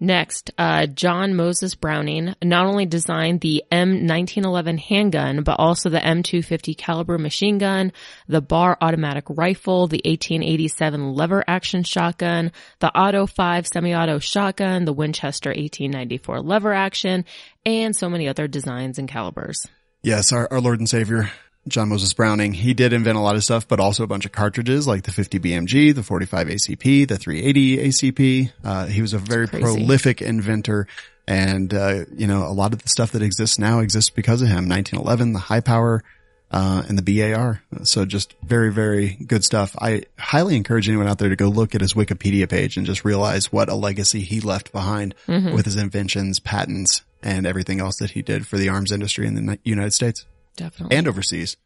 Next, 0.00 0.50
uh, 0.58 0.86
John 0.86 1.36
Moses 1.36 1.76
Browning 1.76 2.34
not 2.42 2.66
only 2.66 2.84
designed 2.84 3.40
the 3.40 3.62
M1911 3.70 4.78
handgun, 4.80 5.44
but 5.44 5.58
also 5.58 5.88
the 5.88 6.00
M250 6.00 6.76
caliber 6.76 7.16
machine 7.16 7.58
gun, 7.58 7.92
the 8.26 8.40
Bar 8.40 8.76
automatic 8.80 9.24
rifle, 9.28 9.86
the 9.86 10.02
1887 10.04 11.14
lever 11.14 11.44
action 11.46 11.84
shotgun, 11.84 12.50
the 12.80 12.94
Auto 12.94 13.26
5 13.26 13.66
semi-auto 13.68 14.18
shotgun, 14.18 14.84
the 14.84 14.92
Winchester 14.92 15.50
1894 15.50 16.40
lever 16.40 16.72
action, 16.72 17.24
and 17.64 17.94
so 17.94 18.10
many 18.10 18.28
other 18.28 18.48
designs 18.48 18.98
and 18.98 19.08
calibers. 19.08 19.66
Yes, 20.04 20.34
our, 20.34 20.46
our 20.50 20.60
Lord 20.60 20.80
and 20.80 20.88
Savior, 20.88 21.30
John 21.66 21.88
Moses 21.88 22.12
Browning, 22.12 22.52
he 22.52 22.74
did 22.74 22.92
invent 22.92 23.16
a 23.16 23.22
lot 23.22 23.36
of 23.36 23.42
stuff, 23.42 23.66
but 23.66 23.80
also 23.80 24.04
a 24.04 24.06
bunch 24.06 24.26
of 24.26 24.32
cartridges 24.32 24.86
like 24.86 25.04
the 25.04 25.10
50 25.10 25.38
BMG, 25.38 25.94
the 25.94 26.02
45 26.02 26.48
ACP, 26.48 27.08
the 27.08 27.16
380 27.16 27.78
ACP. 27.78 28.52
Uh, 28.62 28.84
he 28.84 29.00
was 29.00 29.14
a 29.14 29.18
very 29.18 29.48
prolific 29.48 30.20
inventor. 30.20 30.86
And, 31.26 31.72
uh, 31.72 32.04
you 32.14 32.26
know, 32.26 32.46
a 32.46 32.52
lot 32.52 32.74
of 32.74 32.82
the 32.82 32.88
stuff 32.90 33.12
that 33.12 33.22
exists 33.22 33.58
now 33.58 33.78
exists 33.78 34.10
because 34.10 34.42
of 34.42 34.48
him. 34.48 34.68
1911, 34.68 35.32
the 35.32 35.38
high 35.38 35.60
power, 35.60 36.04
uh, 36.50 36.82
and 36.86 36.98
the 36.98 37.32
BAR. 37.32 37.62
So 37.84 38.04
just 38.04 38.34
very, 38.42 38.70
very 38.70 39.16
good 39.26 39.42
stuff. 39.42 39.74
I 39.80 40.02
highly 40.18 40.54
encourage 40.54 40.86
anyone 40.86 41.08
out 41.08 41.18
there 41.18 41.30
to 41.30 41.36
go 41.36 41.48
look 41.48 41.74
at 41.74 41.80
his 41.80 41.94
Wikipedia 41.94 42.46
page 42.46 42.76
and 42.76 42.84
just 42.84 43.06
realize 43.06 43.50
what 43.50 43.70
a 43.70 43.74
legacy 43.74 44.20
he 44.20 44.40
left 44.40 44.70
behind 44.70 45.14
with 45.26 45.64
his 45.64 45.76
inventions, 45.76 46.40
patents, 46.40 47.02
and 47.24 47.46
everything 47.46 47.80
else 47.80 47.96
that 47.96 48.10
he 48.12 48.22
did 48.22 48.46
for 48.46 48.56
the 48.58 48.68
arms 48.68 48.92
industry 48.92 49.26
in 49.26 49.34
the 49.34 49.58
United 49.64 49.92
States 49.92 50.24
Definitely. 50.56 50.96
and 50.96 51.08
overseas. 51.08 51.56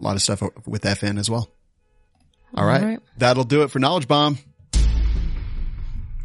A 0.00 0.02
lot 0.04 0.16
of 0.16 0.22
stuff 0.22 0.42
with 0.66 0.82
FN 0.82 1.18
as 1.18 1.30
well. 1.30 1.48
All 2.54 2.66
right. 2.66 2.82
All 2.82 2.88
right. 2.88 3.00
That'll 3.18 3.44
do 3.44 3.62
it 3.62 3.70
for 3.70 3.78
Knowledge 3.78 4.08
Bomb. 4.08 4.38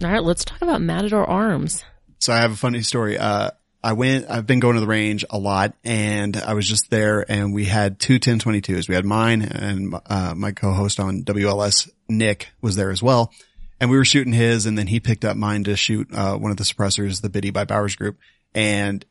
All 0.04 0.12
right, 0.12 0.24
let's 0.24 0.46
talk 0.46 0.62
about 0.62 0.80
Manticore 0.82 1.26
Arms. 1.26 1.84
So 2.20 2.32
I 2.32 2.38
have 2.38 2.52
a 2.52 2.56
funny 2.56 2.82
story. 2.84 3.18
Uh, 3.18 3.52
I 3.84 3.94
went, 3.94 4.30
I've 4.30 4.46
been 4.46 4.60
going 4.60 4.76
to 4.76 4.80
the 4.82 4.88
range 4.88 5.26
a 5.30 5.38
lot 5.38 5.74
and 5.84 6.36
I 6.38 6.54
was 6.54 6.68
just 6.68 6.90
there 6.90 7.26
and 7.30 7.54
we 7.54 7.66
had 7.66 8.00
two 8.00 8.20
1022s. 8.20 8.88
We 8.90 8.96
had 8.96 9.06
mine 9.06 9.42
and, 9.42 9.96
uh, 10.06 10.34
my 10.36 10.52
co-host 10.52 11.00
on 11.00 11.24
WLS, 11.24 11.90
Nick 12.10 12.50
was 12.62 12.76
there 12.76 12.92
as 12.92 13.02
well. 13.02 13.32
And 13.80 13.90
we 13.90 13.98
were 13.98 14.06
shooting 14.06 14.34
his 14.34 14.66
and 14.66 14.78
then 14.78 14.88
he 14.88 15.00
picked 15.00 15.26
up 15.26 15.38
mine 15.38 15.64
to 15.66 15.76
shoot, 15.76 16.08
uh, 16.14 16.38
one 16.38 16.52
of 16.52 16.58
the 16.58 16.64
suppressors, 16.64 17.22
the 17.22 17.30
Bitty 17.30 17.52
by 17.52 17.66
Bowers 17.66 17.96
group. 17.96 18.18
And 18.54 19.06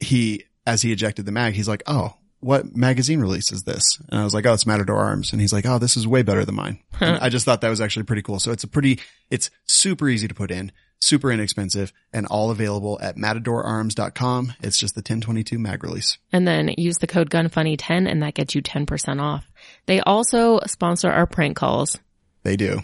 he, 0.00 0.44
as 0.66 0.82
he 0.82 0.92
ejected 0.92 1.26
the 1.26 1.32
mag, 1.32 1.54
he's 1.54 1.68
like, 1.68 1.82
Oh, 1.86 2.14
what 2.40 2.74
magazine 2.74 3.20
release 3.20 3.52
is 3.52 3.62
this? 3.62 4.00
And 4.10 4.20
I 4.20 4.24
was 4.24 4.34
like, 4.34 4.46
Oh, 4.46 4.52
it's 4.52 4.66
Manticore 4.66 4.96
Arms. 4.96 5.32
And 5.32 5.40
he's 5.40 5.52
like, 5.52 5.66
Oh, 5.66 5.78
this 5.78 5.96
is 5.96 6.06
way 6.06 6.22
better 6.22 6.44
than 6.44 6.54
mine. 6.54 6.80
I 7.00 7.28
just 7.28 7.44
thought 7.44 7.60
that 7.62 7.68
was 7.68 7.80
actually 7.80 8.04
pretty 8.04 8.22
cool. 8.22 8.38
So 8.38 8.52
it's 8.52 8.64
a 8.64 8.68
pretty, 8.68 9.00
it's 9.30 9.50
super 9.66 10.08
easy 10.08 10.28
to 10.28 10.34
put 10.34 10.50
in, 10.50 10.72
super 11.00 11.32
inexpensive 11.32 11.92
and 12.12 12.26
all 12.26 12.50
available 12.50 12.98
at 13.00 13.16
manticorearms.com. 13.16 14.54
It's 14.62 14.78
just 14.78 14.94
the 14.94 15.00
1022 15.00 15.58
mag 15.58 15.82
release. 15.82 16.18
And 16.32 16.46
then 16.46 16.70
use 16.78 16.98
the 16.98 17.06
code 17.06 17.30
GUNFUNNY10 17.30 18.10
and 18.10 18.22
that 18.22 18.34
gets 18.34 18.54
you 18.54 18.62
10% 18.62 19.20
off. 19.20 19.48
They 19.86 20.00
also 20.00 20.60
sponsor 20.66 21.10
our 21.10 21.26
prank 21.26 21.56
calls. 21.56 21.98
They 22.44 22.56
do. 22.56 22.82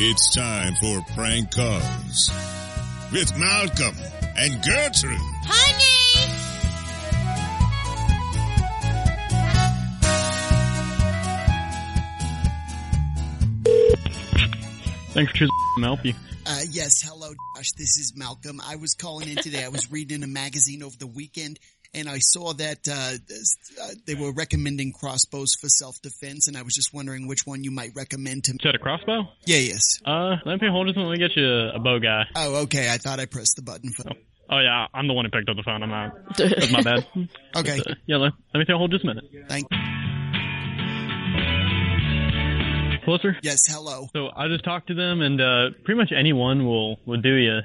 It's 0.00 0.34
time 0.34 0.74
for 0.80 1.00
prank 1.14 1.52
calls 1.52 2.30
with 3.12 3.30
Malcolm 3.38 3.94
and 4.36 4.60
Gertrude. 4.64 5.16
Honey! 5.46 5.94
Thanks 15.12 15.30
for 15.30 15.38
choosing 15.38 15.48
to 15.76 15.82
help 15.82 16.04
you. 16.04 16.14
Uh, 16.44 16.60
yes, 16.70 17.00
hello, 17.02 17.28
Josh. 17.56 17.70
This 17.78 17.96
is 17.96 18.14
Malcolm. 18.16 18.60
I 18.66 18.74
was 18.76 18.94
calling 18.94 19.28
in 19.28 19.36
today. 19.36 19.64
I 19.64 19.68
was 19.68 19.92
reading 19.92 20.24
a 20.24 20.26
magazine 20.26 20.82
over 20.82 20.96
the 20.98 21.06
weekend, 21.06 21.60
and 21.94 22.08
I 22.08 22.18
saw 22.18 22.52
that 22.54 22.86
uh, 22.88 22.92
uh, 23.82 23.88
they 24.06 24.14
were 24.14 24.32
recommending 24.32 24.92
crossbows 24.92 25.54
for 25.60 25.68
self-defense, 25.68 26.48
and 26.48 26.56
I 26.56 26.62
was 26.62 26.74
just 26.74 26.92
wondering 26.94 27.26
which 27.28 27.46
one 27.46 27.64
you 27.64 27.70
might 27.70 27.90
recommend 27.94 28.44
to 28.44 28.52
me. 28.52 28.58
Set 28.62 28.74
a 28.74 28.78
crossbow? 28.78 29.28
Yeah, 29.46 29.58
yes. 29.58 29.82
Uh, 30.04 30.36
let 30.44 30.60
me 30.60 30.68
hold 30.70 30.88
this. 30.88 30.96
Let 30.96 31.10
me 31.10 31.18
get 31.18 31.36
you 31.36 31.46
a, 31.46 31.74
a 31.76 31.78
bow 31.78 31.98
guy. 31.98 32.24
Oh, 32.36 32.62
okay. 32.64 32.88
I 32.90 32.98
thought 32.98 33.20
I 33.20 33.26
pressed 33.26 33.56
the 33.56 33.62
button 33.62 33.90
for. 33.92 34.04
Oh 34.50 34.58
yeah, 34.58 34.86
I'm 34.92 35.06
the 35.08 35.14
one 35.14 35.24
who 35.24 35.30
picked 35.30 35.48
up 35.48 35.56
the 35.56 35.62
phone. 35.62 35.82
I'm 35.82 35.88
not. 35.88 36.12
That's 36.36 36.70
my 36.70 36.82
bad. 36.82 37.06
Okay, 37.56 37.78
Uh, 37.80 37.94
yeah, 38.06 38.16
let, 38.18 38.32
let 38.52 38.60
me 38.68 38.74
hold 38.76 38.90
just 38.90 39.04
a 39.04 39.06
minute. 39.06 39.24
thank. 39.48 39.66
Closer. 43.04 43.36
Yes, 43.42 43.60
hello. 43.68 44.06
So 44.14 44.30
I 44.34 44.48
just 44.48 44.64
talked 44.64 44.86
to 44.88 44.94
them, 44.94 45.20
and 45.20 45.38
uh, 45.40 45.70
pretty 45.84 45.98
much 46.00 46.10
anyone 46.18 46.64
will 46.64 46.98
will 47.04 47.20
do 47.20 47.34
you. 47.34 47.58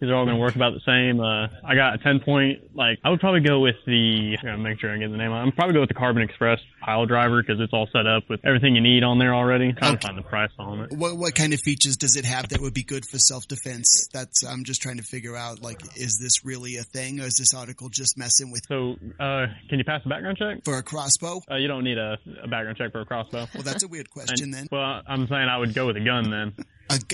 These 0.00 0.10
are 0.10 0.14
all 0.14 0.24
going 0.24 0.36
to 0.36 0.40
work 0.40 0.54
about 0.54 0.74
the 0.74 0.80
same. 0.86 1.18
Uh, 1.18 1.48
I 1.66 1.74
got 1.74 1.94
a 1.94 1.98
10 1.98 2.20
point. 2.20 2.76
Like 2.76 2.98
I 3.04 3.10
would 3.10 3.18
probably 3.18 3.40
go 3.40 3.58
with 3.60 3.74
the. 3.84 4.36
I 4.40 4.44
gotta 4.44 4.58
make 4.58 4.78
sure 4.80 4.94
I 4.94 4.96
get 4.98 5.10
the 5.10 5.16
name. 5.16 5.32
I'm 5.32 5.50
probably 5.50 5.74
go 5.74 5.80
with 5.80 5.88
the 5.88 5.94
Carbon 5.96 6.22
Express 6.22 6.60
PileDriver 6.86 7.42
because 7.44 7.60
it's 7.60 7.72
all 7.72 7.88
set 7.92 8.06
up 8.06 8.22
with 8.30 8.38
everything 8.44 8.76
you 8.76 8.80
need 8.80 9.02
on 9.02 9.18
there 9.18 9.34
already. 9.34 9.72
Trying 9.72 9.94
Okay. 9.94 10.00
to 10.00 10.06
find 10.06 10.18
the 10.18 10.22
price 10.22 10.50
on 10.58 10.80
it. 10.84 10.92
What 10.92 11.16
what 11.16 11.34
kind 11.34 11.52
of 11.52 11.60
features 11.60 11.96
does 11.96 12.16
it 12.16 12.24
have 12.24 12.48
that 12.50 12.60
would 12.60 12.74
be 12.74 12.84
good 12.84 13.04
for 13.06 13.18
self-defense? 13.18 14.08
That's 14.12 14.44
I'm 14.44 14.62
just 14.64 14.80
trying 14.82 14.98
to 14.98 15.02
figure 15.02 15.36
out. 15.36 15.62
Like, 15.62 15.80
is 15.96 16.18
this 16.22 16.44
really 16.44 16.76
a 16.76 16.84
thing, 16.84 17.18
or 17.20 17.24
is 17.26 17.34
this 17.36 17.52
article 17.52 17.88
just 17.88 18.16
messing 18.16 18.52
with 18.52 18.62
So 18.68 18.92
uh, 19.18 19.46
can 19.68 19.78
you 19.78 19.84
pass 19.84 20.02
the 20.04 20.10
background 20.10 20.36
check? 20.38 20.64
for 20.64 20.78
a 20.78 20.82
crossbow? 20.82 21.40
Uh, 21.50 21.56
you 21.56 21.66
don't 21.68 21.82
need 21.84 21.98
a, 21.98 22.16
a 22.42 22.46
background 22.48 22.76
check 22.78 22.92
for 22.92 23.00
a 23.00 23.04
crossbow. 23.04 23.46
Well, 23.54 23.62
that's 23.64 23.82
a 23.82 23.88
weird 23.88 24.10
question 24.10 24.50
then. 24.52 24.68
Well, 24.70 25.02
I'm 25.08 25.26
saying 25.26 25.48
I 25.48 25.58
would 25.58 25.74
go 25.74 25.86
with 25.88 25.96
a 25.96 26.04
gun 26.04 26.30
then, 26.30 26.54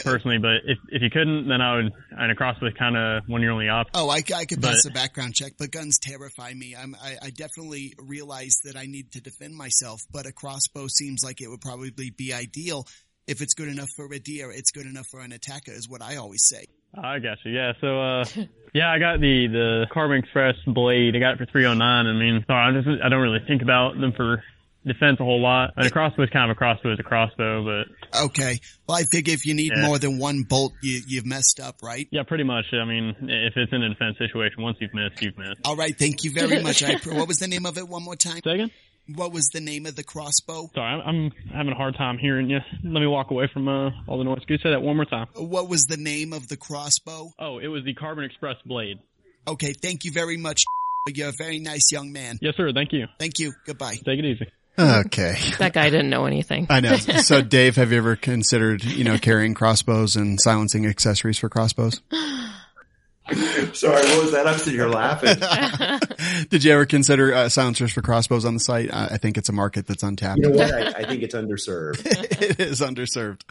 Personally. 0.04 0.38
But 0.38 0.62
if 0.66 0.78
if 0.88 1.02
you 1.02 1.10
couldn't, 1.10 1.48
then 1.48 1.60
I 1.60 1.76
would. 1.76 1.92
And 2.10 2.30
a 2.32 2.34
crossbow 2.34 2.66
is 2.66 2.74
kind 2.78 2.96
of 2.96 3.22
when 3.26 3.42
you're 3.42 3.52
only 3.52 3.68
op. 3.68 3.88
Oh, 3.94 4.08
I, 4.08 4.22
I 4.34 4.44
could 4.44 4.62
pass 4.62 4.82
But- 4.84 4.90
a 4.90 4.94
background 4.94 5.34
check, 5.34 5.52
but 5.58 5.70
guns 5.70 5.98
terrify 5.98 6.52
me. 6.54 6.74
I'm, 6.78 6.94
I, 7.02 7.16
I 7.22 7.30
definitely 7.30 7.94
realize 7.98 8.54
that 8.64 8.76
I 8.76 8.86
need 8.86 9.12
to 9.12 9.20
defend 9.20 9.54
myself, 9.54 10.00
but 10.12 10.26
a 10.26 10.32
crossbow 10.32 10.86
seems 10.88 11.22
like 11.24 11.40
it 11.40 11.48
would 11.48 11.60
probably 11.60 11.90
be 12.10 12.32
ideal. 12.32 12.86
If 13.26 13.40
it's 13.40 13.54
good 13.54 13.68
enough 13.68 13.88
for 13.96 14.12
a 14.12 14.18
deer, 14.18 14.50
it's 14.50 14.70
good 14.70 14.86
enough 14.86 15.06
for 15.10 15.20
an 15.20 15.32
attacker, 15.32 15.72
is 15.72 15.88
what 15.88 16.02
I 16.02 16.16
always 16.16 16.46
say. 16.46 16.66
I 16.96 17.18
got 17.18 17.38
you. 17.44 17.52
Yeah. 17.52 17.72
So 17.80 18.00
uh, 18.00 18.24
yeah, 18.74 18.92
I 18.92 18.98
got 18.98 19.18
the 19.20 19.48
the 19.48 19.86
Carbon 19.92 20.18
Express 20.18 20.54
blade. 20.66 21.16
I 21.16 21.18
got 21.18 21.32
it 21.34 21.38
for 21.38 21.46
309. 21.46 22.06
I 22.06 22.12
mean, 22.12 22.44
sorry, 22.46 22.70
I 22.76 22.80
just 22.80 23.02
I 23.02 23.08
don't 23.08 23.20
really 23.22 23.40
think 23.48 23.62
about 23.62 23.98
them 24.00 24.12
for 24.12 24.42
defense 24.86 25.18
a 25.20 25.24
whole 25.24 25.40
lot. 25.40 25.70
And 25.76 25.86
a 25.86 25.90
crossbow 25.90 26.22
is 26.24 26.30
kind 26.30 26.50
of 26.50 26.54
a 26.54 26.58
crossbow 26.58 26.92
is 26.92 26.98
a 27.00 27.02
crossbow, 27.02 27.64
but 27.64 28.20
Okay. 28.26 28.58
Well, 28.88 28.98
I 28.98 29.02
figure 29.10 29.32
if 29.34 29.46
you 29.46 29.54
need 29.54 29.72
Yeah. 29.76 29.86
more 29.86 29.98
than 29.98 30.18
one 30.18 30.42
bolt, 30.42 30.72
you, 30.82 31.00
you've 31.06 31.26
messed 31.26 31.60
up, 31.60 31.76
right? 31.82 32.06
yeah, 32.10 32.22
pretty 32.22 32.44
much. 32.44 32.66
I 32.72 32.84
mean, 32.84 33.14
if 33.22 33.54
it's 33.56 33.72
in 33.72 33.82
a 33.82 33.88
defense 33.88 34.16
situation, 34.18 34.62
once 34.62 34.76
you've 34.80 34.94
missed, 34.94 35.22
you've 35.22 35.38
missed. 35.38 35.60
All 35.64 35.76
right. 35.76 35.94
Thank 35.98 36.24
you 36.24 36.32
very 36.32 36.62
much. 36.62 36.82
I, 36.82 36.94
what 37.12 37.28
was 37.28 37.38
the 37.38 37.48
name 37.48 37.66
of 37.66 37.78
it 37.78 37.88
one 37.88 38.02
more 38.04 38.16
time? 38.16 38.40
Say 38.44 38.52
again? 38.52 38.70
What 39.16 39.32
was 39.32 39.48
the 39.52 39.60
name 39.60 39.84
of 39.84 39.96
the 39.96 40.02
crossbow? 40.02 40.70
Sorry, 40.74 40.86
I'm, 40.86 41.00
I'm 41.06 41.30
having 41.54 41.72
a 41.72 41.76
hard 41.76 41.94
time 41.94 42.16
hearing 42.16 42.48
you. 42.48 42.58
Let 42.82 43.00
me 43.00 43.06
walk 43.06 43.30
away 43.30 43.50
from 43.52 43.68
uh, 43.68 43.90
all 44.08 44.16
the 44.16 44.24
noise. 44.24 44.38
Could 44.46 44.50
you 44.54 44.58
say 44.62 44.70
that 44.70 44.80
one 44.80 44.96
more 44.96 45.04
time? 45.04 45.26
What 45.34 45.68
was 45.68 45.82
the 45.84 45.98
name 45.98 46.32
of 46.32 46.48
the 46.48 46.56
crossbow? 46.56 47.30
Oh, 47.38 47.58
it 47.58 47.66
was 47.66 47.84
the 47.84 47.92
Carbon 47.92 48.24
Express 48.24 48.56
blade. 48.64 48.96
Okay, 49.46 49.74
thank 49.74 50.04
you 50.04 50.10
very 50.10 50.38
much. 50.38 50.64
You're 51.14 51.28
a 51.28 51.32
very 51.36 51.58
nice 51.58 51.92
young 51.92 52.12
man. 52.12 52.38
Yes, 52.40 52.54
sir. 52.56 52.72
Thank 52.72 52.94
you. 52.94 53.06
Thank 53.18 53.38
you. 53.38 53.52
Goodbye. 53.66 53.96
Take 54.06 54.18
it 54.20 54.24
easy. 54.24 54.46
Okay. 54.78 55.36
That 55.58 55.72
guy 55.72 55.88
didn't 55.90 56.10
know 56.10 56.26
anything. 56.26 56.66
I 56.68 56.80
know. 56.80 56.96
So 57.24 57.40
Dave, 57.42 57.76
have 57.76 57.92
you 57.92 57.98
ever 57.98 58.16
considered, 58.16 58.84
you 58.84 59.04
know, 59.04 59.18
carrying 59.18 59.54
crossbows 59.54 60.16
and 60.16 60.40
silencing 60.40 60.84
accessories 60.86 61.38
for 61.38 61.48
crossbows? 61.48 62.00
Sorry, 63.72 64.02
what 64.02 64.22
was 64.22 64.32
that? 64.32 64.46
I'm 64.46 64.58
sitting 64.58 64.74
here 64.74 64.88
laughing. 64.88 65.36
Did 66.50 66.62
you 66.64 66.72
ever 66.72 66.84
consider 66.84 67.32
uh, 67.32 67.48
silencers 67.48 67.92
for 67.92 68.02
crossbows 68.02 68.44
on 68.44 68.54
the 68.54 68.60
site? 68.60 68.92
I, 68.92 69.06
I 69.12 69.16
think 69.16 69.38
it's 69.38 69.48
a 69.48 69.52
market 69.52 69.86
that's 69.86 70.02
untapped. 70.02 70.40
You 70.40 70.50
know 70.50 70.58
what? 70.58 70.74
I, 70.74 71.02
I 71.02 71.08
think 71.08 71.22
it's 71.22 71.34
underserved. 71.34 72.04
it 72.04 72.60
is 72.60 72.80
underserved. 72.80 73.42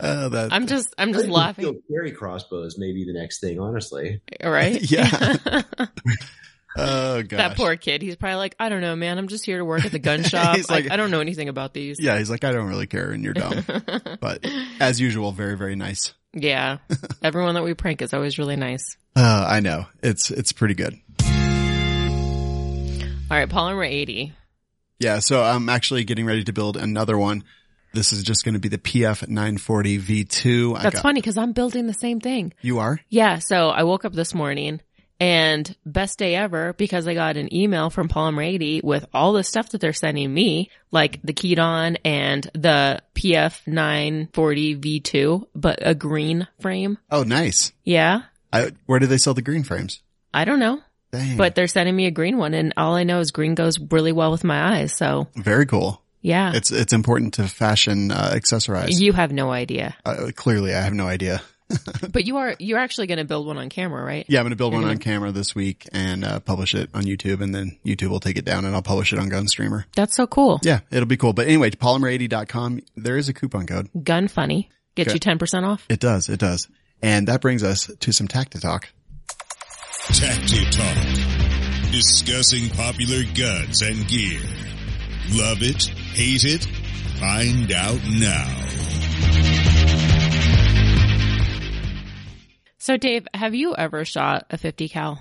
Uh, 0.00 0.28
that, 0.30 0.52
I'm 0.52 0.66
just, 0.66 0.94
I'm 0.96 1.10
I 1.10 1.12
just 1.12 1.24
think 1.24 1.36
laughing. 1.36 1.64
Field 1.64 1.76
carry 1.90 2.12
crossbows 2.12 2.78
may 2.78 2.92
be 2.92 3.04
the 3.04 3.12
next 3.12 3.40
thing, 3.40 3.60
honestly. 3.60 4.22
Right? 4.42 4.80
yeah. 4.90 5.36
Oh 6.78 7.22
gosh. 7.22 7.28
That 7.38 7.56
poor 7.56 7.76
kid. 7.76 8.02
He's 8.02 8.16
probably 8.16 8.36
like, 8.36 8.54
I 8.58 8.68
don't 8.68 8.80
know, 8.80 8.94
man. 8.96 9.18
I'm 9.18 9.28
just 9.28 9.44
here 9.44 9.58
to 9.58 9.64
work 9.64 9.84
at 9.84 9.92
the 9.92 9.98
gun 9.98 10.22
shop. 10.24 10.56
He's 10.56 10.70
like, 10.70 10.84
like- 10.84 10.92
I 10.92 10.96
don't 10.96 11.10
know 11.10 11.20
anything 11.20 11.48
about 11.48 11.74
these. 11.74 11.98
Yeah, 12.00 12.16
he's 12.18 12.30
like, 12.30 12.44
I 12.44 12.52
don't 12.52 12.68
really 12.68 12.86
care, 12.86 13.10
and 13.10 13.22
you're 13.24 13.34
dumb. 13.34 13.64
but 14.20 14.44
as 14.80 15.00
usual, 15.00 15.32
very, 15.32 15.56
very 15.56 15.76
nice. 15.76 16.14
Yeah. 16.34 16.78
Everyone 17.22 17.54
that 17.54 17.64
we 17.64 17.74
prank 17.74 18.02
is 18.02 18.12
always 18.14 18.38
really 18.38 18.56
nice. 18.56 18.96
Uh, 19.16 19.46
I 19.48 19.60
know 19.60 19.86
it's 20.02 20.30
it's 20.30 20.52
pretty 20.52 20.74
good. 20.74 20.94
All 23.30 23.36
right, 23.36 23.48
Polymer 23.48 23.86
80. 23.86 24.32
Yeah, 25.00 25.18
so 25.18 25.42
I'm 25.42 25.68
actually 25.68 26.04
getting 26.04 26.24
ready 26.24 26.44
to 26.44 26.52
build 26.52 26.76
another 26.78 27.18
one. 27.18 27.44
This 27.92 28.12
is 28.12 28.22
just 28.22 28.42
going 28.44 28.54
to 28.54 28.58
be 28.58 28.68
the 28.68 28.78
PF 28.78 29.28
940 29.28 29.98
V2. 29.98 30.76
I 30.78 30.82
That's 30.84 30.94
got- 30.96 31.02
funny 31.02 31.20
because 31.20 31.36
I'm 31.36 31.52
building 31.52 31.86
the 31.86 31.92
same 31.94 32.20
thing. 32.20 32.52
You 32.62 32.78
are? 32.78 32.98
Yeah. 33.08 33.38
So 33.38 33.68
I 33.68 33.82
woke 33.82 34.04
up 34.06 34.12
this 34.14 34.34
morning 34.34 34.80
and 35.20 35.74
best 35.84 36.18
day 36.18 36.34
ever 36.36 36.72
because 36.74 37.06
I 37.08 37.14
got 37.14 37.36
an 37.36 37.52
email 37.54 37.90
from 37.90 38.08
Polymer 38.08 38.46
80 38.46 38.82
with 38.84 39.06
all 39.12 39.32
the 39.32 39.42
stuff 39.44 39.70
that 39.70 39.80
they're 39.80 39.92
sending 39.92 40.32
me, 40.32 40.70
like 40.90 41.20
the 41.22 41.32
Keydon 41.32 41.96
and 42.04 42.44
the 42.54 43.00
PF 43.14 43.66
940 43.66 44.76
V2, 44.76 45.46
but 45.54 45.78
a 45.82 45.94
green 45.94 46.46
frame. 46.60 46.98
Oh, 47.10 47.22
nice. 47.24 47.72
Yeah. 47.84 48.22
I, 48.52 48.70
where 48.86 48.98
do 48.98 49.06
they 49.06 49.18
sell 49.18 49.34
the 49.34 49.42
green 49.42 49.64
frames? 49.64 50.00
I 50.32 50.44
don't 50.44 50.58
know, 50.60 50.80
Dang. 51.12 51.36
but 51.36 51.54
they're 51.54 51.66
sending 51.68 51.96
me 51.96 52.06
a 52.06 52.10
green 52.10 52.36
one 52.38 52.54
and 52.54 52.72
all 52.76 52.94
I 52.94 53.02
know 53.04 53.18
is 53.20 53.30
green 53.30 53.54
goes 53.54 53.78
really 53.78 54.12
well 54.12 54.30
with 54.30 54.44
my 54.44 54.76
eyes. 54.78 54.92
So 54.96 55.26
very 55.34 55.66
cool. 55.66 56.02
yeah, 56.20 56.52
It's 56.54 56.70
it's 56.70 56.92
important 56.92 57.34
to 57.34 57.48
fashion 57.48 58.10
uh, 58.10 58.32
accessorize. 58.34 59.00
you 59.00 59.12
have 59.12 59.32
no 59.32 59.50
idea, 59.50 59.96
uh, 60.04 60.30
clearly, 60.36 60.74
I 60.74 60.80
have 60.82 60.92
no 60.94 61.06
idea. 61.06 61.42
but 62.12 62.26
you 62.26 62.38
are, 62.38 62.54
you're 62.58 62.78
actually 62.78 63.06
going 63.06 63.18
to 63.18 63.24
build 63.24 63.46
one 63.46 63.58
on 63.58 63.68
camera, 63.68 64.02
right? 64.02 64.24
Yeah, 64.28 64.40
I'm 64.40 64.44
going 64.44 64.50
to 64.50 64.56
build 64.56 64.72
one 64.72 64.84
on 64.84 64.98
camera 64.98 65.32
this 65.32 65.54
week 65.54 65.86
and 65.92 66.24
uh, 66.24 66.40
publish 66.40 66.74
it 66.74 66.88
on 66.94 67.04
YouTube, 67.04 67.40
and 67.42 67.54
then 67.54 67.78
YouTube 67.84 68.08
will 68.08 68.20
take 68.20 68.38
it 68.38 68.44
down, 68.44 68.64
and 68.64 68.74
I'll 68.74 68.82
publish 68.82 69.12
it 69.12 69.18
on 69.18 69.28
Gunstreamer. 69.28 69.84
That's 69.94 70.16
so 70.16 70.26
cool. 70.26 70.60
Yeah, 70.62 70.80
it'll 70.90 71.06
be 71.06 71.16
cool. 71.18 71.32
But 71.34 71.46
anyway, 71.46 71.70
polymer80.com, 71.70 72.80
there 72.96 73.16
is 73.16 73.28
a 73.28 73.34
coupon 73.34 73.66
code. 73.66 73.88
Gun 74.02 74.28
funny. 74.28 74.70
Get 74.94 75.08
Okay. 75.08 75.14
you 75.14 75.20
10% 75.20 75.64
off. 75.64 75.84
It 75.88 76.00
does, 76.00 76.28
it 76.28 76.40
does. 76.40 76.68
And 77.02 77.28
that 77.28 77.40
brings 77.40 77.62
us 77.62 77.90
to 78.00 78.12
some 78.12 78.26
Tacti 78.28 78.60
Talk. 78.60 78.88
Tacti 80.08 80.64
Talk. 80.70 81.92
Discussing 81.92 82.68
popular 82.70 83.22
guns 83.34 83.82
and 83.82 84.06
gear. 84.08 84.40
Love 85.32 85.58
it? 85.62 85.84
Hate 86.14 86.44
it? 86.44 86.64
Find 87.20 87.70
out 87.72 88.00
now. 88.18 89.47
So 92.88 92.96
Dave, 92.96 93.28
have 93.34 93.54
you 93.54 93.76
ever 93.76 94.06
shot 94.06 94.46
a 94.48 94.56
50 94.56 94.88
cal? 94.88 95.20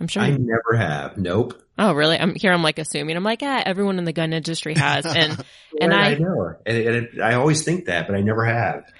I'm 0.00 0.06
sure. 0.06 0.22
I 0.22 0.30
never 0.30 0.74
have. 0.74 1.18
Nope. 1.18 1.62
oh, 1.78 1.92
really? 1.92 2.18
I'm 2.18 2.34
here. 2.34 2.50
I'm 2.54 2.62
like 2.62 2.78
assuming. 2.78 3.14
I'm 3.18 3.22
like, 3.22 3.42
ah, 3.42 3.62
everyone 3.66 3.98
in 3.98 4.06
the 4.06 4.14
gun 4.14 4.32
industry 4.32 4.72
has, 4.76 5.04
and 5.04 5.44
and 5.80 5.92
I 5.92 6.12
I 6.12 6.14
know. 6.14 6.54
And, 6.64 6.78
and 6.78 6.96
it, 6.96 7.20
I 7.20 7.34
always 7.34 7.64
think 7.64 7.84
that, 7.84 8.06
but 8.06 8.16
I 8.16 8.22
never 8.22 8.46
have. 8.46 8.90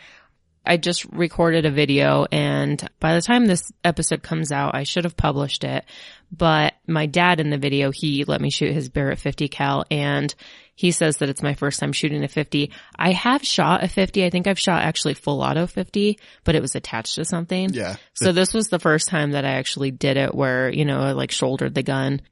I 0.64 0.76
just 0.76 1.04
recorded 1.06 1.66
a 1.66 1.70
video, 1.70 2.26
and 2.30 2.88
by 3.00 3.14
the 3.14 3.22
time 3.22 3.46
this 3.46 3.72
episode 3.84 4.22
comes 4.22 4.52
out, 4.52 4.74
I 4.74 4.84
should 4.84 5.04
have 5.04 5.16
published 5.16 5.64
it. 5.64 5.84
But 6.30 6.74
my 6.86 7.06
dad 7.06 7.40
in 7.40 7.50
the 7.50 7.58
video, 7.58 7.90
he 7.90 8.24
let 8.24 8.40
me 8.40 8.50
shoot 8.50 8.72
his 8.72 8.88
Barrett 8.88 9.18
50 9.18 9.48
cal, 9.48 9.84
and 9.90 10.32
he 10.74 10.90
says 10.90 11.18
that 11.18 11.28
it's 11.28 11.42
my 11.42 11.54
first 11.54 11.80
time 11.80 11.92
shooting 11.92 12.24
a 12.24 12.28
50. 12.28 12.70
I 12.96 13.12
have 13.12 13.44
shot 13.44 13.84
a 13.84 13.88
50. 13.88 14.24
I 14.24 14.30
think 14.30 14.46
I've 14.46 14.58
shot 14.58 14.82
actually 14.82 15.14
full 15.14 15.42
auto 15.42 15.66
50, 15.66 16.18
but 16.44 16.54
it 16.54 16.62
was 16.62 16.74
attached 16.74 17.16
to 17.16 17.24
something. 17.24 17.70
Yeah. 17.72 17.96
So 18.14 18.32
this 18.32 18.54
was 18.54 18.68
the 18.68 18.78
first 18.78 19.08
time 19.08 19.32
that 19.32 19.44
I 19.44 19.52
actually 19.52 19.90
did 19.90 20.16
it 20.16 20.34
where, 20.34 20.72
you 20.72 20.84
know, 20.84 21.00
I 21.00 21.12
like 21.12 21.30
shouldered 21.30 21.74
the 21.74 21.82
gun. 21.82 22.22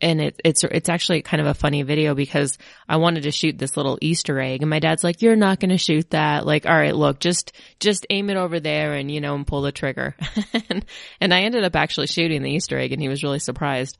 And 0.00 0.20
it, 0.20 0.40
it's, 0.44 0.64
it's 0.64 0.88
actually 0.88 1.22
kind 1.22 1.40
of 1.40 1.46
a 1.46 1.54
funny 1.54 1.82
video 1.82 2.14
because 2.14 2.56
I 2.88 2.96
wanted 2.96 3.24
to 3.24 3.30
shoot 3.30 3.58
this 3.58 3.76
little 3.76 3.98
Easter 4.00 4.40
egg 4.40 4.62
and 4.62 4.70
my 4.70 4.78
dad's 4.78 5.04
like, 5.04 5.22
you're 5.22 5.36
not 5.36 5.60
going 5.60 5.70
to 5.70 5.78
shoot 5.78 6.10
that. 6.10 6.46
Like, 6.46 6.66
all 6.66 6.76
right, 6.76 6.96
look, 6.96 7.20
just, 7.20 7.52
just 7.80 8.06
aim 8.08 8.30
it 8.30 8.36
over 8.36 8.60
there 8.60 8.94
and, 8.94 9.10
you 9.10 9.20
know, 9.20 9.34
and 9.34 9.46
pull 9.46 9.62
the 9.62 9.72
trigger. 9.72 10.16
and, 10.68 10.84
and 11.20 11.34
I 11.34 11.42
ended 11.42 11.64
up 11.64 11.76
actually 11.76 12.06
shooting 12.06 12.42
the 12.42 12.50
Easter 12.50 12.78
egg 12.78 12.92
and 12.92 13.02
he 13.02 13.08
was 13.08 13.22
really 13.22 13.40
surprised. 13.40 13.98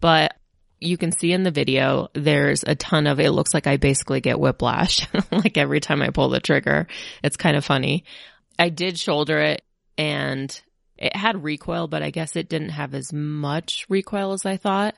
But 0.00 0.34
you 0.80 0.96
can 0.96 1.12
see 1.12 1.32
in 1.32 1.42
the 1.42 1.50
video, 1.50 2.08
there's 2.12 2.62
a 2.64 2.74
ton 2.74 3.06
of, 3.06 3.20
it 3.20 3.30
looks 3.30 3.54
like 3.54 3.66
I 3.66 3.76
basically 3.76 4.20
get 4.20 4.40
whiplash, 4.40 5.06
like 5.30 5.56
every 5.56 5.80
time 5.80 6.02
I 6.02 6.10
pull 6.10 6.28
the 6.28 6.40
trigger. 6.40 6.86
It's 7.22 7.36
kind 7.36 7.56
of 7.56 7.64
funny. 7.64 8.04
I 8.58 8.68
did 8.68 8.98
shoulder 8.98 9.38
it 9.38 9.62
and 9.96 10.60
it 10.98 11.14
had 11.14 11.44
recoil, 11.44 11.88
but 11.88 12.02
I 12.02 12.10
guess 12.10 12.36
it 12.36 12.48
didn't 12.48 12.70
have 12.70 12.94
as 12.94 13.12
much 13.12 13.86
recoil 13.88 14.32
as 14.32 14.46
I 14.46 14.56
thought. 14.56 14.94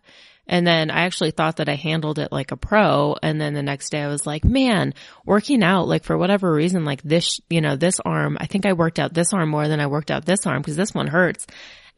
And 0.51 0.67
then 0.67 0.91
I 0.91 1.01
actually 1.03 1.31
thought 1.33 1.57
that 1.57 1.69
I 1.69 1.75
handled 1.75 2.19
it 2.19 2.33
like 2.33 2.53
a 2.53 2.57
pro. 2.57 3.15
And 3.23 3.39
then 3.39 3.53
the 3.53 3.63
next 3.63 3.91
day 3.91 4.01
I 4.01 4.09
was 4.09 4.27
like, 4.27 4.45
man, 4.45 4.95
working 5.27 5.63
out, 5.63 5.87
like 5.89 6.05
for 6.05 6.17
whatever 6.17 6.51
reason, 6.51 6.87
like 6.87 7.03
this, 7.03 7.39
you 7.51 7.61
know, 7.61 7.77
this 7.77 8.01
arm, 8.01 8.39
I 8.41 8.47
think 8.47 8.65
I 8.65 8.73
worked 8.73 8.99
out 8.99 9.13
this 9.13 9.35
arm 9.35 9.51
more 9.51 9.69
than 9.69 9.79
I 9.79 9.87
worked 9.89 10.11
out 10.11 10.25
this 10.25 10.47
arm 10.47 10.63
because 10.63 10.77
this 10.77 10.95
one 10.95 11.07
hurts. 11.07 11.47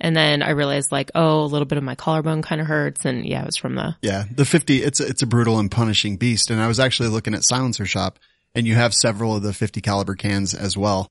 And 0.01 0.17
then 0.17 0.43
I 0.43 0.51
realized 0.51 0.91
like, 0.91 1.11
oh, 1.15 1.43
a 1.43 1.47
little 1.47 1.67
bit 1.67 1.79
of 1.79 1.85
my 1.85 1.95
collarbone 1.95 2.43
kind 2.43 2.61
of 2.61 2.67
hurts. 2.67 3.05
And 3.05 3.25
yeah, 3.25 3.43
it 3.43 3.47
was 3.47 3.57
from 3.57 3.77
the, 3.77 3.95
Yeah, 4.03 4.25
the 4.35 4.45
50, 4.45 4.83
it's 4.83 4.99
a, 4.99 5.07
it's 5.07 5.23
a 5.23 5.27
brutal 5.27 5.59
and 5.61 5.71
punishing 5.71 6.17
beast. 6.17 6.51
And 6.51 6.61
I 6.61 6.67
was 6.67 6.81
actually 6.81 7.11
looking 7.11 7.35
at 7.35 7.45
Silencer 7.45 7.87
Shop 7.87 8.19
and 8.55 8.67
you 8.67 8.75
have 8.75 8.95
several 8.95 9.37
of 9.37 9.43
the 9.43 9.53
50 9.53 9.81
caliber 9.81 10.17
cans 10.17 10.55
as 10.55 10.77
well. 10.77 11.09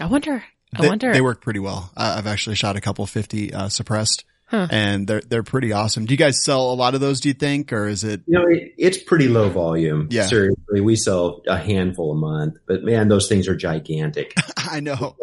I 0.00 0.06
wonder, 0.06 0.42
I 0.74 0.82
They, 0.82 0.88
wonder. 0.88 1.12
they 1.12 1.20
work 1.20 1.40
pretty 1.40 1.60
well. 1.60 1.92
I, 1.96 2.18
I've 2.18 2.26
actually 2.26 2.56
shot 2.56 2.74
a 2.76 2.80
couple 2.80 3.06
50 3.06 3.52
uh, 3.54 3.68
suppressed 3.68 4.24
Huh. 4.50 4.66
and 4.68 5.06
they're, 5.06 5.20
they're 5.20 5.42
pretty 5.44 5.72
awesome. 5.72 6.06
Do 6.06 6.12
you 6.12 6.18
guys 6.18 6.42
sell 6.42 6.72
a 6.72 6.74
lot 6.74 6.94
of 6.96 7.00
those, 7.00 7.20
do 7.20 7.28
you 7.28 7.34
think? 7.34 7.72
Or 7.72 7.86
is 7.86 8.02
it, 8.02 8.22
You 8.26 8.34
know, 8.34 8.46
it, 8.48 8.74
it's 8.76 8.98
pretty 8.98 9.28
low 9.28 9.48
volume. 9.48 10.08
Yeah. 10.10 10.26
Seriously, 10.26 10.80
we 10.80 10.96
sell 10.96 11.42
a 11.46 11.56
handful 11.56 12.10
a 12.12 12.16
month, 12.16 12.56
but 12.66 12.82
man, 12.82 13.06
those 13.06 13.28
things 13.28 13.46
are 13.46 13.54
gigantic. 13.54 14.34
I 14.56 14.80
know. 14.80 15.14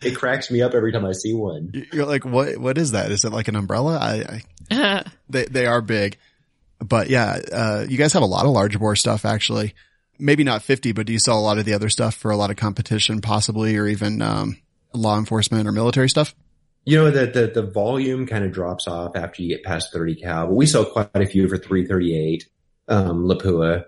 it 0.00 0.12
cracks 0.16 0.52
me 0.52 0.62
up 0.62 0.72
every 0.74 0.92
time 0.92 1.04
I 1.04 1.12
see 1.12 1.34
one. 1.34 1.72
You're 1.92 2.06
like, 2.06 2.24
what, 2.24 2.58
what 2.58 2.78
is 2.78 2.92
that? 2.92 3.10
Is 3.10 3.24
it 3.24 3.32
like 3.32 3.48
an 3.48 3.56
umbrella? 3.56 3.98
I, 3.98 4.40
I 4.70 5.04
they, 5.28 5.46
they 5.46 5.66
are 5.66 5.80
big, 5.80 6.16
but 6.78 7.08
yeah, 7.10 7.40
uh, 7.52 7.86
you 7.88 7.96
guys 7.98 8.12
have 8.12 8.22
a 8.22 8.26
lot 8.26 8.44
of 8.46 8.52
large 8.52 8.78
bore 8.78 8.94
stuff 8.94 9.24
actually. 9.24 9.74
Maybe 10.18 10.44
not 10.44 10.62
50, 10.62 10.92
but 10.92 11.06
do 11.06 11.12
you 11.12 11.18
sell 11.18 11.38
a 11.38 11.42
lot 11.42 11.58
of 11.58 11.64
the 11.64 11.74
other 11.74 11.88
stuff 11.88 12.14
for 12.14 12.30
a 12.30 12.36
lot 12.36 12.50
of 12.50 12.56
competition 12.56 13.20
possibly, 13.20 13.76
or 13.76 13.86
even, 13.86 14.22
um, 14.22 14.58
law 14.94 15.18
enforcement 15.18 15.66
or 15.68 15.72
military 15.72 16.08
stuff? 16.08 16.34
You 16.86 16.96
know, 16.96 17.10
the, 17.10 17.26
the, 17.26 17.46
the 17.48 17.62
volume 17.62 18.26
kind 18.26 18.44
of 18.44 18.52
drops 18.52 18.88
off 18.88 19.16
after 19.16 19.42
you 19.42 19.48
get 19.48 19.64
past 19.64 19.92
30 19.92 20.14
cal, 20.14 20.46
but 20.46 20.54
we 20.54 20.64
sell 20.66 20.84
quite 20.84 21.10
a 21.14 21.26
few 21.26 21.48
for 21.48 21.58
338, 21.58 22.48
um, 22.88 23.24
Lapua, 23.24 23.84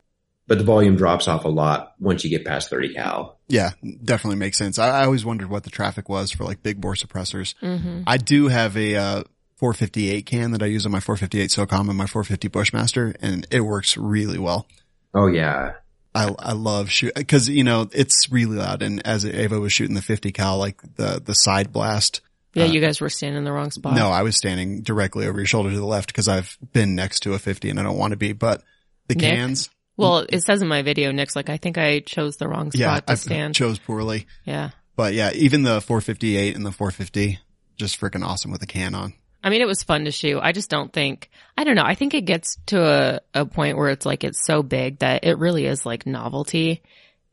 but 0.46 0.58
the 0.58 0.64
volume 0.64 0.96
drops 0.96 1.28
off 1.28 1.44
a 1.44 1.48
lot 1.48 1.94
once 2.00 2.24
you 2.24 2.30
get 2.30 2.44
past 2.44 2.68
30 2.68 2.94
cal. 2.94 3.38
Yeah, 3.46 3.70
definitely 4.04 4.36
makes 4.36 4.58
sense. 4.58 4.78
I, 4.78 4.88
I 4.88 5.04
always 5.04 5.24
wondered 5.24 5.48
what 5.48 5.62
the 5.62 5.70
traffic 5.70 6.08
was 6.08 6.32
for 6.32 6.44
like 6.44 6.62
big 6.62 6.80
bore 6.80 6.94
suppressors. 6.94 7.54
hmm 7.60 8.02
I 8.06 8.18
do 8.18 8.48
have 8.48 8.76
a, 8.76 8.96
uh, 8.96 9.22
458 9.58 10.24
can 10.24 10.52
that 10.52 10.62
I 10.62 10.66
use 10.66 10.86
on 10.86 10.92
my 10.92 11.00
458 11.00 11.50
SOCOM 11.50 11.88
and 11.88 11.98
my 11.98 12.06
450 12.06 12.48
Bushmaster 12.48 13.14
and 13.20 13.44
it 13.50 13.60
works 13.62 13.96
really 13.96 14.38
well. 14.38 14.66
Oh 15.14 15.26
yeah. 15.26 15.72
I, 16.14 16.32
I 16.38 16.52
love 16.52 16.90
shoot 16.90 17.12
cause 17.26 17.48
you 17.48 17.64
know, 17.64 17.88
it's 17.92 18.30
really 18.30 18.56
loud. 18.56 18.82
And 18.82 19.04
as 19.04 19.24
Ava 19.26 19.58
was 19.58 19.72
shooting 19.72 19.96
the 19.96 20.02
50 20.02 20.30
cal, 20.30 20.58
like 20.58 20.80
the, 20.96 21.20
the 21.24 21.34
side 21.34 21.72
blast. 21.72 22.20
Yeah, 22.58 22.64
Uh, 22.66 22.72
you 22.72 22.80
guys 22.80 23.00
were 23.00 23.08
standing 23.08 23.38
in 23.38 23.44
the 23.44 23.52
wrong 23.52 23.70
spot. 23.70 23.94
No, 23.94 24.08
I 24.10 24.22
was 24.22 24.36
standing 24.36 24.82
directly 24.82 25.26
over 25.26 25.38
your 25.38 25.46
shoulder 25.46 25.70
to 25.70 25.76
the 25.76 25.86
left 25.86 26.12
cause 26.14 26.28
I've 26.28 26.56
been 26.72 26.94
next 26.94 27.20
to 27.20 27.34
a 27.34 27.38
50 27.38 27.70
and 27.70 27.78
I 27.78 27.82
don't 27.82 27.98
want 27.98 28.10
to 28.12 28.16
be, 28.16 28.32
but 28.32 28.62
the 29.08 29.14
Nick? 29.14 29.24
cans. 29.24 29.70
Well, 29.96 30.26
it 30.28 30.42
says 30.42 30.62
in 30.62 30.68
my 30.68 30.82
video, 30.82 31.10
Nick's 31.10 31.34
like, 31.34 31.48
I 31.50 31.56
think 31.56 31.76
I 31.78 32.00
chose 32.00 32.36
the 32.36 32.46
wrong 32.48 32.70
spot 32.70 32.78
Yeah, 32.80 33.00
to 33.00 33.12
I 33.12 33.14
stand. 33.16 33.54
chose 33.54 33.78
poorly. 33.78 34.26
yeah. 34.44 34.70
But 34.96 35.14
yeah, 35.14 35.30
even 35.34 35.62
the 35.62 35.80
458 35.80 36.56
and 36.56 36.66
the 36.66 36.72
450, 36.72 37.38
just 37.76 38.00
freaking 38.00 38.24
awesome 38.24 38.50
with 38.50 38.60
the 38.60 38.66
can 38.66 38.94
on. 38.94 39.14
I 39.44 39.50
mean, 39.50 39.60
it 39.60 39.66
was 39.68 39.84
fun 39.84 40.04
to 40.06 40.10
shoot. 40.10 40.40
I 40.40 40.50
just 40.50 40.68
don't 40.68 40.92
think, 40.92 41.30
I 41.56 41.62
don't 41.62 41.76
know. 41.76 41.84
I 41.84 41.94
think 41.94 42.14
it 42.14 42.22
gets 42.24 42.58
to 42.66 42.82
a, 42.84 43.20
a 43.42 43.46
point 43.46 43.76
where 43.78 43.90
it's 43.90 44.04
like, 44.04 44.24
it's 44.24 44.44
so 44.44 44.64
big 44.64 44.98
that 44.98 45.22
it 45.24 45.38
really 45.38 45.66
is 45.66 45.86
like 45.86 46.06
novelty 46.06 46.82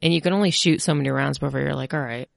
and 0.04 0.14
you 0.14 0.22
can 0.22 0.34
only 0.34 0.52
shoot 0.52 0.82
so 0.84 0.94
many 0.94 1.10
rounds 1.10 1.40
before 1.40 1.60
you're 1.60 1.74
like, 1.76 1.96
all 1.96 2.00
right, 2.00 2.30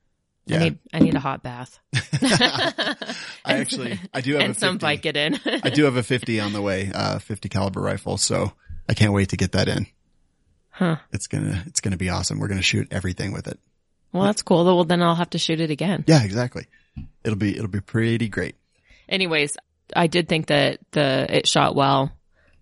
I 0.49 0.55
Yeah. 0.55 0.59
need, 0.61 0.79
I 0.93 0.99
need 1.01 1.15
a 1.15 1.21
hot 1.21 1.43
bath. 1.43 1.79
I 1.95 3.05
actually, 3.45 3.99
I 4.13 4.21
do 4.21 4.33
have 4.35 4.43
a 4.43 4.45
and 4.47 4.57
some 4.57 4.79
50. 4.79 5.11
Vicodin. 5.13 5.61
I 5.65 5.71
do 5.71 5.85
have 5.85 5.97
a 5.97 6.03
50 6.03 6.41
on 6.41 6.53
the 6.53 6.63
way, 6.63 6.91
uh, 6.95 7.19
50 7.19 7.49
caliber 7.49 7.81
rifle. 7.81 8.17
So 8.17 8.53
I 8.89 8.95
can't 8.95 9.13
wait 9.13 9.31
to 9.31 9.37
get 9.37 9.53
that 9.53 9.69
in. 9.69 9.87
Huh. 10.71 10.97
It's 11.13 11.27
gonna, 11.27 11.63
it's 11.67 11.81
gonna 11.81 11.97
be 11.97 12.09
awesome. 12.09 12.39
We're 12.39 12.49
gonna 12.49 12.63
shoot 12.63 12.89
everything 12.91 13.33
with 13.33 13.49
it. 13.49 13.59
Well, 14.13 14.25
that's 14.25 14.43
cool. 14.43 14.65
Well, 14.65 14.85
then 14.85 15.03
I'll 15.03 15.15
have 15.15 15.31
to 15.31 15.39
shoot 15.39 15.61
it 15.61 15.71
again. 15.71 16.05
Yeah, 16.07 16.23
exactly. 16.23 16.67
It'll 17.25 17.39
be, 17.39 17.55
it'll 17.57 17.69
be 17.69 17.81
pretty 17.81 18.29
great. 18.29 18.55
Anyways, 19.09 19.57
I 19.95 20.07
did 20.07 20.29
think 20.29 20.47
that 20.47 20.79
the, 20.93 21.27
it 21.29 21.47
shot 21.49 21.75
well. 21.75 22.13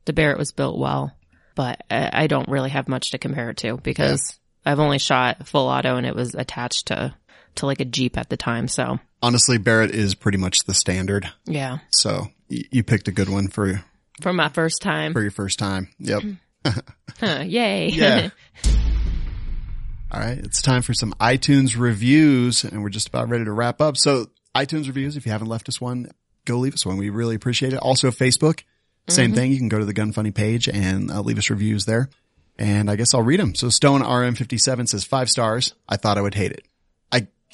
The 0.06 0.12
Barrett 0.12 0.38
was 0.38 0.52
built 0.52 0.78
well, 0.78 1.12
but 1.54 1.82
I, 1.90 2.10
I 2.12 2.26
don't 2.26 2.48
really 2.48 2.70
have 2.70 2.88
much 2.88 3.10
to 3.10 3.18
compare 3.18 3.50
it 3.50 3.56
to 3.58 3.76
because 3.76 4.38
I've 4.64 4.78
only 4.80 4.98
shot 4.98 5.46
full 5.48 5.68
auto 5.68 5.96
and 5.96 6.06
it 6.06 6.14
was 6.14 6.34
attached 6.34 6.86
to, 6.86 7.14
to 7.56 7.66
like 7.66 7.80
a 7.80 7.84
Jeep 7.84 8.16
at 8.18 8.28
the 8.30 8.36
time. 8.36 8.68
So 8.68 8.98
Honestly, 9.22 9.58
Barrett 9.58 9.90
is 9.92 10.14
pretty 10.14 10.38
much 10.38 10.58
the 10.66 10.74
standard. 10.74 11.28
yeah, 11.46 11.78
So 11.92 12.28
y- 12.50 12.62
you 12.70 12.82
picked 12.82 13.08
a 13.08 13.12
good 13.12 13.28
one 13.28 13.48
for, 13.48 13.66
you 13.66 13.78
for 14.20 14.32
my 14.32 14.48
first 14.48 14.80
time. 14.82 15.12
for 15.12 15.22
your 15.22 15.30
first 15.30 15.58
time. 15.58 15.88
Yep. 15.98 16.22
Huh, 17.20 17.44
yay. 17.46 17.88
Yeah. 17.90 18.28
All 20.12 20.20
right. 20.20 20.38
It's 20.38 20.62
time 20.62 20.82
for 20.82 20.94
some 20.94 21.12
iTunes 21.20 21.78
reviews 21.78 22.64
and 22.64 22.82
we're 22.82 22.88
just 22.90 23.08
about 23.08 23.28
ready 23.28 23.44
to 23.44 23.52
wrap 23.52 23.80
up. 23.80 23.96
So 23.96 24.26
iTunes 24.54 24.86
reviews, 24.86 25.16
if 25.16 25.26
you 25.26 25.32
haven't 25.32 25.48
left 25.48 25.68
us 25.68 25.80
one, 25.80 26.10
go 26.44 26.58
leave 26.58 26.74
us 26.74 26.86
one. 26.86 26.96
We 26.96 27.10
really 27.10 27.34
appreciate 27.34 27.72
it. 27.72 27.78
Also 27.78 28.10
Facebook, 28.10 28.62
same 29.08 29.34
thing. 29.34 29.52
You 29.52 29.58
can 29.58 29.68
go 29.68 29.78
to 29.78 29.84
the 29.84 29.92
Gun 29.92 30.12
Funny 30.12 30.30
page 30.30 30.68
and 30.68 31.10
uh, 31.10 31.20
leave 31.20 31.38
us 31.38 31.50
reviews 31.50 31.84
there. 31.84 32.08
And 32.58 32.90
I 32.90 32.96
guess 32.96 33.14
I'll 33.14 33.22
read 33.22 33.40
them. 33.40 33.54
So 33.54 33.68
Stone 33.68 34.02
RM57 34.02 34.88
says 34.88 35.04
five 35.04 35.28
stars. 35.28 35.74
I 35.88 35.96
thought 35.96 36.18
I 36.18 36.22
would 36.22 36.34
hate 36.34 36.52
it. 36.52 36.64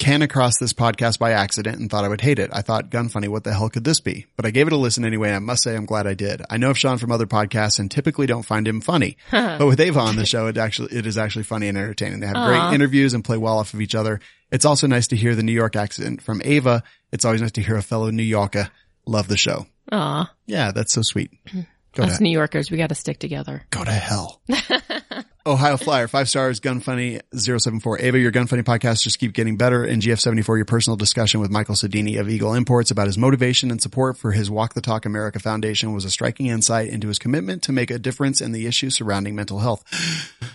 I 0.03 0.05
came 0.05 0.21
across 0.21 0.57
this 0.57 0.73
podcast 0.73 1.17
by 1.17 1.31
accident 1.31 1.79
and 1.79 1.89
thought 1.89 2.03
I 2.03 2.09
would 2.09 2.19
hate 2.19 2.37
it. 2.37 2.49
I 2.51 2.61
thought 2.61 2.89
Gun 2.89 3.07
Funny, 3.07 3.29
what 3.29 3.45
the 3.45 3.53
hell 3.53 3.69
could 3.69 3.85
this 3.85 4.01
be? 4.01 4.25
But 4.35 4.45
I 4.45 4.51
gave 4.51 4.67
it 4.67 4.73
a 4.73 4.77
listen 4.77 5.05
anyway. 5.05 5.29
And 5.29 5.37
I 5.37 5.39
must 5.39 5.63
say 5.63 5.77
I'm 5.77 5.85
glad 5.85 6.07
I 6.07 6.13
did. 6.13 6.41
I 6.49 6.57
know 6.57 6.71
of 6.71 6.77
Sean 6.77 6.97
from 6.97 7.09
other 7.13 7.25
podcasts 7.25 7.79
and 7.79 7.89
typically 7.89 8.27
don't 8.27 8.43
find 8.43 8.67
him 8.67 8.81
funny, 8.81 9.15
but 9.31 9.65
with 9.65 9.79
Ava 9.79 10.01
on 10.01 10.17
the 10.17 10.25
show, 10.25 10.47
it 10.47 10.57
actually, 10.57 10.93
it 10.93 11.05
is 11.05 11.17
actually 11.17 11.43
funny 11.43 11.69
and 11.69 11.77
entertaining. 11.77 12.19
They 12.19 12.27
have 12.27 12.35
Aw. 12.35 12.47
great 12.47 12.75
interviews 12.75 13.13
and 13.13 13.23
play 13.23 13.37
well 13.37 13.59
off 13.59 13.73
of 13.73 13.79
each 13.79 13.95
other. 13.95 14.19
It's 14.51 14.65
also 14.65 14.87
nice 14.87 15.07
to 15.07 15.15
hear 15.15 15.35
the 15.35 15.43
New 15.43 15.53
York 15.53 15.77
accent 15.77 16.21
from 16.21 16.41
Ava. 16.43 16.83
It's 17.13 17.23
always 17.23 17.41
nice 17.41 17.53
to 17.53 17.61
hear 17.61 17.77
a 17.77 17.81
fellow 17.81 18.09
New 18.11 18.23
Yorker. 18.23 18.69
Love 19.05 19.29
the 19.29 19.37
show. 19.37 19.67
Aw, 19.93 20.29
Yeah, 20.47 20.71
that's 20.71 20.91
so 20.91 21.01
sweet. 21.01 21.31
Go 21.95 22.03
us 22.03 22.19
New 22.19 22.31
Yorkers, 22.31 22.69
we 22.71 22.77
got 22.77 22.89
to 22.89 22.95
stick 22.95 23.19
together. 23.19 23.63
go 23.69 23.83
to 23.83 23.91
hell. 23.91 24.41
Ohio 25.45 25.75
Flyer, 25.75 26.07
five 26.07 26.29
stars, 26.29 26.61
Gun 26.61 26.79
Funny 26.79 27.19
074. 27.35 27.99
Ava, 27.99 28.17
your 28.17 28.31
Gun 28.31 28.47
Funny 28.47 28.63
podcast 28.63 29.03
just 29.03 29.19
keep 29.19 29.33
getting 29.33 29.57
better. 29.57 29.83
And 29.83 30.01
GF74, 30.01 30.55
your 30.55 30.63
personal 30.63 30.95
discussion 30.95 31.41
with 31.41 31.51
Michael 31.51 31.75
Sodini 31.75 32.17
of 32.17 32.29
Eagle 32.29 32.53
Imports 32.53 32.91
about 32.91 33.07
his 33.07 33.17
motivation 33.17 33.69
and 33.69 33.81
support 33.81 34.17
for 34.17 34.31
his 34.31 34.49
Walk 34.49 34.73
the 34.73 34.79
Talk 34.79 35.05
America 35.05 35.39
Foundation 35.39 35.93
was 35.93 36.05
a 36.05 36.09
striking 36.09 36.45
insight 36.45 36.87
into 36.87 37.09
his 37.09 37.19
commitment 37.19 37.61
to 37.63 37.73
make 37.73 37.91
a 37.91 37.99
difference 37.99 38.39
in 38.39 38.53
the 38.53 38.65
issues 38.67 38.95
surrounding 38.95 39.35
mental 39.35 39.59
health. 39.59 39.83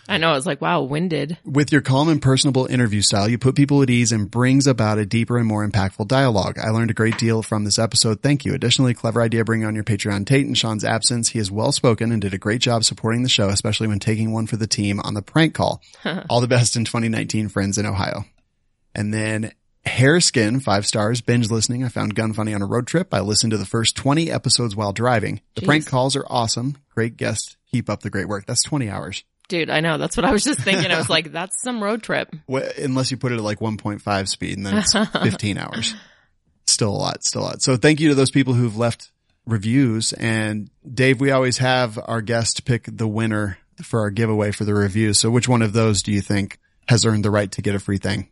I 0.08 0.16
know. 0.16 0.30
I 0.30 0.32
was 0.32 0.46
like, 0.46 0.62
wow, 0.62 0.80
winded. 0.80 1.36
With 1.44 1.70
your 1.70 1.82
calm 1.82 2.08
and 2.08 2.22
personable 2.22 2.64
interview 2.64 3.02
style, 3.02 3.28
you 3.28 3.36
put 3.36 3.56
people 3.56 3.82
at 3.82 3.90
ease 3.90 4.10
and 4.10 4.30
brings 4.30 4.66
about 4.66 4.96
a 4.96 5.04
deeper 5.04 5.36
and 5.36 5.46
more 5.46 5.68
impactful 5.68 6.08
dialogue. 6.08 6.58
I 6.58 6.70
learned 6.70 6.90
a 6.90 6.94
great 6.94 7.18
deal 7.18 7.42
from 7.42 7.64
this 7.64 7.78
episode. 7.78 8.22
Thank 8.22 8.46
you. 8.46 8.54
Additionally, 8.54 8.94
clever 8.94 9.20
idea 9.20 9.44
bringing 9.44 9.66
on 9.66 9.74
your 9.74 9.84
Patreon 9.84 10.24
Tate 10.24 10.46
in 10.46 10.54
Sean's 10.54 10.82
absence. 10.82 11.28
He 11.28 11.38
is 11.38 11.50
well 11.50 11.72
spoken 11.72 12.10
and 12.10 12.22
did 12.22 12.32
a 12.32 12.38
great 12.38 12.62
job 12.62 12.84
supporting 12.84 13.22
the 13.22 13.28
show, 13.28 13.50
especially 13.50 13.86
when 13.86 13.98
taking 13.98 14.32
one 14.32 14.46
for 14.46 14.56
the 14.56 14.66
team 14.66 14.77
on 15.04 15.14
the 15.14 15.22
prank 15.22 15.54
call. 15.54 15.82
All 16.30 16.40
the 16.40 16.48
best 16.48 16.76
in 16.76 16.84
2019, 16.84 17.48
friends 17.48 17.78
in 17.78 17.86
Ohio. 17.86 18.24
And 18.94 19.12
then 19.12 19.52
Hareskin, 19.86 20.62
five 20.62 20.86
stars, 20.86 21.20
binge 21.20 21.50
listening. 21.50 21.84
I 21.84 21.88
found 21.88 22.14
Gun 22.14 22.32
Funny 22.32 22.54
on 22.54 22.62
a 22.62 22.66
road 22.66 22.86
trip. 22.86 23.12
I 23.12 23.20
listened 23.20 23.50
to 23.52 23.56
the 23.56 23.66
first 23.66 23.96
20 23.96 24.30
episodes 24.30 24.76
while 24.76 24.92
driving. 24.92 25.40
The 25.54 25.62
Jeez. 25.62 25.66
prank 25.66 25.86
calls 25.86 26.16
are 26.16 26.24
awesome. 26.28 26.76
Great 26.94 27.16
guest. 27.16 27.56
Keep 27.70 27.90
up 27.90 28.00
the 28.00 28.10
great 28.10 28.28
work. 28.28 28.46
That's 28.46 28.62
20 28.62 28.88
hours. 28.88 29.24
Dude, 29.48 29.70
I 29.70 29.80
know. 29.80 29.96
That's 29.96 30.16
what 30.16 30.26
I 30.26 30.32
was 30.32 30.44
just 30.44 30.60
thinking. 30.60 30.90
I 30.90 30.98
was 30.98 31.08
like, 31.10 31.32
that's 31.32 31.60
some 31.62 31.82
road 31.82 32.02
trip. 32.02 32.34
Well, 32.46 32.68
unless 32.78 33.10
you 33.10 33.16
put 33.16 33.32
it 33.32 33.36
at 33.36 33.42
like 33.42 33.60
1.5 33.60 34.28
speed 34.28 34.56
and 34.56 34.66
then 34.66 34.78
it's 34.78 34.92
15 35.22 35.58
hours. 35.58 35.94
Still 36.66 36.90
a 36.90 36.96
lot, 36.96 37.24
still 37.24 37.42
a 37.42 37.44
lot. 37.44 37.62
So 37.62 37.76
thank 37.76 38.00
you 38.00 38.08
to 38.10 38.14
those 38.14 38.30
people 38.30 38.52
who've 38.52 38.76
left 38.76 39.10
reviews. 39.46 40.12
And 40.12 40.70
Dave, 40.86 41.18
we 41.20 41.30
always 41.30 41.58
have 41.58 41.98
our 42.04 42.20
guest 42.20 42.66
pick 42.66 42.84
the 42.86 43.08
winner 43.08 43.56
for 43.82 44.00
our 44.00 44.10
giveaway 44.10 44.50
for 44.52 44.64
the 44.64 44.74
review. 44.74 45.14
So 45.14 45.30
which 45.30 45.48
one 45.48 45.62
of 45.62 45.72
those 45.72 46.02
do 46.02 46.12
you 46.12 46.20
think 46.20 46.58
has 46.88 47.04
earned 47.04 47.24
the 47.24 47.30
right 47.30 47.50
to 47.52 47.62
get 47.62 47.74
a 47.74 47.78
free 47.78 47.98
thing? 47.98 48.28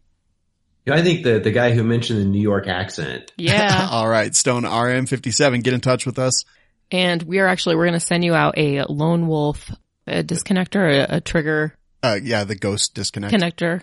You 0.85 0.93
know, 0.93 0.99
I 0.99 1.03
think 1.03 1.25
the 1.25 1.41
the 1.41 1.51
guy 1.51 1.73
who 1.73 1.83
mentioned 1.83 2.21
the 2.21 2.25
New 2.25 2.41
York 2.41 2.69
accent. 2.69 3.33
Yeah. 3.37 3.89
All 3.93 4.09
right. 4.09 4.35
Stone 4.35 4.63
RM57, 4.63 5.63
get 5.63 5.75
in 5.75 5.81
touch 5.81 6.07
with 6.07 6.19
us. 6.19 6.45
and 6.93 7.23
we 7.23 7.41
are 7.41 7.47
actually, 7.49 7.75
we're 7.77 7.87
going 7.87 7.99
to 7.99 8.07
send 8.07 8.25
you 8.25 8.35
out 8.35 8.57
a 8.57 8.85
lone 8.85 9.27
wolf 9.27 9.71
a 10.07 10.23
disconnector, 10.23 11.05
a, 11.09 11.17
a 11.17 11.21
trigger 11.21 11.75
Uh, 12.03 12.19
yeah, 12.23 12.45
the 12.45 12.55
ghost 12.55 12.95
disconnect. 12.95 13.35
connector. 13.35 13.83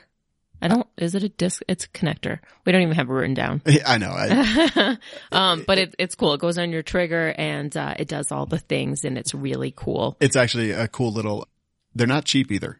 I 0.61 0.69
don't, 0.69 0.87
is 0.97 1.13
it 1.13 1.23
a 1.23 1.27
disc? 1.29 1.61
It's 1.67 1.83
a 1.83 1.89
connector. 1.89 2.39
We 2.65 2.71
don't 2.71 2.83
even 2.83 2.95
have 2.95 3.09
it 3.09 3.11
written 3.13 3.33
down. 3.33 3.61
I 3.85 3.97
know. 3.97 4.11
I, 4.11 4.97
um, 5.33 5.65
but 5.67 5.77
it, 5.77 5.95
it's 5.99 6.15
cool. 6.15 6.33
It 6.35 6.39
goes 6.39 6.57
on 6.57 6.71
your 6.71 6.83
trigger 6.83 7.35
and, 7.37 7.75
uh, 7.75 7.95
it 7.99 8.07
does 8.07 8.31
all 8.31 8.45
the 8.45 8.59
things 8.59 9.03
and 9.03 9.17
it's 9.17 9.33
really 9.35 9.73
cool. 9.75 10.15
it's 10.21 10.37
actually 10.37 10.71
a 10.71 10.87
cool 10.87 11.11
little, 11.11 11.45
they're 11.95 12.07
not 12.07 12.25
cheap 12.25 12.51
either 12.51 12.79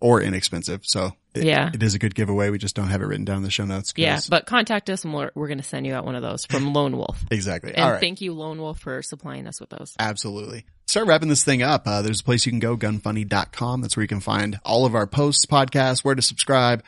or 0.00 0.20
inexpensive. 0.20 0.80
So 0.84 1.12
it, 1.34 1.44
Yeah. 1.44 1.70
it 1.72 1.82
is 1.82 1.94
a 1.94 1.98
good 1.98 2.14
giveaway. 2.14 2.50
We 2.50 2.58
just 2.58 2.76
don't 2.76 2.88
have 2.88 3.00
it 3.00 3.06
written 3.06 3.24
down 3.24 3.38
in 3.38 3.42
the 3.42 3.50
show 3.50 3.64
notes. 3.64 3.94
Yeah. 3.96 4.20
But 4.28 4.44
contact 4.46 4.90
us 4.90 5.04
and 5.04 5.14
we're, 5.14 5.30
we're 5.34 5.48
going 5.48 5.58
to 5.58 5.64
send 5.64 5.86
you 5.86 5.94
out 5.94 6.04
one 6.04 6.14
of 6.14 6.22
those 6.22 6.44
from 6.46 6.72
Lone 6.74 6.96
Wolf. 6.98 7.24
exactly. 7.30 7.72
And 7.74 7.82
All 7.82 7.92
right. 7.92 8.00
thank 8.00 8.20
you, 8.20 8.34
Lone 8.34 8.60
Wolf, 8.60 8.78
for 8.78 9.02
supplying 9.02 9.46
us 9.46 9.58
with 9.60 9.70
those. 9.70 9.94
Absolutely. 9.98 10.66
Start 10.86 11.06
wrapping 11.08 11.28
this 11.30 11.44
thing 11.44 11.62
up. 11.62 11.86
Uh, 11.86 12.02
there's 12.02 12.20
a 12.20 12.24
place 12.24 12.44
you 12.46 12.52
can 12.52 12.58
go, 12.60 12.76
gunfunny.com. 12.76 13.80
That's 13.80 13.96
where 13.96 14.02
you 14.04 14.08
can 14.08 14.20
find 14.20 14.60
all 14.64 14.84
of 14.84 14.94
our 14.94 15.06
posts, 15.06 15.46
podcasts, 15.46 16.04
where 16.04 16.14
to 16.14 16.22
subscribe, 16.22 16.84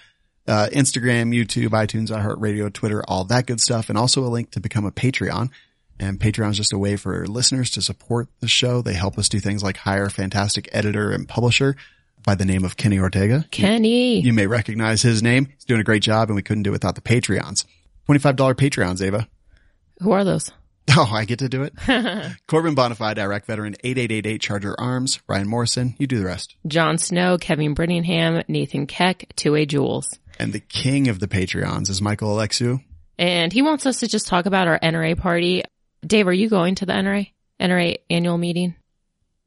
uh, 0.46 0.68
Instagram, 0.72 1.34
YouTube, 1.34 1.70
iTunes, 1.70 2.08
iHeartRadio, 2.10 2.72
Twitter, 2.72 3.02
all 3.08 3.24
that 3.24 3.46
good 3.46 3.60
stuff. 3.60 3.88
And 3.88 3.98
also 3.98 4.22
a 4.24 4.28
link 4.28 4.50
to 4.52 4.60
become 4.60 4.84
a 4.84 4.92
Patreon. 4.92 5.50
And 6.00 6.20
Patreon 6.20 6.50
is 6.50 6.56
just 6.56 6.72
a 6.72 6.78
way 6.78 6.96
for 6.96 7.26
listeners 7.26 7.70
to 7.72 7.82
support 7.82 8.28
the 8.40 8.48
show. 8.48 8.82
They 8.82 8.94
help 8.94 9.18
us 9.18 9.28
do 9.28 9.40
things 9.40 9.62
like 9.62 9.76
hire 9.78 10.04
a 10.06 10.10
fantastic 10.10 10.68
editor 10.72 11.10
and 11.10 11.28
publisher 11.28 11.76
by 12.24 12.34
the 12.34 12.44
name 12.44 12.64
of 12.64 12.76
Kenny 12.76 12.98
Ortega. 12.98 13.44
Kenny. 13.50 14.20
You 14.20 14.32
may 14.32 14.46
recognize 14.46 15.02
his 15.02 15.22
name. 15.22 15.46
He's 15.46 15.64
doing 15.64 15.80
a 15.80 15.84
great 15.84 16.02
job 16.02 16.28
and 16.28 16.36
we 16.36 16.42
couldn't 16.42 16.62
do 16.62 16.70
it 16.70 16.72
without 16.72 16.94
the 16.94 17.00
Patreons. 17.00 17.64
$25 18.08 18.36
Patreons, 18.54 19.02
Ava. 19.04 19.28
Who 20.00 20.12
are 20.12 20.24
those? 20.24 20.50
Oh, 20.96 21.10
I 21.12 21.26
get 21.26 21.40
to 21.40 21.50
do 21.50 21.64
it. 21.64 21.74
Corbin 22.48 22.74
Bonafide, 22.74 23.18
Iraq 23.18 23.44
veteran, 23.44 23.76
8888 23.84 24.40
Charger 24.40 24.74
Arms. 24.80 25.20
Ryan 25.28 25.46
Morrison, 25.46 25.94
you 25.98 26.06
do 26.06 26.18
the 26.18 26.24
rest. 26.24 26.56
Jon 26.66 26.96
Snow, 26.96 27.36
Kevin 27.36 27.74
Brittingham, 27.74 28.42
Nathan 28.48 28.86
Keck, 28.86 29.26
2A 29.36 29.68
Jules. 29.68 30.18
And 30.38 30.54
the 30.54 30.60
king 30.60 31.08
of 31.08 31.20
the 31.20 31.28
Patreons 31.28 31.90
is 31.90 32.00
Michael 32.00 32.34
Alexu. 32.34 32.82
And 33.18 33.52
he 33.52 33.60
wants 33.60 33.84
us 33.84 34.00
to 34.00 34.08
just 34.08 34.28
talk 34.28 34.46
about 34.46 34.66
our 34.66 34.78
NRA 34.78 35.16
party. 35.18 35.62
Dave, 36.06 36.26
are 36.28 36.32
you 36.32 36.48
going 36.48 36.76
to 36.76 36.86
the 36.86 36.92
NRA? 36.92 37.30
NRA 37.60 37.96
annual 38.08 38.38
meeting? 38.38 38.76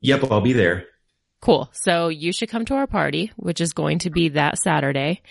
Yep, 0.01 0.31
I'll 0.31 0.41
be 0.41 0.53
there. 0.53 0.85
Cool. 1.41 1.69
So 1.73 2.09
you 2.09 2.33
should 2.33 2.49
come 2.49 2.65
to 2.65 2.75
our 2.75 2.87
party, 2.87 3.31
which 3.35 3.61
is 3.61 3.73
going 3.73 3.99
to 3.99 4.09
be 4.09 4.29
that 4.29 4.57
Saturday. 4.59 5.21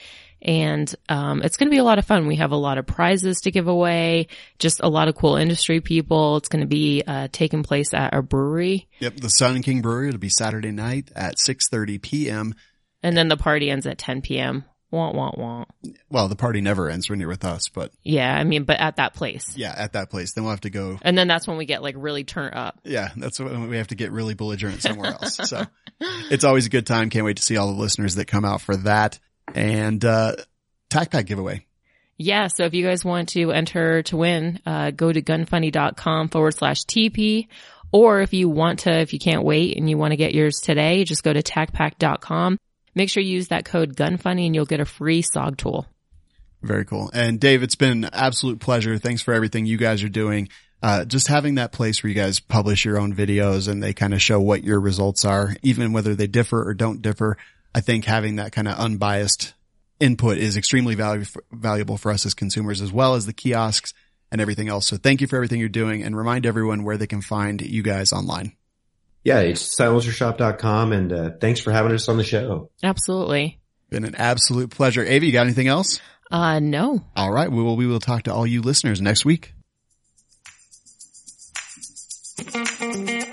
And, 0.43 0.93
um, 1.09 1.43
it's 1.43 1.59
going 1.59 1.69
to 1.69 1.75
be 1.75 1.79
a 1.79 1.85
lot 1.85 1.99
of 1.99 2.07
fun. 2.07 2.27
We 2.27 2.37
have 2.37 2.53
a 2.53 2.57
lot 2.57 2.79
of 2.79 2.87
prizes 2.87 3.43
to 3.43 3.51
give 3.51 3.69
away, 3.69 4.29
just 4.59 4.81
a 4.81 4.89
lot 4.89 5.09
of 5.09 5.15
cool 5.15 5.37
industry 5.37 5.81
people. 5.81 6.39
It's 6.39 6.49
going 6.49 6.63
to 6.63 6.67
be, 6.67 7.03
uh, 7.07 7.29
taking 7.31 7.63
place 7.63 7.93
at 7.93 8.15
our 8.15 8.23
brewery. 8.23 8.89
Yep, 9.01 9.17
the 9.17 9.29
Sun 9.29 9.63
King 9.63 9.83
Brewery. 9.83 10.09
It'll 10.09 10.19
be 10.19 10.31
Saturday 10.31 10.71
night 10.71 11.11
at 11.15 11.37
6.30 11.37 12.01
p.m. 12.01 12.55
And 13.03 13.15
then 13.17 13.29
the 13.29 13.37
party 13.37 13.71
ends 13.71 13.87
at 13.87 13.99
10 13.99 14.23
p.m. 14.23 14.65
Wah, 14.91 15.13
wah, 15.13 15.31
wah. 15.37 15.65
Well, 16.11 16.29
the 16.29 16.37
party 16.37 16.61
never 16.61 16.89
ends 16.91 17.09
when 17.09 17.21
you're 17.21 17.29
with 17.29 17.45
us, 17.45 17.69
but 17.69 17.93
Yeah. 18.03 18.35
I 18.35 18.43
mean, 18.45 18.65
but 18.65 18.81
at 18.81 18.97
that 18.97 19.15
place. 19.15 19.57
yeah, 19.57 19.73
at 19.77 19.93
that 19.93 20.11
place. 20.11 20.33
Then 20.33 20.45
we'll 20.45 20.51
have 20.53 20.63
to 20.63 20.71
go. 20.71 20.99
And 21.03 21.17
then 21.17 21.29
that's 21.29 21.47
when 21.47 21.57
we 21.59 21.65
get 21.65 21.83
like 21.83 21.95
really 21.97 22.25
turned 22.25 22.55
up. 22.55 22.81
Yeah, 22.85 23.11
that's 23.17 23.39
when 23.39 23.69
we 23.69 23.77
have 23.77 23.89
to 23.89 23.95
get 23.95 24.11
really 24.11 24.35
belligerent 24.35 24.83
somewhere 24.83 25.13
else. 25.13 25.37
So 25.49 25.65
it's 26.01 26.45
always 26.45 26.67
a 26.67 26.71
good 26.71 26.87
time. 26.87 27.09
Can't 27.11 27.25
wait 27.25 27.37
to 27.37 27.43
see 27.43 27.57
all 27.57 27.69
the 27.73 27.81
listeners 27.81 28.17
that 28.17 28.27
come 28.27 28.45
out 28.45 28.61
for 28.63 28.77
that. 28.79 29.19
And, 29.55 30.05
uh, 30.05 30.37
TacPack 30.91 31.27
giveaway. 31.27 31.67
Yeah, 32.19 32.49
so 32.49 32.65
if 32.65 32.75
you 32.75 32.85
guys 32.85 33.05
want 33.05 33.31
to 33.31 33.51
enter 33.53 34.03
to 34.03 34.17
win, 34.17 34.61
uh, 34.67 34.91
go 34.91 35.11
to 35.11 35.23
gunfunny.com 35.23 36.29
forward 36.29 36.55
slash 36.55 36.85
TP. 36.85 37.47
Or 37.93 38.21
if 38.21 38.35
you 38.35 38.49
want 38.49 38.81
to, 38.81 39.01
if 39.01 39.13
you 39.13 39.19
can't 39.19 39.43
wait 39.43 39.77
and 39.77 39.89
you 39.89 39.97
want 39.97 40.13
to 40.13 40.17
get 40.17 40.35
yours 40.35 40.61
today, 40.61 41.05
just 41.05 41.23
go 41.23 41.33
to 41.33 41.43
tacpack.com. 41.43 42.59
Make 43.01 43.09
sure 43.09 43.23
you 43.23 43.33
use 43.33 43.49
that 43.49 43.65
code 43.65 43.97
gunfunny 43.97 44.45
and 44.45 44.55
you'll 44.55 44.67
get 44.67 44.81
a 44.81 44.85
free 44.85 45.23
SOG 45.23 45.57
tool. 45.57 45.87
Very 46.61 46.85
cool. 46.85 47.11
And 47.15 47.41
Dave, 47.41 47.63
it's 47.63 47.75
been 47.75 48.05
an 48.05 48.11
absolute 48.13 48.61
pleasure. 48.61 48.99
Thanks 48.99 49.23
for 49.23 49.33
everything 49.33 49.65
you 49.65 49.79
guys 49.79 50.03
are 50.03 50.11
doing. 50.11 50.51
uh, 50.83 51.07
just 51.07 51.27
having 51.27 51.55
that 51.55 51.73
place 51.73 52.03
where 52.03 52.09
you 52.09 52.15
guys 52.15 52.41
publish 52.41 52.85
your 52.85 52.99
own 52.99 53.15
videos 53.15 53.69
and 53.69 53.83
they 53.83 53.95
kind 53.95 54.13
of 54.13 54.21
show 54.21 54.39
what 54.39 54.63
your 54.63 54.79
results 54.79 55.25
are, 55.25 55.57
even 55.63 55.95
whether 55.95 56.15
they 56.15 56.27
differ 56.27 56.63
or 56.63 56.75
don't 56.75 57.01
differ. 57.01 57.39
I 57.75 57.81
think 57.81 58.05
having 58.05 58.37
that 58.37 58.53
kind 58.53 58.69
of 58.69 58.77
unbiased 58.77 59.55
input 59.99 60.37
is 60.37 60.59
extremely 60.59 60.95
valu- 60.95 61.35
valuable 61.51 61.97
for 61.97 62.13
us 62.13 62.27
as 62.27 62.35
consumers, 62.35 62.83
as 62.83 62.93
well 62.93 63.15
as 63.15 63.25
the 63.25 63.33
kiosks 63.33 63.95
and 64.31 64.43
everything 64.43 64.69
else. 64.69 64.87
So 64.87 64.99
thank 64.99 65.23
you 65.23 65.27
for 65.27 65.37
everything 65.37 65.59
you're 65.59 65.71
doing 65.71 66.03
and 66.03 66.15
remind 66.15 66.45
everyone 66.45 66.85
where 66.85 66.99
they 66.99 67.07
can 67.07 67.23
find 67.23 67.63
you 67.63 67.83
guys 67.83 68.13
online. 68.13 68.53
Yeah, 69.23 69.41
it's 69.41 69.77
silencershop.com 69.79 70.93
and 70.93 71.13
uh, 71.13 71.31
thanks 71.41 71.61
for 71.61 71.73
having 71.73 71.93
us 71.93 72.09
on 72.09 72.17
the 72.17 72.25
show. 72.25 72.71
Absolutely. 72.83 73.61
Been 73.91 74.05
an 74.05 74.15
absolute 74.15 74.71
pleasure. 74.71 75.03
Avi, 75.03 75.27
you 75.27 75.33
got 75.33 75.47
anything 75.47 75.69
else? 75.69 76.01
Uh, 76.31 76.61
no. 76.61 77.05
All 77.17 77.31
right. 77.31 77.51
We 77.51 77.63
will, 77.63 77.77
we 77.77 77.87
will 77.87 78.01
talk 78.01 78.23
to 78.25 78.33
all 78.33 78.47
you 78.47 78.63
listeners 78.63 79.01
next 79.01 79.25
week. 79.25 79.53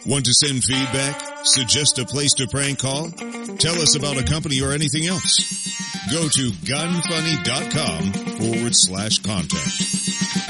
Want 0.06 0.26
to 0.26 0.34
send 0.34 0.64
feedback? 0.64 1.22
Suggest 1.44 2.00
a 2.00 2.06
place 2.06 2.34
to 2.34 2.48
prank 2.48 2.80
call? 2.80 3.10
Tell 3.58 3.76
us 3.82 3.96
about 3.96 4.18
a 4.18 4.24
company 4.24 4.62
or 4.62 4.72
anything 4.72 5.06
else? 5.06 5.68
Go 6.12 6.28
to 6.28 6.50
gunfunny.com 6.52 8.14
forward 8.38 8.74
slash 8.74 9.20
contact. 9.20 10.47